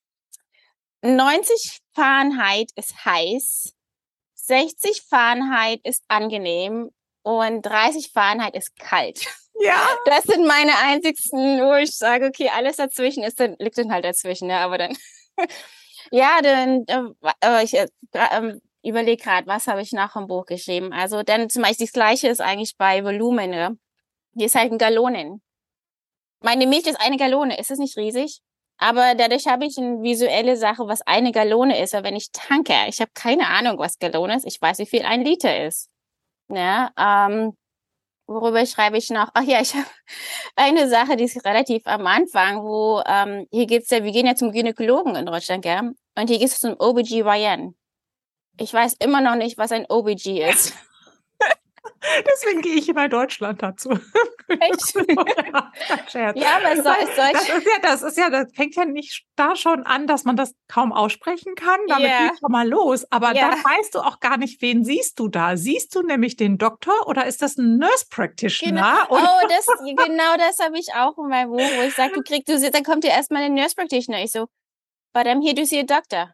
90 1.04 1.82
Fahrenheit 1.94 2.72
ist 2.76 3.06
heiß 3.06 3.76
60 4.46 5.04
Fahrenheit 5.10 5.80
ist 5.84 6.04
angenehm 6.08 6.92
und 7.24 7.62
30 7.62 8.12
Fahrenheit 8.12 8.56
ist 8.56 8.76
kalt. 8.78 9.26
Ja. 9.60 9.88
Das 10.06 10.24
sind 10.24 10.46
meine 10.46 10.78
einzigsten, 10.80 11.62
wo 11.62 11.76
ich 11.76 11.96
sage, 11.96 12.28
okay, 12.28 12.50
alles 12.54 12.78
dazwischen 12.78 13.24
ist 13.24 13.40
dann, 13.40 13.56
liegt 13.60 13.78
dann 13.78 13.92
halt 13.92 14.04
dazwischen, 14.04 14.48
ne? 14.48 14.58
aber 14.58 14.78
dann, 14.78 14.98
ja, 16.12 16.42
dann, 16.42 16.86
äh, 17.42 17.64
ich 17.64 17.74
äh, 17.76 17.88
äh, 18.14 18.60
überlege 18.84 19.24
gerade, 19.24 19.48
was 19.48 19.68
habe 19.68 19.82
ich 19.82 19.92
nach 19.94 20.14
dem 20.14 20.28
Buch 20.28 20.46
geschrieben. 20.46 20.92
Also 20.92 21.24
dann 21.24 21.50
zum 21.50 21.62
Beispiel 21.62 21.86
das 21.86 21.94
Gleiche 21.94 22.28
ist 22.28 22.42
eigentlich 22.42 22.76
bei 22.78 23.04
Volumen, 23.04 23.50
ne? 23.50 23.78
Hier 24.36 24.48
ist 24.48 24.56
halt 24.56 24.72
ein 24.72 24.78
Gallonen. 24.78 25.42
Meine 26.42 26.68
Milch 26.68 26.88
ist 26.88 27.00
eine 27.00 27.18
Gallone, 27.18 27.58
ist 27.58 27.72
es 27.72 27.80
nicht 27.80 27.96
riesig? 27.96 28.42
Aber 28.84 29.16
dadurch 29.16 29.48
habe 29.48 29.66
ich 29.66 29.78
eine 29.78 30.02
visuelle 30.02 30.58
Sache, 30.58 30.86
was 30.90 31.02
eine 31.04 31.32
Gallone 31.32 31.82
ist. 31.82 31.96
Aber 31.96 32.08
wenn 32.08 32.18
ich 32.18 32.34
tanke, 32.34 32.74
ich 32.90 33.00
habe 33.00 33.12
keine 33.14 33.48
Ahnung, 33.48 33.80
was 33.80 33.98
Gallone 33.98 34.36
ist. 34.36 34.46
Ich 34.46 34.62
weiß, 34.62 34.80
wie 34.80 34.86
viel 34.86 35.04
ein 35.04 35.24
Liter 35.24 35.66
ist. 35.66 35.90
Ja, 36.50 36.92
ähm, 37.00 37.56
worüber 38.28 38.66
schreibe 38.66 38.98
ich 38.98 39.10
noch? 39.10 39.30
Ach 39.34 39.44
ja, 39.44 39.62
ich 39.62 39.74
habe 39.76 39.88
eine 40.58 40.90
Sache, 40.90 41.16
die 41.16 41.24
ist 41.24 41.46
relativ 41.46 41.88
am 41.88 42.06
Anfang, 42.08 42.62
wo 42.62 43.02
ähm, 43.08 43.48
hier 43.52 43.68
geht's 43.68 43.90
ja, 43.90 44.04
wir 44.04 44.12
gehen 44.12 44.28
ja 44.28 44.36
zum 44.36 44.52
Gynäkologen 44.52 45.16
in 45.16 45.28
Deutschland, 45.28 45.64
gell? 45.64 45.94
Und 46.16 46.30
hier 46.30 46.40
geht 46.40 46.50
es 46.50 46.60
zum 46.60 46.76
OBGYN. 46.78 47.76
Ich 48.58 48.74
weiß 48.74 48.96
immer 49.00 49.22
noch 49.22 49.36
nicht, 49.36 49.58
was 49.58 49.72
ein 49.72 49.86
OBG 49.88 50.44
ist. 50.50 50.74
Deswegen 52.26 52.62
gehe 52.62 52.76
ich 52.76 52.90
immer 52.90 53.06
in 53.06 53.12
Deutschland 53.12 53.62
dazu. 53.62 53.90
Echt? 54.48 54.94
ja, 56.14 56.58
aber 56.58 56.76
so, 56.76 56.84
das, 56.84 57.16
das 57.16 57.50
ist 57.50 57.66
ja, 57.66 57.80
das 57.82 58.02
ist 58.04 58.18
ja, 58.18 58.30
das 58.30 58.54
fängt 58.54 58.76
ja 58.76 58.86
nicht 58.86 59.26
da 59.36 59.56
schon 59.56 59.84
an, 59.84 60.06
dass 60.06 60.26
man 60.26 60.36
das 60.36 60.54
kaum 60.68 60.92
aussprechen 60.92 61.56
kann. 61.56 61.80
Damit 61.88 62.10
yeah. 62.10 62.28
geht 62.28 62.40
schon 62.40 62.52
mal 62.52 62.68
los. 62.68 63.06
Aber 63.10 63.34
yeah. 63.34 63.50
dann 63.50 63.64
weißt 63.64 63.96
du 63.96 64.00
auch 64.00 64.20
gar 64.20 64.38
nicht, 64.38 64.62
wen 64.62 64.84
siehst 64.84 65.20
du 65.20 65.28
da? 65.28 65.58
Siehst 65.58 65.96
du 65.96 66.02
nämlich 66.04 66.36
den 66.36 66.58
Doktor 66.58 67.08
oder 67.08 67.26
ist 67.26 67.42
das 67.42 67.58
ein 67.58 67.78
Nurse 67.78 68.06
Practitioner? 68.10 69.08
Genau. 69.10 69.24
Oh, 69.24 69.48
das, 69.48 69.66
genau 70.06 70.38
das 70.38 70.60
habe 70.60 70.78
ich 70.78 70.94
auch 70.96 71.18
in 71.18 71.30
meinem 71.30 71.50
Buch, 71.50 71.60
wo 71.60 71.82
ich 71.84 71.94
sage, 71.96 72.14
du 72.14 72.22
kriegst, 72.22 72.50
du, 72.50 72.72
dann 72.72 72.84
kommt 72.84 73.04
dir 73.04 73.12
erstmal 73.12 73.44
ein 73.44 73.54
Nurse 73.54 73.76
Practitioner. 73.76 74.24
Ich 74.24 74.32
so, 74.32 74.48
but 75.14 75.26
I'm 75.26 75.42
here 75.42 75.56
to 75.56 75.66
see 75.66 75.80
a 75.80 75.84
doctor. 75.84 76.34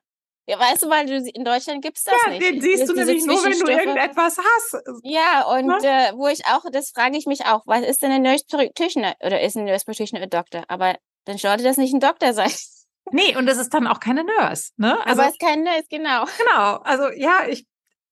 Ja, 0.49 0.59
weißt 0.59 0.81
du, 0.81 0.89
weil 0.89 1.05
du 1.05 1.17
in 1.29 1.43
Deutschland 1.43 1.83
gibt's 1.83 2.05
das 2.05 2.15
ja, 2.25 2.31
nicht. 2.31 2.41
Den 2.41 2.59
siehst 2.59 2.89
du 2.89 2.93
nämlich 2.93 3.23
nur, 3.23 3.43
wenn 3.43 3.59
du 3.59 3.67
irgendetwas 3.67 4.35
hast. 4.39 4.81
Ja, 5.03 5.45
und 5.45 5.67
ne? 5.67 5.77
äh, 5.83 6.13
wo 6.15 6.27
ich 6.27 6.43
auch, 6.47 6.63
das 6.71 6.89
frage 6.89 7.17
ich 7.17 7.27
mich 7.27 7.45
auch, 7.45 7.61
was 7.67 7.81
ist 7.81 8.01
denn 8.01 8.11
ein 8.11 8.23
Nurse 8.23 8.45
Practitioner 8.49 9.13
oder 9.19 9.39
ist 9.41 9.55
ein 9.55 9.65
Nurse 9.65 9.85
Practitioner 9.85 10.23
ein 10.23 10.29
Doktor? 10.31 10.63
Aber 10.67 10.97
dann 11.25 11.37
sollte 11.37 11.63
das 11.63 11.77
nicht 11.77 11.93
ein 11.93 11.99
Doktor 11.99 12.33
sein. 12.33 12.51
Nee, 13.11 13.35
und 13.37 13.47
es 13.47 13.59
ist 13.59 13.73
dann 13.73 13.85
auch 13.85 13.99
keine 13.99 14.23
Nurse, 14.23 14.71
ne? 14.77 14.99
Also, 15.05 15.21
Aber 15.21 15.29
es 15.29 15.33
ist 15.33 15.39
kein 15.39 15.63
Nurse, 15.63 15.85
genau. 15.87 16.25
Genau. 16.39 16.77
Also 16.83 17.09
ja, 17.15 17.47
ich 17.47 17.67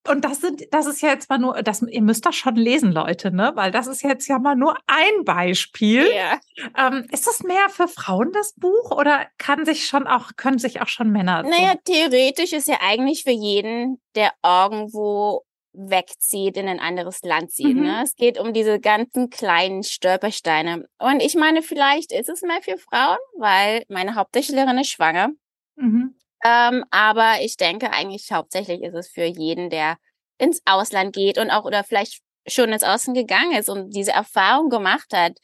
und 0.08 0.24
das 0.24 0.42
sind, 0.42 0.64
das 0.72 0.86
ist 0.86 1.02
ja 1.02 1.10
jetzt 1.10 1.30
mal 1.30 1.38
nur, 1.38 1.62
das, 1.64 1.82
ihr 1.82 2.02
müsst 2.02 2.26
das 2.26 2.36
schon 2.36 2.56
lesen, 2.56 2.92
Leute, 2.92 3.32
ne? 3.32 3.52
Weil 3.56 3.72
das 3.72 3.88
ist 3.88 4.04
jetzt 4.04 4.28
ja 4.28 4.40
mal 4.40 4.56
nur 4.56 4.78
ein 4.88 5.26
Beispiel. 5.26 6.08
Ja. 6.14 6.40
Ähm, 6.78 7.06
ist 7.12 7.28
das 7.28 7.44
mehr 7.44 7.70
für 7.70 7.88
Frauen 7.88 8.32
das 8.32 8.54
Buch 8.54 8.92
oder 8.92 9.28
kann 9.38 9.66
sich 9.66 9.86
schon 9.86 10.08
auch, 10.08 10.32
können 10.38 10.60
sich 10.60 10.82
auch 10.82 10.88
schon 10.88 11.12
Männer? 11.12 11.44
Naja, 11.44 11.74
so 11.74 11.94
theoretisch 11.94 12.54
ist 12.54 12.68
ja 12.68 12.78
eigentlich 12.82 13.24
für 13.24 13.32
jeden, 13.32 14.02
der 14.16 14.32
irgendwo 14.44 15.44
wegzieht, 15.78 16.58
in 16.58 16.68
ein 16.68 16.80
anderes 16.80 17.22
Land 17.22 17.52
zieht. 17.52 17.76
Mhm. 17.76 17.84
Ne? 17.84 18.02
Es 18.04 18.16
geht 18.16 18.40
um 18.40 18.54
diese 18.54 18.80
ganzen 18.80 19.30
kleinen 19.30 19.84
Stolpersteine. 19.84 20.88
Und 20.98 21.22
ich 21.22 21.36
meine, 21.36 21.62
vielleicht 21.62 22.12
ist 22.12 22.30
es 22.30 22.42
mehr 22.42 22.62
für 22.62 22.78
Frauen, 22.78 23.18
weil 23.38 23.84
meine 23.88 24.16
Hauptdarstellerin 24.16 24.80
ist 24.80 24.90
schwanger. 24.90 25.30
Mhm. 25.76 26.16
Ähm, 26.44 26.84
aber 26.92 27.42
ich 27.42 27.58
denke 27.58 27.92
eigentlich 27.92 28.32
hauptsächlich 28.32 28.82
ist 28.84 28.94
es 28.96 29.10
für 29.10 29.26
jeden, 29.26 29.70
der 29.70 29.98
ins 30.38 30.62
Ausland 30.66 31.14
geht 31.16 31.38
und 31.38 31.50
auch 31.50 31.66
oder 31.66 31.84
vielleicht 31.84 32.22
schon 32.48 32.72
ins 32.72 32.84
Ausland 32.84 33.18
gegangen 33.18 33.54
ist 33.58 33.70
und 33.70 33.90
diese 33.96 34.12
Erfahrung 34.12 34.70
gemacht 34.70 35.12
hat, 35.14 35.38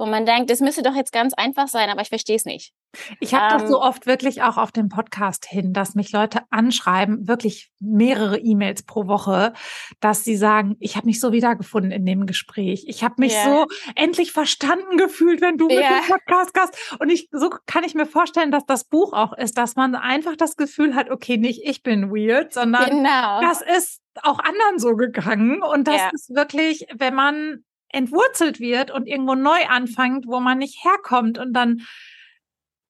wo 0.00 0.06
man 0.06 0.24
denkt, 0.24 0.48
das 0.48 0.60
müsste 0.60 0.82
doch 0.82 0.94
jetzt 0.94 1.12
ganz 1.12 1.34
einfach 1.34 1.68
sein, 1.68 1.90
aber 1.90 2.00
ich 2.00 2.08
verstehe 2.08 2.36
es 2.36 2.46
nicht. 2.46 2.72
Ich 3.20 3.34
habe 3.34 3.54
ähm, 3.54 3.60
das 3.60 3.70
so 3.70 3.82
oft 3.82 4.06
wirklich 4.06 4.42
auch 4.42 4.56
auf 4.56 4.72
dem 4.72 4.88
Podcast 4.88 5.44
hin, 5.44 5.74
dass 5.74 5.94
mich 5.94 6.10
Leute 6.10 6.40
anschreiben, 6.48 7.28
wirklich 7.28 7.70
mehrere 7.80 8.38
E-Mails 8.38 8.82
pro 8.84 9.06
Woche, 9.06 9.52
dass 10.00 10.24
sie 10.24 10.36
sagen, 10.36 10.76
ich 10.80 10.96
habe 10.96 11.06
mich 11.06 11.20
so 11.20 11.32
wiedergefunden 11.32 11.92
in 11.92 12.06
dem 12.06 12.24
Gespräch. 12.24 12.84
Ich 12.88 13.04
habe 13.04 13.16
mich 13.18 13.34
yeah. 13.34 13.44
so 13.44 13.66
endlich 13.94 14.32
verstanden 14.32 14.96
gefühlt, 14.96 15.42
wenn 15.42 15.58
du 15.58 15.68
yeah. 15.68 15.80
mit 15.80 16.08
dem 16.08 16.08
Podcast 16.08 16.56
hast. 16.58 16.98
Und 16.98 17.10
ich 17.10 17.28
so 17.30 17.50
kann 17.66 17.84
ich 17.84 17.94
mir 17.94 18.06
vorstellen, 18.06 18.50
dass 18.50 18.64
das 18.64 18.84
Buch 18.84 19.12
auch 19.12 19.34
ist, 19.34 19.58
dass 19.58 19.76
man 19.76 19.94
einfach 19.94 20.34
das 20.34 20.56
Gefühl 20.56 20.94
hat, 20.94 21.10
okay, 21.10 21.36
nicht 21.36 21.60
ich 21.62 21.82
bin 21.82 22.10
weird, 22.10 22.54
sondern 22.54 22.88
genau. 22.88 23.42
das 23.42 23.60
ist 23.60 24.00
auch 24.22 24.38
anderen 24.38 24.78
so 24.78 24.96
gegangen. 24.96 25.62
Und 25.62 25.86
das 25.86 25.96
Ja. 25.96 26.10
ist 26.14 26.34
wirklich, 26.34 26.86
wenn 26.94 27.14
man 27.14 27.64
entwurzelt 27.92 28.60
wird 28.60 28.90
und 28.90 29.06
irgendwo 29.06 29.34
neu 29.34 29.66
anfängt, 29.68 30.26
wo 30.26 30.40
man 30.40 30.58
nicht 30.58 30.84
herkommt 30.84 31.38
und 31.38 31.52
dann 31.52 31.82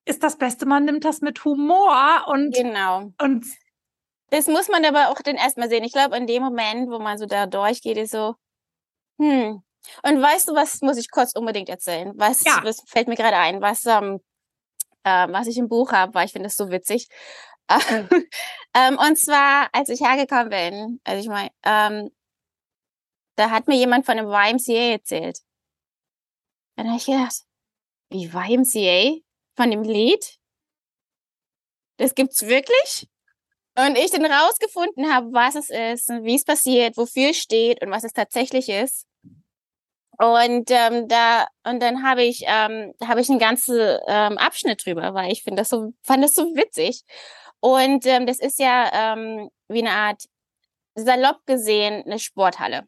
ist 0.05 0.23
das 0.23 0.39
Beste, 0.39 0.67
man 0.67 0.85
nimmt 0.85 1.05
das 1.05 1.21
mit 1.21 1.45
Humor 1.45 2.25
und, 2.27 2.55
Genau. 2.55 3.13
und 3.21 3.45
Das 4.31 4.47
muss 4.47 4.69
man 4.69 4.85
aber 4.85 5.09
auch 5.11 5.21
dann 5.23 5.37
erstmal 5.37 5.69
sehen. 5.69 5.85
Ich 5.85 5.93
glaube, 5.93 6.17
in 6.17 6.27
dem 6.27 6.43
Moment, 6.43 6.89
wo 6.91 6.99
man 7.01 7.19
so 7.19 7.27
da 7.27 7.47
durchgeht, 7.47 7.97
ist 7.97 8.13
so, 8.13 8.35
hm. 9.19 9.63
Und 10.03 10.23
weißt 10.23 10.49
du, 10.49 10.55
was 10.55 10.83
muss 10.83 10.99
ich 10.99 11.11
kurz 11.11 11.33
unbedingt 11.35 11.69
erzählen? 11.71 12.13
Was, 12.17 12.45
Ja. 12.45 12.61
was 12.63 12.83
fällt 12.87 13.09
mir 13.09 13.17
gerade 13.17 13.37
ein, 13.39 13.61
was, 13.63 13.87
ähm, 13.87 14.21
äh, 15.05 15.27
was 15.31 15.47
ich 15.47 15.59
im 15.59 15.69
Buch 15.69 15.93
habe, 15.93 16.15
weil 16.15 16.27
ich 16.27 16.33
finde 16.33 16.47
das 16.49 16.57
so 16.57 16.71
witzig. 16.71 17.09
ähm, 18.75 18.99
und 18.99 19.17
zwar, 19.19 19.69
als 19.73 19.89
ich 19.89 20.01
hergekommen 20.01 20.51
bin, 20.51 21.01
also 21.05 21.21
ich 21.21 21.29
meine, 21.29 21.51
ähm, 21.65 22.11
da 23.41 23.51
hat 23.51 23.67
mir 23.67 23.77
jemand 23.77 24.07
von 24.07 24.17
dem 24.17 24.27
YMCA 24.27 24.93
erzählt. 24.93 25.39
Dann 26.77 26.89
habe 26.89 26.99
ich 26.99 27.07
gedacht, 27.07 27.45
wie 28.11 28.27
YMCA? 28.27 29.21
Von 29.57 29.71
dem 29.71 29.83
Lied? 29.83 30.39
Das 31.97 32.15
gibt's 32.15 32.47
wirklich? 32.47 33.09
Und 33.77 33.97
ich 33.97 34.11
dann 34.11 34.25
rausgefunden 34.25 35.13
habe, 35.13 35.33
was 35.33 35.55
es 35.55 35.71
ist 35.71 36.09
und 36.09 36.25
wie 36.25 36.35
es 36.35 36.45
passiert, 36.45 36.97
wofür 36.97 37.31
es 37.31 37.39
steht 37.39 37.83
und 37.83 37.91
was 37.91 38.05
es 38.05 38.13
tatsächlich 38.13 38.69
ist. 38.69 39.07
Und 40.19 40.71
ähm, 40.71 41.09
da 41.09 41.47
und 41.65 41.81
dann 41.81 42.03
habe 42.03 42.23
ich 42.23 42.43
ähm, 42.47 42.93
habe 43.03 43.23
ich 43.23 43.31
einen 43.31 43.39
ganzen 43.39 43.79
ähm, 44.07 44.37
Abschnitt 44.37 44.85
drüber, 44.85 45.15
weil 45.15 45.33
ich 45.33 45.43
finde 45.43 45.63
das 45.63 45.71
so 45.71 45.95
fand 46.03 46.23
das 46.23 46.35
so 46.35 46.55
witzig. 46.55 47.05
Und 47.61 48.05
ähm, 48.07 48.27
das 48.27 48.39
ist 48.39 48.59
ja 48.59 49.15
ähm, 49.15 49.51
wie 49.69 49.81
eine 49.81 49.93
Art 49.93 50.25
salopp 50.95 51.47
gesehen 51.47 52.03
eine 52.05 52.19
Sporthalle. 52.19 52.87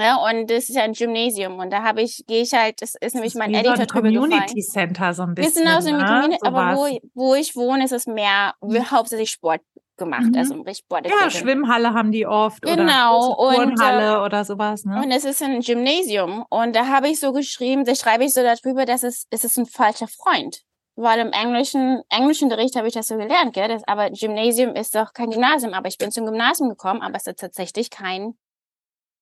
Ja, 0.00 0.16
und 0.16 0.48
das 0.50 0.68
ist 0.68 0.76
ja 0.76 0.82
ein 0.82 0.92
Gymnasium 0.92 1.58
und 1.58 1.70
da 1.72 1.82
habe 1.82 2.02
ich 2.02 2.24
gehe 2.26 2.42
ich 2.42 2.52
halt, 2.52 2.80
das 2.82 2.94
ist 3.00 3.14
nämlich 3.14 3.32
das 3.34 3.38
mein 3.38 3.54
ist 3.54 3.64
so 3.64 3.70
Editor 3.72 3.80
ein 3.82 3.86
drüber 3.88 4.08
gefallen. 4.10 4.30
Community 4.30 4.60
Center 4.62 5.14
so 5.14 5.22
ein 5.22 5.34
bisschen. 5.34 5.52
Bisschen 5.64 5.68
aus 5.68 5.84
dem 5.84 5.96
ne? 5.96 6.04
Community, 6.04 6.38
aber 6.46 6.76
wo, 6.76 6.98
wo 7.14 7.34
ich 7.34 7.54
wohne, 7.56 7.84
ist 7.84 7.92
es 7.92 8.06
mehr 8.06 8.54
Mhm. 8.60 8.90
hauptsächlich 8.90 9.30
Sport 9.30 9.60
gemacht, 9.96 10.26
Mhm. 10.30 10.36
also 10.38 10.54
richtig 10.54 10.78
Sport. 10.84 11.06
Ja, 11.08 11.28
Schwimmhalle 11.30 11.92
haben 11.92 12.12
die 12.12 12.24
oft 12.26 12.62
Genau, 12.62 13.34
oder 13.36 13.48
und, 13.58 13.76
Turnhalle 13.76 14.22
oder 14.22 14.44
sowas. 14.44 14.84
Ne? 14.84 15.02
Und 15.02 15.10
es 15.10 15.24
ist 15.24 15.42
ein 15.42 15.60
Gymnasium. 15.60 16.44
Und 16.50 16.76
da 16.76 16.86
habe 16.86 17.08
ich 17.08 17.18
so 17.18 17.32
geschrieben, 17.32 17.84
da 17.84 17.94
schreibe 17.96 18.24
ich 18.24 18.32
so 18.32 18.42
darüber, 18.42 18.84
dass 18.84 19.02
es, 19.02 19.26
es 19.30 19.42
ist 19.44 19.58
ein 19.58 19.66
falscher 19.66 20.06
Freund. 20.06 20.60
Weil 20.94 21.20
im 21.20 21.30
englischen, 21.32 22.02
Englischunterricht 22.10 22.74
habe 22.76 22.88
ich 22.88 22.94
das 22.94 23.06
so 23.08 23.16
gelernt, 23.16 23.52
gell? 23.54 23.68
Das, 23.68 23.82
aber 23.86 24.10
Gymnasium 24.10 24.74
ist 24.74 24.94
doch 24.96 25.12
kein 25.12 25.30
Gymnasium. 25.30 25.72
Aber 25.72 25.86
ich 25.88 25.96
bin 25.98 26.10
zum 26.10 26.26
Gymnasium 26.26 26.68
gekommen, 26.70 27.02
aber 27.02 27.16
es 27.16 27.26
ist 27.26 27.38
tatsächlich 27.38 27.90
kein 27.90 28.34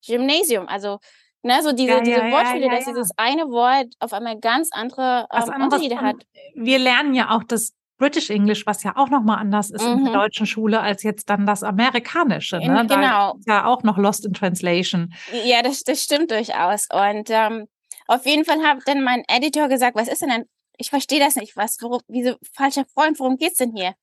Gymnasium. 0.05 0.67
Also, 0.67 0.99
ne, 1.43 1.61
so 1.63 1.71
diese, 1.71 1.91
Ja, 1.93 2.01
diese 2.01 2.19
ja, 2.19 2.31
Wortspiele, 2.31 2.65
ja, 2.67 2.75
dass 2.75 2.85
dieses 2.85 3.11
eine 3.17 3.43
Wort 3.49 3.87
auf 3.99 4.13
einmal 4.13 4.39
ganz 4.39 4.69
andere 4.71 5.27
ähm, 5.31 5.39
anderes. 5.49 5.63
Unterschiede 5.63 6.01
hat. 6.01 6.15
Wir 6.55 6.79
lernen 6.79 7.13
ja 7.13 7.31
auch 7.31 7.43
das 7.43 7.73
British 7.99 8.29
English, 8.29 8.67
was 8.67 8.83
ja 8.83 8.95
auch 8.95 9.09
nochmal 9.09 9.39
anders 9.39 9.71
ist 9.71 9.81
in 9.81 10.03
der 10.03 10.11
Mhm. 10.11 10.13
deutschen 10.13 10.45
Schule 10.45 10.79
als 10.81 11.01
jetzt 11.01 11.29
dann 11.31 11.45
das 11.47 11.63
amerikanische. 11.63 12.57
In- 12.57 12.71
Ne? 12.71 12.85
Da 12.85 12.95
genau. 12.95 13.35
ist 13.39 13.47
ja 13.47 13.65
auch 13.65 13.81
noch 13.83 13.97
Lost 13.97 14.23
in 14.25 14.33
Translation. 14.33 15.13
Ja, 15.45 15.63
das, 15.63 15.83
das 15.83 16.03
stimmt 16.03 16.29
durchaus. 16.29 16.87
Und 16.93 17.29
ähm, 17.31 17.67
auf 18.07 18.25
jeden 18.27 18.45
Fall 18.45 18.59
hat 18.61 18.79
dann 18.85 19.03
mein 19.03 19.23
Editor 19.27 19.67
gesagt, 19.67 19.95
was 19.97 20.07
ist 20.07 20.21
denn 20.21 20.29
denn? 20.29 20.45
Ich 20.77 20.91
verstehe 20.91 21.19
das 21.19 21.35
nicht. 21.37 21.57
Was, 21.57 21.77
worum, 21.81 22.01
wieso 22.07 22.35
falscher 22.53 22.85
Freund, 22.93 23.19
worum 23.19 23.37
geht's 23.37 23.57
denn 23.57 23.73
hier? 23.75 23.93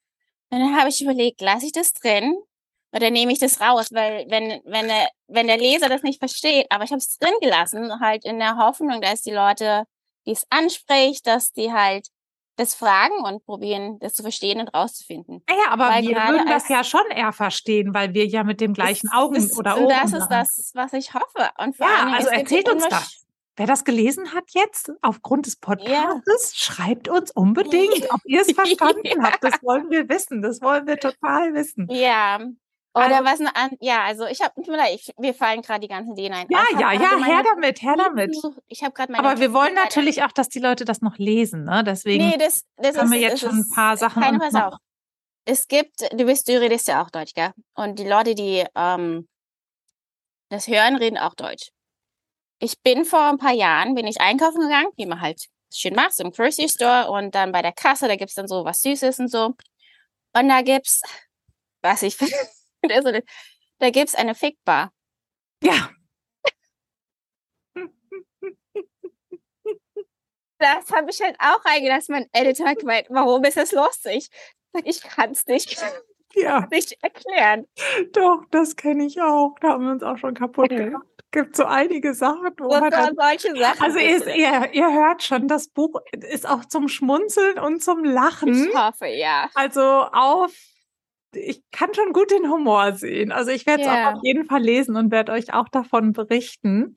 Und 0.50 0.58
dann 0.58 0.76
habe 0.76 0.88
ich 0.88 1.00
überlegt, 1.00 1.40
lasse 1.40 1.66
ich 1.66 1.72
das 1.72 1.92
drin 1.92 2.34
oder 2.94 3.10
nehme 3.10 3.32
ich 3.32 3.38
das 3.40 3.60
raus? 3.60 3.88
Weil 3.92 4.26
wenn, 4.28 4.60
wenn, 4.64 4.86
der, 4.88 5.08
wenn 5.28 5.46
der 5.46 5.58
Leser 5.58 5.88
das 5.88 6.02
nicht 6.02 6.18
versteht, 6.20 6.66
aber 6.70 6.84
ich 6.84 6.90
habe 6.90 6.98
es 6.98 7.18
drin 7.18 7.34
gelassen, 7.40 8.00
halt 8.00 8.24
in 8.24 8.38
der 8.38 8.56
Hoffnung, 8.56 9.00
dass 9.00 9.22
die 9.22 9.32
Leute, 9.32 9.84
die 10.26 10.32
es 10.32 10.46
anspricht, 10.50 11.26
dass 11.26 11.52
die 11.52 11.72
halt 11.72 12.08
das 12.56 12.74
fragen 12.74 13.24
und 13.24 13.44
probieren, 13.44 13.98
das 13.98 14.14
zu 14.14 14.22
verstehen 14.22 14.60
und 14.60 14.68
rauszufinden. 14.68 15.42
Ja, 15.50 15.56
ja, 15.56 15.70
aber 15.72 15.88
Weil 15.88 16.04
wir 16.04 16.16
würden 16.16 16.46
das 16.46 16.68
ja 16.68 16.84
schon 16.84 17.04
eher 17.10 17.32
verstehen, 17.32 17.92
weil 17.92 18.14
wir 18.14 18.26
ja 18.26 18.44
mit 18.44 18.60
dem 18.60 18.74
gleichen 18.74 19.10
Augen 19.10 19.34
das, 19.34 19.58
oder 19.58 19.76
und 19.76 19.86
Ohren 19.86 19.90
Das 19.90 20.12
ist 20.12 20.28
das, 20.28 20.70
was 20.74 20.92
ich 20.92 21.14
hoffe. 21.14 21.50
Und 21.58 21.76
vor 21.76 21.88
Ja, 21.88 22.04
Dingen, 22.04 22.14
also 22.14 22.28
erzählt 22.28 22.68
uns 22.68 22.88
das. 22.88 23.24
Wer 23.56 23.66
das 23.66 23.84
gelesen 23.84 24.34
hat 24.34 24.44
jetzt 24.48 24.90
aufgrund 25.00 25.46
des 25.46 25.56
Podcasts, 25.56 26.56
schreibt 26.56 27.08
uns 27.08 27.30
unbedingt, 27.30 28.10
ob 28.10 28.20
ihr 28.24 28.40
es 28.40 28.50
verstanden 28.52 29.02
Ja. 29.04 29.22
habt. 29.22 29.44
Das 29.44 29.62
wollen 29.62 29.90
wir 29.90 30.08
wissen. 30.08 30.42
Das 30.42 30.60
wollen 30.60 30.86
wir 30.86 30.98
total 30.98 31.54
wissen. 31.54 31.88
Ja. 31.90 32.40
Oder 32.94 33.24
Also- 33.24 33.44
was 33.44 33.54
an, 33.54 33.70
ja, 33.80 34.04
also 34.04 34.26
ich 34.26 34.40
habe, 34.40 34.54
mir 35.18 35.34
fallen 35.34 35.62
gerade 35.62 35.80
die 35.80 35.88
ganzen 35.88 36.12
Ideen 36.12 36.32
ein. 36.32 36.46
Ja, 36.48 36.62
Ich 36.70 36.74
hab 36.76 36.80
ja, 36.80 36.92
ja, 36.92 37.16
meine 37.18 37.24
her 37.26 37.42
damit, 37.42 37.82
her 37.82 37.96
damit. 37.96 38.36
Ich 38.68 38.84
habe 38.84 38.92
gerade 38.94 39.10
meine 39.10 39.26
Aber 39.28 39.40
wir 39.40 39.52
wollen 39.52 39.74
natürlich 39.74 40.22
auch, 40.22 40.30
dass 40.32 40.48
die 40.48 40.60
Leute 40.60 40.84
das 40.84 41.00
noch 41.00 41.18
lesen. 41.18 41.64
Ne? 41.64 41.82
Deswegen 41.84 42.28
Nee, 42.28 42.36
das, 42.38 42.64
das 42.76 42.96
haben 42.96 43.06
ist, 43.06 43.12
wir 43.12 43.18
jetzt 43.20 43.40
schon 43.40 43.50
ein 43.50 43.68
paar 43.74 43.96
Sachen 43.96 44.22
Keine, 44.22 44.38
pass 44.38 44.54
auf. 44.54 44.74
Es 45.44 45.66
gibt, 45.68 46.00
du 46.12 46.24
bist, 46.24 46.48
du 46.48 46.58
redest 46.60 46.86
ja 46.88 47.02
auch 47.02 47.10
Deutsch, 47.10 47.34
gell? 47.34 47.50
Und 47.74 47.98
die 47.98 48.06
Leute, 48.08 48.34
die 48.34 48.64
ähm, 48.74 49.28
das 50.48 50.68
hören, 50.68 50.96
reden 50.96 51.18
auch 51.18 51.34
Deutsch. 51.34 51.70
Ich 52.60 52.80
bin 52.80 53.04
vor 53.04 53.28
ein 53.28 53.38
paar 53.38 53.52
Jahren, 53.52 53.94
bin 53.94 54.06
ich 54.06 54.20
einkaufen 54.20 54.60
gegangen, 54.60 54.88
wie 54.96 55.06
man 55.06 55.20
halt 55.20 55.46
schön 55.72 55.94
macht, 55.94 56.14
so 56.14 56.22
im 56.22 56.30
Grocery 56.30 56.68
Store 56.68 57.10
und 57.10 57.34
dann 57.34 57.50
bei 57.50 57.60
der 57.60 57.72
Kasse, 57.72 58.06
da 58.06 58.14
gibt's 58.16 58.34
dann 58.34 58.46
so 58.46 58.64
was 58.64 58.80
Süßes 58.82 59.18
und 59.18 59.28
so. 59.28 59.46
Und 60.32 60.48
da 60.48 60.62
gibt's, 60.62 61.02
was 61.82 62.02
ich 62.02 62.16
finde, 62.16 62.32
da 63.78 63.90
gibt's 63.90 64.14
eine 64.14 64.34
Fickbar. 64.34 64.92
ja, 65.62 65.90
Das 70.58 70.90
habe 70.92 71.10
ich 71.10 71.20
halt 71.20 71.36
auch 71.40 71.64
reingelassen. 71.64 72.14
Mein 72.14 72.26
Editor 72.32 72.68
hat 72.68 72.78
gemeint, 72.78 73.06
warum 73.10 73.44
ist 73.44 73.56
das 73.56 73.72
lustig? 73.72 74.28
Ich 74.84 75.02
kann 75.02 75.30
es 75.32 75.46
nicht, 75.46 75.76
ja, 76.34 76.66
nicht 76.70 76.96
erklären. 77.02 77.66
doch, 78.12 78.44
das 78.50 78.74
kenne 78.74 79.04
ich 79.04 79.20
auch. 79.20 79.56
Da 79.60 79.70
haben 79.70 79.84
wir 79.84 79.92
uns 79.92 80.02
auch 80.02 80.16
schon 80.16 80.34
kaputt 80.34 80.70
gemacht. 80.70 81.06
Gibt 81.30 81.56
so 81.56 81.64
einige 81.64 82.14
Sachen, 82.14 82.50
wo 82.58 82.68
man 82.68 82.90
dann 82.90 83.14
so 83.14 83.20
solche 83.20 83.56
Sachen. 83.56 83.82
Also 83.82 83.98
ihr, 83.98 84.26
ihr, 84.34 84.70
ihr 84.72 84.92
hört 84.92 85.22
schon, 85.22 85.48
das 85.48 85.68
Buch 85.68 86.00
ist 86.12 86.48
auch 86.48 86.64
zum 86.64 86.88
Schmunzeln 86.88 87.58
und 87.58 87.82
zum 87.82 88.04
Lachen. 88.04 88.68
ich 88.68 88.74
hoffe, 88.74 89.06
ja. 89.06 89.50
Also 89.54 89.82
auf, 89.82 90.52
ich 91.36 91.62
kann 91.72 91.92
schon 91.94 92.12
gut 92.12 92.30
den 92.30 92.50
Humor 92.50 92.94
sehen. 92.94 93.32
Also 93.32 93.50
ich 93.50 93.66
werde 93.66 93.82
es 93.82 93.86
Ja. 93.86 94.10
auch 94.10 94.14
auf 94.16 94.20
jeden 94.22 94.46
Fall 94.46 94.62
lesen 94.62 94.96
und 94.96 95.10
werde 95.10 95.32
euch 95.32 95.52
auch 95.52 95.68
davon 95.68 96.12
berichten. 96.12 96.96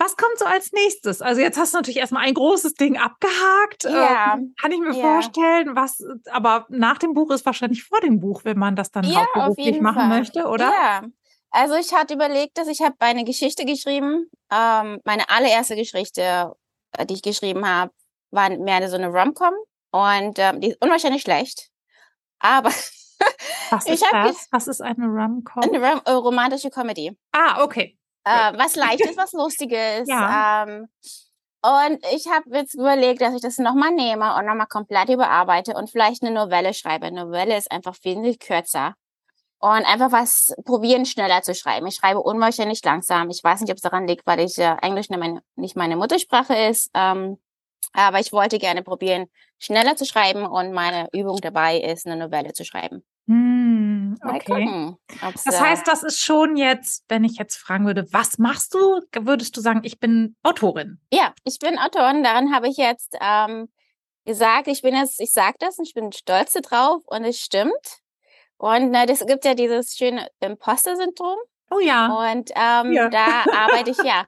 Was 0.00 0.16
kommt 0.16 0.38
so 0.38 0.44
als 0.44 0.70
nächstes? 0.72 1.20
Also 1.22 1.40
jetzt 1.40 1.58
hast 1.58 1.74
du 1.74 1.78
natürlich 1.78 1.96
erstmal 1.98 2.24
ein 2.24 2.34
großes 2.34 2.74
Ding 2.74 2.96
abgehakt. 2.96 3.84
Ja. 3.84 4.34
Ähm, 4.34 4.54
kann 4.60 4.70
ich 4.70 4.78
mir 4.78 4.94
Ja. 4.94 5.00
vorstellen, 5.00 5.74
was, 5.74 6.00
aber 6.30 6.66
nach 6.68 6.98
dem 6.98 7.14
Buch 7.14 7.30
ist 7.32 7.44
wahrscheinlich 7.44 7.82
vor 7.82 8.00
dem 8.00 8.20
Buch, 8.20 8.42
wenn 8.44 8.58
man 8.58 8.76
das 8.76 8.92
dann 8.92 9.04
Ja, 9.04 9.16
hauptberuflich 9.20 9.80
machen 9.80 10.08
Fall. 10.08 10.18
möchte, 10.20 10.46
oder? 10.46 10.70
Ja. 10.70 11.02
Also 11.50 11.74
ich 11.74 11.92
hatte 11.94 12.14
überlegt, 12.14 12.58
dass 12.58 12.68
ich 12.68 12.80
habe 12.82 12.94
eine 13.00 13.24
Geschichte 13.24 13.64
geschrieben. 13.64 14.30
Ähm, 14.52 15.00
meine 15.04 15.28
allererste 15.30 15.74
Geschichte, 15.76 16.52
äh, 16.92 17.06
die 17.06 17.14
ich 17.14 17.22
geschrieben 17.22 17.66
habe, 17.68 17.90
war 18.30 18.50
mehr 18.50 18.88
so 18.88 18.96
eine 18.96 19.08
Rom-Com 19.08 19.54
und 19.90 20.38
ähm, 20.38 20.60
die 20.60 20.68
ist 20.68 20.82
unwahrscheinlich 20.84 21.22
schlecht. 21.22 21.70
Aber 22.38 22.70
Was 23.70 23.86
ist 23.86 24.04
das? 24.10 24.48
Was 24.50 24.68
ist 24.68 24.80
eine 24.80 25.06
Rom-Com? 25.06 25.62
eine 25.62 25.78
rom 25.78 26.00
äh, 26.04 26.10
romantische 26.10 26.70
Comedy. 26.70 27.16
Ah, 27.32 27.62
okay. 27.62 27.98
Äh, 28.24 28.58
was 28.58 28.76
Leichtes, 28.76 29.16
was 29.16 29.32
Lustiges. 29.32 30.08
Ja. 30.08 30.64
Ähm, 30.66 30.88
und 31.62 32.04
ich 32.14 32.26
habe 32.28 32.56
jetzt 32.56 32.74
überlegt, 32.74 33.20
dass 33.20 33.34
ich 33.34 33.42
das 33.42 33.58
nochmal 33.58 33.90
nehme 33.90 34.36
und 34.36 34.46
nochmal 34.46 34.66
komplett 34.66 35.08
überarbeite 35.08 35.74
und 35.74 35.90
vielleicht 35.90 36.22
eine 36.22 36.32
Novelle 36.32 36.72
schreibe. 36.72 37.06
Eine 37.06 37.24
Novelle 37.24 37.56
ist 37.56 37.70
einfach 37.70 37.94
viel 37.96 38.36
kürzer. 38.36 38.94
Und 39.60 39.84
einfach 39.84 40.12
was 40.12 40.54
probieren, 40.64 41.04
schneller 41.04 41.42
zu 41.42 41.52
schreiben. 41.52 41.88
Ich 41.88 41.96
schreibe 41.96 42.20
unwahrscheinlich 42.20 42.84
langsam. 42.84 43.28
Ich 43.28 43.42
weiß 43.42 43.60
nicht, 43.60 43.70
ob 43.72 43.76
es 43.76 43.82
daran 43.82 44.06
liegt, 44.06 44.24
weil 44.24 44.38
ich 44.38 44.56
äh, 44.58 44.76
Englisch 44.82 45.08
nicht 45.08 45.18
meine, 45.18 45.42
nicht 45.56 45.74
meine 45.74 45.96
Muttersprache 45.96 46.54
ist. 46.54 46.90
Ähm, 46.94 47.38
aber 47.92 48.20
ich 48.20 48.32
wollte 48.32 48.58
gerne 48.58 48.84
probieren, 48.84 49.26
schneller 49.58 49.96
zu 49.96 50.04
schreiben 50.04 50.46
und 50.46 50.72
meine 50.72 51.08
Übung 51.12 51.38
dabei 51.40 51.80
ist, 51.80 52.06
eine 52.06 52.16
Novelle 52.16 52.52
zu 52.52 52.64
schreiben. 52.64 53.04
Mal 54.22 54.36
okay. 54.36 54.64
gucken, 54.64 54.96
Das 55.20 55.46
äh, 55.46 55.58
heißt, 55.60 55.86
das 55.86 56.02
ist 56.02 56.20
schon 56.20 56.56
jetzt, 56.56 57.04
wenn 57.08 57.24
ich 57.24 57.36
jetzt 57.38 57.56
fragen 57.56 57.86
würde, 57.86 58.06
was 58.12 58.38
machst 58.38 58.74
du, 58.74 59.00
würdest 59.20 59.56
du 59.56 59.60
sagen, 59.60 59.80
ich 59.84 59.98
bin 60.00 60.36
Autorin. 60.42 61.00
Ja, 61.12 61.34
ich 61.44 61.58
bin 61.58 61.78
Autorin. 61.78 62.22
Daran 62.22 62.54
habe 62.54 62.68
ich 62.68 62.76
jetzt 62.76 63.16
ähm, 63.20 63.68
gesagt, 64.24 64.68
ich 64.68 64.82
bin 64.82 64.94
jetzt, 64.94 65.20
ich 65.20 65.32
sage 65.32 65.56
das 65.58 65.78
und 65.78 65.86
ich 65.86 65.94
bin 65.94 66.12
stolz 66.12 66.52
drauf 66.52 67.02
und 67.06 67.24
es 67.24 67.40
stimmt. 67.40 67.72
Und 68.56 68.90
ne, 68.90 69.06
das 69.06 69.24
gibt 69.26 69.44
ja 69.44 69.54
dieses 69.54 69.94
schöne 69.96 70.28
Imposter-Syndrom. 70.40 71.38
Oh 71.70 71.80
ja. 71.80 72.06
Und 72.32 72.50
ähm, 72.56 72.92
Ja. 72.92 73.08
da 73.08 73.44
arbeite 73.52 73.90
ich 73.90 73.98
ja. 73.98 74.24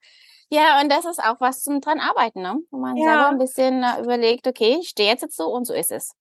Ja, 0.52 0.80
und 0.80 0.90
das 0.90 1.04
ist 1.04 1.22
auch 1.22 1.40
was 1.40 1.62
zum 1.62 1.80
dran 1.80 2.00
arbeiten, 2.00 2.42
ne? 2.42 2.56
Wo 2.70 2.78
man 2.78 2.96
Ja. 2.96 3.04
selber 3.04 3.28
ein 3.28 3.38
bisschen 3.38 3.82
äh, 3.84 4.00
überlegt, 4.02 4.46
okay, 4.46 4.78
ich 4.80 4.88
stehe 4.88 5.08
jetzt, 5.10 5.22
jetzt 5.22 5.36
so 5.36 5.44
und 5.46 5.64
so 5.64 5.72
ist 5.74 5.92
es. 5.92 6.12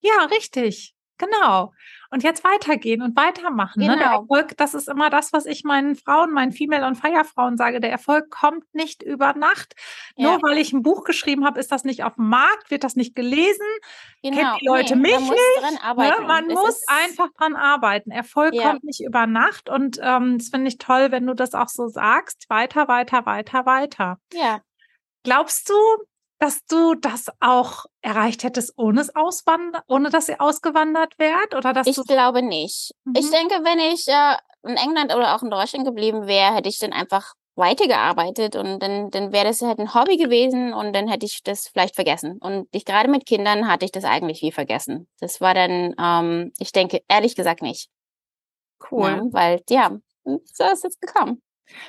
Ja, 0.00 0.24
richtig. 0.30 0.94
Genau. 1.18 1.72
Und 2.14 2.22
jetzt 2.22 2.44
weitergehen 2.44 3.02
und 3.02 3.16
weitermachen. 3.16 3.80
Genau. 3.80 3.94
Ne? 3.94 3.98
Der 3.98 4.06
genau. 4.06 4.20
Erfolg, 4.20 4.56
das 4.56 4.74
ist 4.74 4.88
immer 4.88 5.10
das, 5.10 5.32
was 5.32 5.46
ich 5.46 5.64
meinen 5.64 5.96
Frauen, 5.96 6.30
meinen 6.30 6.52
Female- 6.52 6.86
und 6.86 6.94
Feierfrauen 6.94 7.56
sage. 7.56 7.80
Der 7.80 7.90
Erfolg 7.90 8.30
kommt 8.30 8.72
nicht 8.72 9.02
über 9.02 9.34
Nacht. 9.34 9.74
Ja. 10.14 10.30
Nur 10.30 10.42
weil 10.42 10.58
ich 10.58 10.72
ein 10.72 10.84
Buch 10.84 11.02
geschrieben 11.02 11.44
habe, 11.44 11.58
ist 11.58 11.72
das 11.72 11.82
nicht 11.82 12.04
auf 12.04 12.14
dem 12.14 12.28
Markt, 12.28 12.70
wird 12.70 12.84
das 12.84 12.94
nicht 12.94 13.16
gelesen. 13.16 13.66
Genau. 14.22 14.36
Kennen 14.36 14.56
die 14.60 14.66
Leute 14.66 14.94
nee, 14.94 15.10
mich 15.10 15.14
man 15.14 15.22
nicht. 15.22 15.30
Muss 15.96 15.96
ne? 15.96 16.24
Man 16.24 16.46
muss 16.46 16.82
einfach 16.86 17.30
dran 17.36 17.56
arbeiten. 17.56 18.12
Erfolg 18.12 18.54
ja. 18.54 18.70
kommt 18.70 18.84
nicht 18.84 19.00
über 19.00 19.26
Nacht. 19.26 19.68
Und 19.68 19.98
ähm, 20.00 20.38
das 20.38 20.50
finde 20.50 20.68
ich 20.68 20.78
toll, 20.78 21.10
wenn 21.10 21.26
du 21.26 21.34
das 21.34 21.52
auch 21.54 21.68
so 21.68 21.88
sagst. 21.88 22.46
Weiter, 22.48 22.86
weiter, 22.86 23.26
weiter, 23.26 23.66
weiter. 23.66 24.18
Ja. 24.32 24.60
Glaubst 25.24 25.68
du, 25.68 25.74
dass 26.44 26.66
du 26.66 26.94
das 26.94 27.28
auch 27.40 27.86
erreicht 28.02 28.44
hättest, 28.44 28.74
ohne 28.76 29.00
es 29.00 29.16
auswandern, 29.16 29.80
ohne 29.88 30.10
dass 30.10 30.28
ihr 30.28 30.42
ausgewandert 30.42 31.18
wärt? 31.18 31.54
Oder 31.54 31.72
dass 31.72 31.86
ich 31.86 31.96
glaube 32.06 32.42
nicht. 32.42 32.92
Mhm. 33.04 33.14
Ich 33.16 33.30
denke, 33.30 33.54
wenn 33.64 33.78
ich 33.78 34.06
äh, 34.08 34.36
in 34.62 34.76
England 34.76 35.14
oder 35.14 35.34
auch 35.34 35.42
in 35.42 35.48
Deutschland 35.48 35.86
geblieben 35.86 36.26
wäre, 36.26 36.54
hätte 36.54 36.68
ich 36.68 36.78
dann 36.78 36.92
einfach 36.92 37.32
weitergearbeitet 37.56 38.56
und 38.56 38.80
dann, 38.80 39.10
dann 39.10 39.32
wäre 39.32 39.46
das 39.46 39.62
halt 39.62 39.78
ein 39.78 39.94
Hobby 39.94 40.18
gewesen 40.18 40.74
und 40.74 40.92
dann 40.92 41.08
hätte 41.08 41.24
ich 41.24 41.42
das 41.42 41.68
vielleicht 41.68 41.94
vergessen. 41.94 42.36
Und 42.40 42.68
ich 42.72 42.84
gerade 42.84 43.08
mit 43.08 43.24
Kindern 43.24 43.66
hatte 43.66 43.86
ich 43.86 43.92
das 43.92 44.04
eigentlich 44.04 44.42
wie 44.42 44.52
vergessen. 44.52 45.08
Das 45.20 45.40
war 45.40 45.54
dann, 45.54 45.94
ähm, 45.98 46.52
ich 46.58 46.72
denke, 46.72 47.00
ehrlich 47.08 47.36
gesagt 47.36 47.62
nicht. 47.62 47.88
Cool. 48.90 49.08
Ja, 49.08 49.22
weil, 49.30 49.62
ja, 49.70 49.96
so 50.24 50.64
ist 50.64 50.84
es 50.84 51.00
gekommen. 51.00 51.40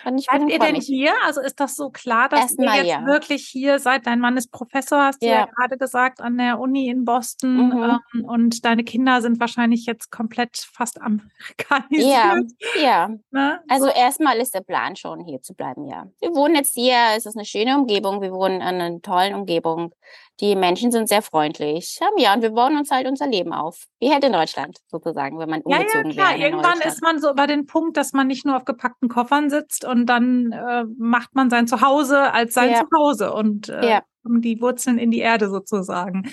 Und 0.06 0.18
ich 0.18 0.26
Seid 0.26 0.50
ihr 0.50 0.60
denn 0.60 0.76
hier? 0.76 1.14
Also 1.26 1.42
ist 1.42 1.60
das 1.60 1.76
so 1.76 1.90
klar, 1.90 2.30
dass 2.30 2.42
Erstmal, 2.42 2.78
ihr 2.78 2.84
jetzt 2.84 2.88
ja. 2.88 3.06
wirklich 3.06 3.46
hier 3.46 3.80
seid? 3.80 4.08
Dein 4.08 4.20
Mann 4.20 4.38
ist 4.38 4.52
Professor, 4.52 5.04
hast 5.04 5.22
du 5.22 5.28
ja, 5.28 5.46
gerade 5.46 5.78
gesagt, 5.78 6.22
an 6.22 6.38
der 6.38 6.60
Uni 6.60 6.90
in 6.90 7.06
Boston. 7.06 7.70
Mhm. 7.70 8.00
Ähm, 8.14 8.26
und 8.26 8.66
deine 8.66 8.84
Kinder 8.84 9.22
sind 9.22 9.40
wahrscheinlich 9.40 9.86
jetzt 9.86 10.12
komplett 10.12 10.58
fast 10.74 11.02
amerikanisiert. 11.02 12.52
Ja, 12.76 12.82
ja. 12.82 13.10
Ne? 13.32 13.62
Also 13.68 13.88
erstmal 13.88 14.38
ist 14.38 14.54
der 14.54 14.62
Plan 14.62 14.96
schon, 14.96 15.24
hier 15.26 15.42
zu 15.42 15.54
bleiben, 15.54 15.86
ja. 15.86 16.08
Wir 16.20 16.34
wohnen 16.34 16.56
jetzt 16.56 16.74
hier, 16.74 16.98
es 17.16 17.26
ist 17.26 17.36
eine 17.36 17.46
schöne 17.46 17.78
Umgebung, 17.78 18.22
wir 18.22 18.32
wohnen 18.32 18.56
in 18.56 18.62
einer 18.62 19.02
tollen 19.02 19.34
Umgebung. 19.34 19.94
Die 20.42 20.56
Menschen 20.56 20.92
sind 20.92 21.08
sehr 21.08 21.22
freundlich. 21.22 21.98
Ja, 22.18 22.34
und 22.34 22.42
wir 22.42 22.52
bauen 22.52 22.78
uns 22.78 22.92
halt 22.92 23.08
unser 23.08 23.28
Leben 23.28 23.54
auf. 23.54 23.86
Wie 24.00 24.12
halt 24.12 24.24
in 24.24 24.34
Deutschland, 24.34 24.80
sozusagen, 24.88 25.40
wenn 25.40 25.50
man 25.50 25.62
umgezogen 25.62 26.12
ja, 26.12 26.32
ja, 26.32 26.34
klar. 26.34 26.38
Irgendwann 26.38 26.82
ist 26.82 27.02
man 27.02 27.20
so 27.20 27.32
über 27.32 27.48
den 27.48 27.66
Punkt, 27.66 27.96
dass 27.96 28.12
man 28.12 28.28
nicht 28.28 28.46
nur 28.46 28.58
auf 28.58 28.66
gepackten 28.66 29.08
Koffern 29.08 29.50
sitzt 29.50 29.86
und 29.86 30.08
dann 30.08 30.52
äh, 30.52 30.84
macht 30.98 31.36
man 31.36 31.50
sein 31.50 31.68
Zuhause 31.68 32.34
als 32.34 32.54
sein 32.54 32.72
ja. 32.72 32.84
Zuhause 32.84 33.34
und 33.34 33.70
äh, 33.70 33.90
ja. 33.90 34.02
die 34.24 34.60
Wurzeln 34.60 34.98
in 34.98 35.12
die 35.12 35.20
Erde 35.20 35.50
sozusagen. 35.50 36.30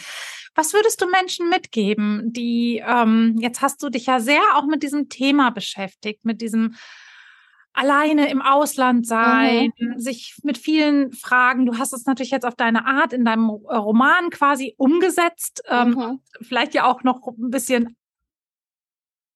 Was 0.54 0.74
würdest 0.74 1.00
du 1.00 1.06
Menschen 1.06 1.48
mitgeben, 1.48 2.24
die, 2.26 2.82
ähm, 2.86 3.36
jetzt 3.38 3.62
hast 3.62 3.82
du 3.82 3.88
dich 3.88 4.06
ja 4.06 4.20
sehr 4.20 4.42
auch 4.54 4.66
mit 4.66 4.82
diesem 4.82 5.08
Thema 5.08 5.50
beschäftigt, 5.50 6.24
mit 6.24 6.42
diesem 6.42 6.74
alleine 7.72 8.30
im 8.30 8.42
Ausland 8.42 9.06
sein, 9.06 9.72
mhm. 9.78 9.98
sich 9.98 10.36
mit 10.42 10.58
vielen 10.58 11.12
Fragen. 11.12 11.66
Du 11.66 11.78
hast 11.78 11.92
es 11.92 12.04
natürlich 12.04 12.30
jetzt 12.30 12.44
auf 12.44 12.54
deine 12.54 12.86
Art 12.86 13.12
in 13.12 13.24
deinem 13.24 13.48
Roman 13.48 14.30
quasi 14.30 14.74
umgesetzt. 14.76 15.62
Ähm, 15.68 15.90
mhm. 15.90 16.20
Vielleicht 16.40 16.74
ja 16.74 16.84
auch 16.84 17.02
noch 17.02 17.26
ein 17.26 17.50
bisschen 17.50 17.96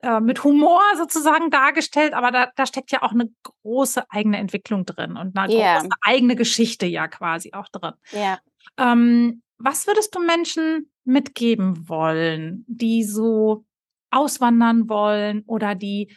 äh, 0.02 0.20
mit 0.20 0.44
Humor 0.44 0.82
sozusagen 0.96 1.50
dargestellt, 1.50 2.12
aber 2.12 2.30
da, 2.30 2.50
da 2.54 2.66
steckt 2.66 2.92
ja 2.92 3.02
auch 3.02 3.12
eine 3.12 3.30
große 3.62 4.04
eigene 4.10 4.36
Entwicklung 4.36 4.84
drin 4.84 5.16
und 5.16 5.36
eine 5.36 5.52
yeah. 5.52 5.78
große 5.78 5.88
eigene 6.02 6.36
Geschichte 6.36 6.86
ja 6.86 7.08
quasi 7.08 7.52
auch 7.54 7.68
drin. 7.68 7.94
Ja. 8.12 8.38
Ähm, 8.76 9.42
was 9.58 9.86
würdest 9.86 10.14
du 10.14 10.20
Menschen 10.20 10.90
mitgeben 11.04 11.88
wollen, 11.88 12.64
die 12.68 13.04
so 13.04 13.64
auswandern 14.10 14.88
wollen 14.88 15.42
oder 15.46 15.74
die 15.74 16.14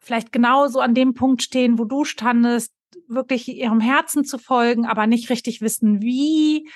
vielleicht 0.00 0.32
genauso 0.32 0.80
an 0.80 0.94
dem 0.94 1.14
Punkt 1.14 1.42
stehen, 1.42 1.78
wo 1.78 1.84
du 1.84 2.04
standest, 2.04 2.72
wirklich 3.06 3.48
ihrem 3.48 3.80
Herzen 3.80 4.24
zu 4.24 4.38
folgen, 4.38 4.86
aber 4.86 5.06
nicht 5.06 5.30
richtig 5.30 5.60
wissen, 5.60 6.02
wie. 6.02 6.68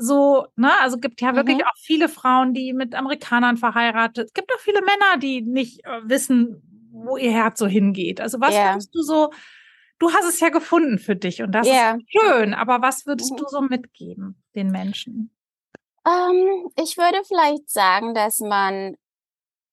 So, 0.00 0.46
ne, 0.54 0.70
also 0.80 0.98
gibt 0.98 1.20
ja 1.20 1.34
wirklich 1.34 1.58
mhm. 1.58 1.64
auch 1.64 1.76
viele 1.76 2.08
Frauen, 2.08 2.54
die 2.54 2.72
mit 2.72 2.94
Amerikanern 2.94 3.56
verheiratet. 3.56 4.28
Es 4.28 4.32
gibt 4.32 4.52
auch 4.54 4.60
viele 4.60 4.80
Männer, 4.80 5.18
die 5.20 5.42
nicht 5.42 5.84
äh, 5.84 6.00
wissen, 6.04 6.62
wo 6.92 7.16
ihr 7.16 7.32
Herz 7.32 7.58
so 7.58 7.66
hingeht. 7.66 8.20
Also 8.20 8.40
was 8.40 8.54
yeah. 8.54 8.74
würdest 8.74 8.94
du 8.94 9.02
so, 9.02 9.32
du 9.98 10.12
hast 10.12 10.28
es 10.28 10.38
ja 10.38 10.50
gefunden 10.50 10.98
für 10.98 11.16
dich 11.16 11.42
und 11.42 11.50
das 11.50 11.66
yeah. 11.66 11.96
ist 11.96 12.04
schön, 12.12 12.54
aber 12.54 12.80
was 12.80 13.06
würdest 13.06 13.32
mhm. 13.32 13.36
du 13.38 13.44
so 13.48 13.60
mitgeben 13.60 14.40
den 14.54 14.70
Menschen? 14.70 15.34
Um, 16.04 16.12
ähm, 16.36 16.70
ich 16.76 16.96
würde 16.96 17.18
vielleicht 17.26 17.68
sagen, 17.68 18.14
dass 18.14 18.38
man 18.38 18.96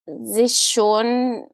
sich 0.06 0.56
schon 0.58 1.46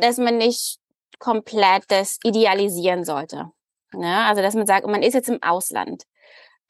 dass 0.00 0.18
man 0.18 0.38
nicht 0.38 0.78
komplett 1.18 1.84
das 1.88 2.18
idealisieren 2.24 3.04
sollte. 3.04 3.50
Ne? 3.92 4.24
Also, 4.24 4.42
dass 4.42 4.54
man 4.54 4.66
sagt, 4.66 4.86
man 4.86 5.02
ist 5.02 5.14
jetzt 5.14 5.28
im 5.28 5.42
Ausland. 5.42 6.04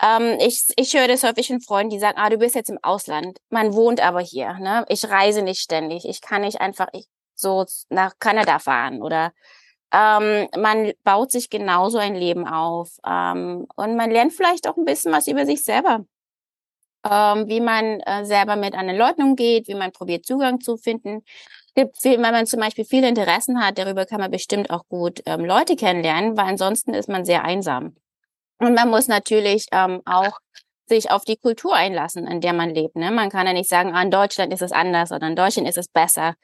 Ähm, 0.03 0.39
ich, 0.41 0.67
ich 0.77 0.95
höre 0.95 1.09
das 1.09 1.23
häufig 1.23 1.49
von 1.49 1.61
Freunden, 1.61 1.91
die 1.91 1.99
sagen, 1.99 2.19
ah, 2.19 2.31
du 2.31 2.39
bist 2.39 2.55
jetzt 2.55 2.71
im 2.71 2.79
Ausland. 2.83 3.39
Man 3.51 3.75
wohnt 3.75 4.01
aber 4.01 4.21
hier. 4.21 4.55
Ne? 4.55 4.85
Ich 4.89 5.09
reise 5.09 5.43
nicht 5.43 5.61
ständig. 5.61 6.05
Ich 6.07 6.21
kann 6.21 6.43
nicht 6.43 6.61
einfach 6.61 6.89
so 7.35 7.67
nach 7.89 8.15
Kanada 8.19 8.59
fahren 8.59 9.03
oder 9.03 9.33
ähm, 9.93 10.49
man 10.57 10.93
baut 11.05 11.33
sich 11.33 11.51
genauso 11.51 11.99
ein 11.99 12.15
Leben 12.15 12.47
auf 12.47 12.91
ähm, 13.05 13.67
und 13.77 13.97
man 13.97 14.11
lernt 14.11 14.33
vielleicht 14.33 14.69
auch 14.69 14.77
ein 14.77 14.85
bisschen 14.85 15.13
was 15.13 15.27
über 15.27 15.47
sich 15.47 15.65
selber. 15.65 16.05
Ähm, 17.03 17.49
wie 17.49 17.61
man 17.61 18.01
äh, 18.01 18.27
selber 18.27 18.57
mit 18.57 18.75
anderen 18.75 18.99
Leuten 18.99 19.23
umgeht, 19.23 19.69
wie 19.69 19.75
man 19.75 19.91
probiert 19.91 20.27
Zugang 20.27 20.61
zu 20.61 20.77
finden 20.77 21.25
gibt 21.75 22.03
wenn 22.05 22.21
man 22.21 22.47
zum 22.47 22.61
Beispiel 22.61 22.85
viele 22.85 23.09
Interessen 23.09 23.63
hat, 23.63 23.79
darüber 23.79 24.07
kann 24.07 24.21
man 24.21 24.31
bestimmt 24.31 24.71
auch 24.71 24.87
gut 24.89 25.21
ähm, 25.27 25.45
Leute 25.45 25.77
kennenlernen, 25.77 26.37
weil 26.37 26.47
ansonsten 26.47 26.95
ist 26.95 27.09
man 27.09 27.25
sehr 27.25 27.45
einsam. 27.45 27.97
Und 28.59 28.75
man 28.75 28.91
muss 28.91 29.09
natürlich 29.09 29.67
ähm, 29.73 30.03
auch 30.05 30.39
sich 30.87 31.11
auf 31.11 31.25
die 31.25 31.37
Kultur 31.37 31.75
einlassen, 31.75 32.27
in 32.27 32.41
der 32.41 32.53
man 32.53 32.71
lebt. 32.71 32.97
Ne? 32.97 33.11
Man 33.11 33.31
kann 33.31 33.47
ja 33.47 33.53
nicht 33.53 33.71
sagen, 33.71 33.95
ah, 33.95 34.03
in 34.03 34.11
Deutschland 34.11 34.53
ist 34.53 34.63
es 34.63 34.73
anders 34.73 35.13
oder 35.13 35.27
in 35.29 35.37
Deutschland 35.37 35.69
ist 35.69 35.79
es 35.79 35.89
besser, 35.89 36.35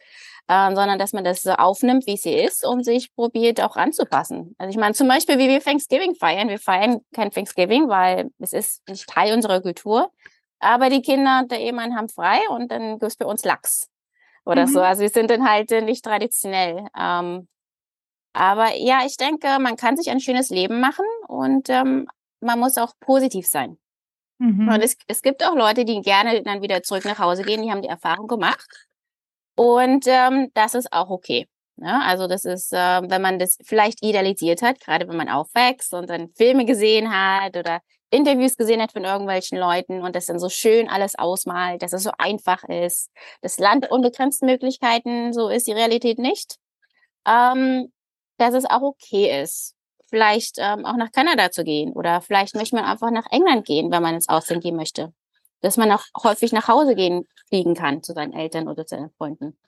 ähm, 0.48 0.76
sondern 0.76 0.98
dass 0.98 1.12
man 1.12 1.24
das 1.24 1.42
so 1.42 1.50
aufnimmt, 1.52 2.06
wie 2.06 2.16
sie 2.16 2.32
ist 2.32 2.64
und 2.64 2.84
sich 2.84 3.14
probiert 3.14 3.60
auch 3.60 3.76
anzupassen. 3.76 4.54
Also 4.58 4.70
ich 4.70 4.76
meine, 4.76 4.94
zum 4.94 5.08
Beispiel, 5.08 5.38
wie 5.38 5.48
wir 5.48 5.60
Thanksgiving 5.60 6.14
feiern. 6.14 6.48
Wir 6.48 6.58
feiern 6.58 7.00
kein 7.12 7.30
Thanksgiving, 7.30 7.88
weil 7.88 8.30
es 8.38 8.52
ist 8.52 8.88
nicht 8.88 9.08
Teil 9.08 9.34
unserer 9.34 9.60
Kultur. 9.60 10.10
Aber 10.58 10.88
die 10.88 11.02
Kinder 11.02 11.40
und 11.42 11.50
der 11.50 11.60
Ehemann 11.60 11.94
haben 11.96 12.08
frei 12.08 12.38
und 12.48 12.70
dann 12.70 12.98
gibt 12.98 13.02
es 13.02 13.16
bei 13.16 13.26
uns 13.26 13.44
Lachs 13.44 13.88
oder 14.46 14.66
mhm. 14.66 14.70
so. 14.70 14.80
Also 14.80 15.02
wir 15.02 15.10
sind 15.10 15.30
dann 15.30 15.48
halt 15.48 15.70
nicht 15.70 16.04
traditionell. 16.04 16.86
Ähm, 16.98 17.48
aber 18.32 18.74
ja, 18.76 19.00
ich 19.04 19.16
denke, 19.16 19.58
man 19.58 19.76
kann 19.76 19.96
sich 19.96 20.10
ein 20.10 20.20
schönes 20.20 20.50
Leben 20.50 20.80
machen 20.80 21.06
und 21.26 21.68
ähm, 21.68 22.06
man 22.40 22.58
muss 22.58 22.78
auch 22.78 22.92
positiv 23.00 23.46
sein. 23.46 23.78
Mhm. 24.38 24.68
Und 24.68 24.82
es, 24.82 24.96
es 25.06 25.22
gibt 25.22 25.44
auch 25.44 25.54
Leute, 25.54 25.84
die 25.84 26.00
gerne 26.00 26.42
dann 26.42 26.62
wieder 26.62 26.82
zurück 26.82 27.04
nach 27.04 27.18
Hause 27.18 27.42
gehen, 27.42 27.62
die 27.62 27.70
haben 27.70 27.82
die 27.82 27.88
Erfahrung 27.88 28.26
gemacht. 28.26 28.66
Und 29.56 30.04
ähm, 30.06 30.50
das 30.54 30.74
ist 30.74 30.92
auch 30.92 31.10
okay. 31.10 31.48
Ja, 31.78 31.98
ne? 31.98 32.04
also 32.04 32.26
das 32.26 32.44
ist, 32.44 32.72
äh, 32.72 33.02
wenn 33.08 33.22
man 33.22 33.38
das 33.38 33.58
vielleicht 33.64 34.02
idealisiert 34.02 34.62
hat, 34.62 34.80
gerade 34.80 35.08
wenn 35.08 35.16
man 35.16 35.28
aufwächst 35.28 35.92
und 35.92 36.08
dann 36.08 36.30
Filme 36.30 36.64
gesehen 36.64 37.12
hat 37.12 37.56
oder 37.56 37.80
Interviews 38.10 38.56
gesehen 38.56 38.80
hat 38.80 38.92
von 38.92 39.04
irgendwelchen 39.04 39.58
Leuten 39.58 40.02
und 40.02 40.14
das 40.14 40.26
dann 40.26 40.38
so 40.38 40.48
schön 40.48 40.88
alles 40.88 41.18
ausmalt, 41.18 41.82
dass 41.82 41.92
es 41.92 42.04
so 42.04 42.10
einfach 42.18 42.64
ist. 42.64 43.10
Das 43.42 43.58
Land 43.58 43.90
unbegrenzten 43.90 44.46
Möglichkeiten, 44.46 45.32
so 45.32 45.48
ist 45.48 45.66
die 45.66 45.72
Realität 45.72 46.18
nicht. 46.18 46.56
Ähm, 47.26 47.92
dass 48.38 48.54
es 48.54 48.64
auch 48.66 48.82
okay 48.82 49.42
ist, 49.42 49.74
vielleicht 50.08 50.56
ähm, 50.58 50.84
auch 50.84 50.96
nach 50.96 51.10
Kanada 51.10 51.50
zu 51.50 51.64
gehen 51.64 51.92
oder 51.92 52.20
vielleicht 52.20 52.54
möchte 52.54 52.76
man 52.76 52.84
einfach 52.84 53.10
nach 53.10 53.26
England 53.30 53.66
gehen, 53.66 53.90
wenn 53.90 54.02
man 54.02 54.14
ins 54.14 54.28
Ausland 54.28 54.62
gehen 54.62 54.76
möchte. 54.76 55.12
Dass 55.62 55.76
man 55.76 55.90
auch 55.90 56.04
häufig 56.22 56.52
nach 56.52 56.68
Hause 56.68 56.94
gehen, 56.94 57.26
fliegen 57.48 57.74
kann 57.74 58.02
zu 58.02 58.12
seinen 58.12 58.32
Eltern 58.32 58.68
oder 58.68 58.86
zu 58.86 58.96
seinen 58.96 59.10
Freunden. 59.10 59.58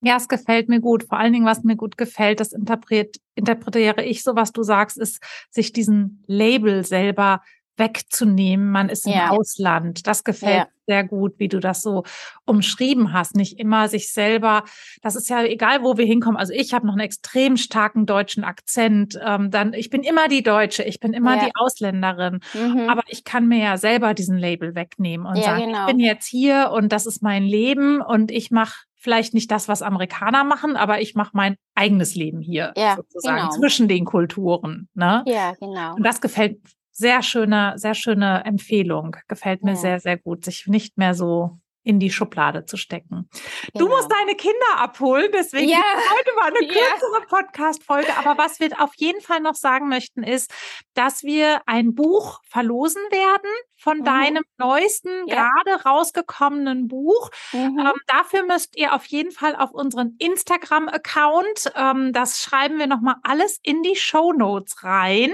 Ja, 0.00 0.16
es 0.16 0.28
gefällt 0.28 0.68
mir 0.68 0.80
gut. 0.80 1.04
Vor 1.04 1.18
allen 1.18 1.32
Dingen, 1.32 1.46
was 1.46 1.64
mir 1.64 1.76
gut 1.76 1.96
gefällt, 1.96 2.40
das 2.40 2.52
interpret, 2.52 3.16
interpretiere 3.34 4.04
ich 4.04 4.22
so, 4.22 4.36
was 4.36 4.52
du 4.52 4.62
sagst, 4.62 4.96
ist, 4.96 5.20
sich 5.50 5.72
diesen 5.72 6.22
Label 6.26 6.84
selber 6.84 7.42
wegzunehmen. 7.78 8.70
Man 8.70 8.88
ist 8.88 9.06
im 9.06 9.12
ja. 9.12 9.30
Ausland. 9.30 10.06
Das 10.06 10.24
gefällt 10.24 10.54
ja. 10.54 10.68
sehr 10.86 11.04
gut, 11.04 11.34
wie 11.38 11.48
du 11.48 11.60
das 11.60 11.82
so 11.82 12.02
umschrieben 12.44 13.12
hast. 13.12 13.36
Nicht 13.36 13.58
immer 13.58 13.88
sich 13.88 14.12
selber, 14.12 14.64
das 15.00 15.16
ist 15.16 15.30
ja 15.30 15.42
egal, 15.44 15.82
wo 15.82 15.96
wir 15.96 16.04
hinkommen. 16.04 16.36
Also 16.36 16.52
ich 16.52 16.74
habe 16.74 16.86
noch 16.86 16.94
einen 16.94 17.02
extrem 17.02 17.56
starken 17.56 18.04
deutschen 18.04 18.44
Akzent. 18.44 19.18
Ähm, 19.24 19.50
dann, 19.50 19.72
ich 19.72 19.90
bin 19.90 20.02
immer 20.02 20.28
die 20.28 20.42
Deutsche, 20.42 20.82
ich 20.82 21.00
bin 21.00 21.12
immer 21.12 21.36
ja. 21.36 21.46
die 21.46 21.52
Ausländerin. 21.54 22.40
Mhm. 22.54 22.88
Aber 22.88 23.02
ich 23.06 23.24
kann 23.24 23.46
mir 23.46 23.62
ja 23.62 23.76
selber 23.76 24.14
diesen 24.14 24.36
Label 24.36 24.74
wegnehmen 24.74 25.26
und 25.26 25.42
sagen, 25.42 25.66
genau. 25.66 25.80
ich 25.80 25.86
bin 25.86 26.00
jetzt 26.00 26.26
hier 26.26 26.70
und 26.74 26.92
das 26.92 27.06
ist 27.06 27.22
mein 27.22 27.44
Leben 27.44 28.00
und 28.00 28.30
ich 28.30 28.50
mache 28.50 28.87
vielleicht 28.98 29.32
nicht 29.32 29.50
das, 29.50 29.68
was 29.68 29.82
Amerikaner 29.82 30.44
machen, 30.44 30.76
aber 30.76 31.00
ich 31.00 31.14
mache 31.14 31.30
mein 31.32 31.56
eigenes 31.74 32.14
Leben 32.14 32.40
hier 32.40 32.72
ja, 32.76 32.96
sozusagen 32.96 33.48
genau. 33.48 33.50
zwischen 33.50 33.88
den 33.88 34.04
Kulturen. 34.04 34.88
Ne? 34.94 35.22
Ja, 35.26 35.54
genau. 35.58 35.94
Und 35.94 36.02
das 36.02 36.20
gefällt 36.20 36.58
sehr 36.90 37.22
schöne, 37.22 37.74
sehr 37.76 37.94
schöne 37.94 38.44
Empfehlung. 38.44 39.16
Gefällt 39.28 39.62
mir 39.62 39.72
ja. 39.72 39.76
sehr, 39.76 40.00
sehr 40.00 40.18
gut, 40.18 40.44
sich 40.44 40.66
nicht 40.66 40.98
mehr 40.98 41.14
so 41.14 41.58
in 41.82 42.00
die 42.00 42.10
Schublade 42.10 42.64
zu 42.64 42.76
stecken. 42.76 43.28
Genau. 43.72 43.86
Du 43.86 43.88
musst 43.88 44.10
deine 44.12 44.34
Kinder 44.36 44.76
abholen, 44.76 45.30
deswegen 45.32 45.70
ja. 45.70 45.78
heute 45.78 46.34
mal 46.36 46.48
eine 46.48 46.58
kürzere 46.66 47.20
ja. 47.20 47.26
Podcast-Folge. 47.28 48.16
Aber 48.18 48.36
was 48.36 48.60
wir 48.60 48.80
auf 48.80 48.92
jeden 48.96 49.20
Fall 49.20 49.40
noch 49.40 49.54
sagen 49.54 49.88
möchten, 49.88 50.22
ist, 50.22 50.52
dass 50.94 51.22
wir 51.22 51.62
ein 51.66 51.94
Buch 51.94 52.40
verlosen 52.48 53.02
werden 53.10 53.50
von 53.76 53.98
mhm. 53.98 54.04
deinem 54.04 54.44
neuesten, 54.58 55.26
ja. 55.26 55.48
gerade 55.48 55.82
rausgekommenen 55.84 56.88
Buch. 56.88 57.30
Mhm. 57.52 57.78
Ähm, 57.78 57.92
dafür 58.06 58.44
müsst 58.44 58.76
ihr 58.76 58.92
auf 58.94 59.06
jeden 59.06 59.30
Fall 59.30 59.54
auf 59.56 59.70
unseren 59.70 60.16
Instagram-Account, 60.18 61.72
ähm, 61.76 62.12
das 62.12 62.42
schreiben 62.42 62.78
wir 62.78 62.86
nochmal 62.86 63.16
alles 63.22 63.58
in 63.62 63.82
die 63.82 63.96
Show 63.96 64.32
Notes 64.32 64.82
rein. 64.82 65.32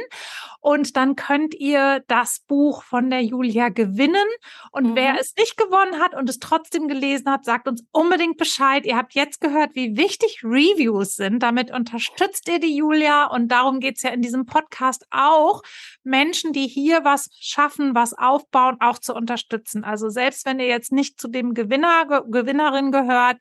Und 0.60 0.96
dann 0.96 1.16
könnt 1.16 1.54
ihr 1.54 2.02
das 2.06 2.40
Buch 2.40 2.82
von 2.84 3.10
der 3.10 3.22
Julia 3.22 3.68
gewinnen. 3.68 4.26
Und 4.70 4.90
mhm. 4.90 4.96
wer 4.96 5.20
es 5.20 5.34
nicht 5.36 5.56
gewonnen 5.56 5.98
hat 6.00 6.14
und 6.14 6.28
es 6.34 6.40
trotzdem 6.40 6.88
gelesen 6.88 7.30
hat, 7.30 7.44
sagt 7.44 7.68
uns 7.68 7.84
unbedingt 7.92 8.36
Bescheid. 8.36 8.84
Ihr 8.86 8.96
habt 8.96 9.14
jetzt 9.14 9.40
gehört, 9.40 9.74
wie 9.74 9.96
wichtig 9.96 10.40
Reviews 10.42 11.16
sind. 11.16 11.42
Damit 11.42 11.70
unterstützt 11.70 12.48
ihr 12.48 12.60
die 12.60 12.76
Julia. 12.76 13.26
Und 13.26 13.48
darum 13.48 13.80
geht's 13.80 14.02
ja 14.02 14.10
in 14.10 14.22
diesem 14.22 14.46
Podcast 14.46 15.06
auch, 15.10 15.62
Menschen, 16.02 16.52
die 16.52 16.66
hier 16.66 17.04
was 17.04 17.28
schaffen, 17.38 17.94
was 17.94 18.12
aufbauen, 18.14 18.76
auch 18.80 18.98
zu 18.98 19.14
unterstützen. 19.14 19.84
Also 19.84 20.08
selbst 20.08 20.46
wenn 20.46 20.60
ihr 20.60 20.66
jetzt 20.66 20.92
nicht 20.92 21.20
zu 21.20 21.28
dem 21.28 21.54
Gewinner, 21.54 22.22
Gewinnerin 22.28 22.92
gehört 22.92 23.38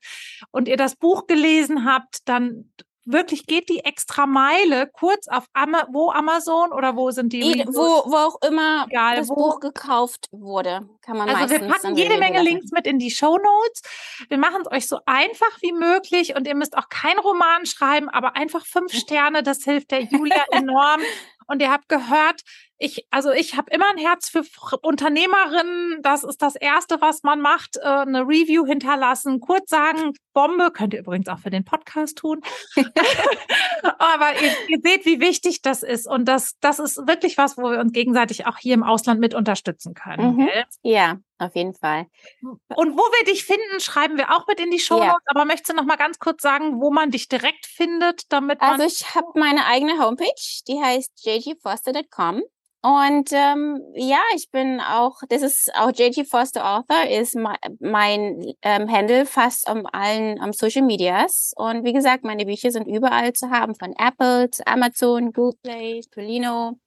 und 0.52 0.68
ihr 0.68 0.78
das 0.78 0.96
Buch 0.96 1.28
gelesen 1.28 1.86
habt, 1.86 2.20
dann 2.26 2.72
wirklich 3.06 3.46
geht 3.46 3.70
die 3.70 3.80
extra 3.80 4.26
Meile 4.26 4.88
kurz 4.88 5.28
auf 5.28 5.46
Ama 5.54 5.88
wo 5.92 6.12
Amazon 6.12 6.72
oder 6.72 6.96
wo 6.96 7.12
sind 7.12 7.34
die? 7.34 7.64
Wo, 7.68 8.10
wo 8.10 8.16
auch 8.16 8.38
immer 8.48 8.86
Egal, 8.90 9.18
das 9.18 9.30
wo. 9.30 9.36
Buch 9.36 9.60
gekauft 9.60 10.28
wurde, 10.32 10.88
kann 11.04 11.18
man 11.18 11.30
Also 11.30 11.60
wir 11.60 11.68
packen 11.68 11.96
jede 11.96 12.18
Menge 12.18 12.38
lassen. 12.38 12.46
Links 12.46 12.72
mit 12.72 12.88
in 12.88 12.98
die 12.98 13.12
Show 13.12 13.38
Notes. 13.38 13.82
Wir 14.30 14.38
machen 14.38 14.62
es 14.66 14.72
euch 14.72 14.88
so 14.88 15.00
einfach 15.06 15.62
wie 15.62 15.74
möglich 15.74 16.36
und 16.36 16.48
ihr 16.48 16.56
müsst 16.56 16.78
auch 16.78 16.90
kein 16.90 17.20
Roman 17.20 17.66
schreiben, 17.66 18.10
aber 18.10 18.36
einfach 18.36 18.66
fünf 18.66 18.94
Sterne, 18.94 19.44
das 19.44 19.64
hilft 19.64 19.92
der 19.92 20.04
Julia 20.04 20.44
enorm. 20.52 21.02
Und 21.48 21.62
ihr 21.62 21.72
habt 21.72 21.90
gehört, 21.90 22.42
ich, 22.78 23.08
also 23.12 23.32
ich 23.32 23.56
habe 23.56 23.72
immer 23.72 23.90
ein 23.90 23.98
Herz 23.98 24.30
für 24.30 24.44
Unternehmerinnen. 24.82 26.02
Das 26.02 26.24
ist 26.24 26.42
das 26.42 26.56
Erste, 26.56 27.00
was 27.00 27.24
man 27.24 27.40
macht. 27.40 27.78
Äh, 27.78 27.88
eine 27.88 28.22
Review 28.22 28.66
hinterlassen, 28.66 29.40
kurz 29.40 29.70
sagen, 29.70 30.14
Bombe, 30.34 30.72
könnt 30.72 30.94
ihr 30.94 31.00
übrigens 31.00 31.30
auch 31.30 31.40
für 31.40 31.50
den 31.50 31.64
Podcast 31.64 32.18
tun. 32.18 32.42
Aber 33.84 34.34
ihr, 34.42 34.52
ihr, 34.68 34.80
seht, 34.84 35.06
wie 35.06 35.22
wichtig 35.22 35.62
das 35.62 35.84
ist. 35.84 36.08
Und 36.08 36.26
das, 36.26 36.58
das 36.60 36.80
ist 36.80 36.98
wirklich 37.08 37.38
was, 37.38 37.58
wo 37.58 37.72
wir 37.72 37.80
uns 37.80 37.94
gegenseitig 37.94 38.48
auch 38.48 38.58
hier 38.58 38.74
im 38.74 38.84
Ausland 38.84 39.20
mit 39.20 39.34
unterstützen 39.34 39.94
können. 39.94 40.36
Mhm. 40.36 40.50
Ja, 40.50 40.64
auf 41.40 41.56
jeden 41.56 41.74
Fall. 41.74 42.08
Und 42.42 42.94
wo 42.94 43.02
wir 43.02 43.26
dich 43.26 43.44
finden, 43.44 43.80
schreiben 43.80 44.18
wir 44.18 44.32
auch 44.32 44.48
mit 44.48 44.60
in 44.60 44.72
die 44.72 44.80
Show 44.80 44.96
Notes. 44.96 45.08
Ja. 45.08 45.18
Aber 45.28 45.46
möchtest 45.46 45.70
du 45.70 45.76
noch 45.76 45.86
mal 45.86 45.98
ganz 45.98 46.20
kurz 46.20 46.42
sagen, 46.42 46.82
wo 46.82 46.92
man 46.92 47.12
dich 47.12 47.28
direkt 47.28 47.66
findet, 47.66 48.32
damit 48.32 48.62
man 48.62 48.72
Also 48.72 48.84
ich 48.86 49.16
habe 49.16 49.28
meine 49.36 49.66
eigene 49.66 50.00
Homepage, 50.00 50.62
die 50.68 50.82
heißt 50.82 51.12
jgfoster.com. 51.26 52.44
Und 52.86 53.32
ähm, 53.32 53.80
ja, 53.96 54.20
ich 54.36 54.52
bin 54.52 54.82
auch, 54.82 55.22
das 55.30 55.42
ist 55.42 55.74
auch 55.74 55.92
JG 55.96 56.26
Foster 56.26 56.70
Author, 56.70 57.10
ist 57.10 57.34
mein, 57.34 57.56
mein 57.80 58.54
ähm, 58.62 58.92
Handle 58.92 59.26
fast 59.26 59.70
um 59.70 59.86
allen 59.86 60.38
um 60.44 60.52
Social 60.52 60.82
Medias. 60.82 61.54
Und 61.56 61.86
wie 61.86 61.94
gesagt, 61.94 62.26
meine 62.26 62.46
Bücher 62.46 62.72
sind 62.72 62.88
überall 62.88 63.32
zu 63.32 63.50
haben, 63.50 63.76
von 63.76 63.94
Apple 63.98 64.52
zu 64.52 64.68
Amazon, 64.68 65.32
Google 65.32 65.58
Play, 65.64 66.02
Tolino. 66.12 66.78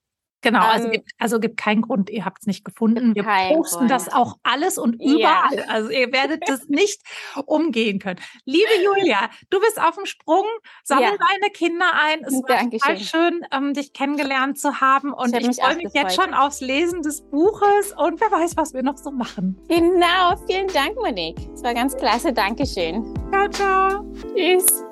Genau, 0.47 0.65
also, 0.65 0.85
ähm, 0.85 0.91
gibt, 0.91 1.11
also 1.17 1.39
gibt 1.39 1.57
keinen 1.57 1.81
Grund, 1.81 2.09
ihr 2.09 2.25
habt 2.25 2.39
es 2.41 2.47
nicht 2.47 2.63
gefunden. 2.63 3.15
Wir 3.15 3.23
posten 3.23 3.79
Grund. 3.79 3.91
das 3.91 4.11
auch 4.11 4.37
alles 4.43 4.77
und 4.77 4.93
überall. 4.95 5.57
Ja. 5.57 5.63
Also 5.67 5.89
ihr 5.89 6.11
werdet 6.11 6.47
das 6.47 6.65
nicht 6.67 7.01
umgehen 7.45 7.99
können. 7.99 8.19
Liebe 8.45 8.69
Julia, 8.83 9.29
du 9.49 9.59
bist 9.59 9.81
auf 9.81 9.95
dem 9.95 10.05
Sprung, 10.05 10.45
sammel 10.83 11.03
ja. 11.03 11.11
deine 11.11 11.51
Kinder 11.51 11.85
ein. 11.93 12.23
Es 12.23 12.33
war 12.33 12.69
total 12.69 12.97
schön, 12.97 13.45
ähm, 13.51 13.73
dich 13.73 13.93
kennengelernt 13.93 14.57
zu 14.57 14.79
haben. 14.79 15.13
Und 15.13 15.35
ich, 15.35 15.47
ich 15.47 15.57
freue 15.57 15.75
mich 15.75 15.93
jetzt 15.93 16.15
schon 16.15 16.33
aufs 16.33 16.61
Lesen 16.61 17.01
des 17.01 17.21
Buches 17.21 17.93
und 17.97 18.19
wer 18.21 18.31
weiß, 18.31 18.57
was 18.57 18.73
wir 18.73 18.83
noch 18.83 18.97
so 18.97 19.11
machen. 19.11 19.59
Genau, 19.67 20.35
vielen 20.47 20.67
Dank, 20.67 20.95
Monique. 20.95 21.39
Es 21.53 21.63
war 21.63 21.73
ganz 21.73 21.95
klasse. 21.97 22.33
Dankeschön. 22.33 23.13
Ciao, 23.31 23.49
ciao. 23.49 24.05
Tschüss. 24.35 24.83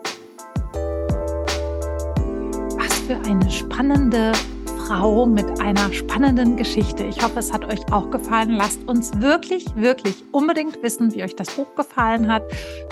Was 2.78 3.00
für 3.00 3.18
eine 3.30 3.50
spannende 3.50 4.32
Frau 4.86 5.26
mit 5.26 5.60
einer 5.60 5.92
spannenden 5.92 6.58
Geschichte. 6.58 7.06
Ich 7.06 7.24
hoffe, 7.24 7.40
es 7.40 7.52
hat 7.52 7.66
euch 7.66 7.92
auch 7.92 8.12
gefallen. 8.12 8.52
Lasst 8.52 8.88
uns 8.88 9.20
wirklich, 9.20 9.66
wirklich 9.76 10.24
unbedingt 10.32 10.82
wissen, 10.84 11.12
wie 11.16 11.24
euch 11.24 11.36
das 11.36 11.50
Buch 11.56 11.74
gefallen 11.76 12.32
hat. 12.32 12.44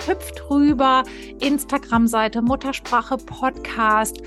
Hüpft 0.04 0.50
rüber, 0.50 1.04
Instagram-Seite 1.40 2.42
Muttersprache 2.42 3.16
Podcast 3.16 4.18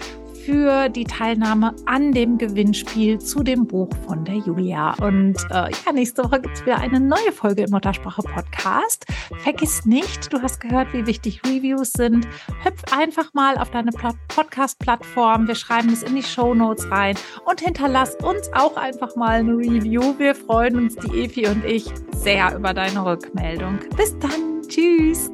für 0.48 0.88
die 0.88 1.04
Teilnahme 1.04 1.76
an 1.88 2.14
dem 2.14 2.38
Gewinnspiel 2.38 3.20
zu 3.20 3.43
dem 3.43 3.68
Buch 3.68 3.89
von 4.08 4.24
der 4.24 4.36
Julia. 4.36 4.95
Und 5.02 5.36
äh, 5.50 5.70
ja, 5.86 5.91
nächste 5.93 6.24
Woche 6.24 6.39
gibt 6.39 6.56
es 6.56 6.66
wieder 6.66 6.78
eine 6.78 7.02
neue 7.02 7.34
Folge 7.34 7.64
im 7.64 7.72
Muttersprache 7.72 8.22
Podcast. 8.22 9.06
Vergiss 9.39 9.86
nicht, 9.86 10.32
du 10.32 10.41
hast 10.41 10.62
gehört, 10.62 10.93
wie 10.93 11.06
wichtig 11.06 11.41
Reviews 11.45 11.91
sind. 11.91 12.26
Hüpf 12.64 12.82
einfach 12.98 13.34
mal 13.34 13.58
auf 13.58 13.72
deine 13.72 13.91
Podcast-Plattform. 13.91 15.50
Wir 15.50 15.56
schreiben 15.56 15.91
es 15.91 16.04
in 16.04 16.16
die 16.16 16.24
Show 16.24 16.54
Notes 16.54 16.89
rein 16.89 17.18
und 17.43 17.60
hinterlass 17.60 18.16
uns 18.16 18.50
auch 18.54 18.78
einfach 18.78 19.18
mal 19.18 19.39
eine 19.39 19.52
Review. 19.52 20.18
Wir 20.18 20.34
freuen 20.34 20.78
uns, 20.78 20.95
die 20.95 21.26
Evi 21.26 21.48
und 21.50 21.66
ich, 21.66 21.91
sehr 22.14 22.56
über 22.56 22.74
deine 22.74 23.04
Rückmeldung. 23.04 23.80
Bis 23.98 24.18
dann. 24.20 24.62
Tschüss. 24.66 25.30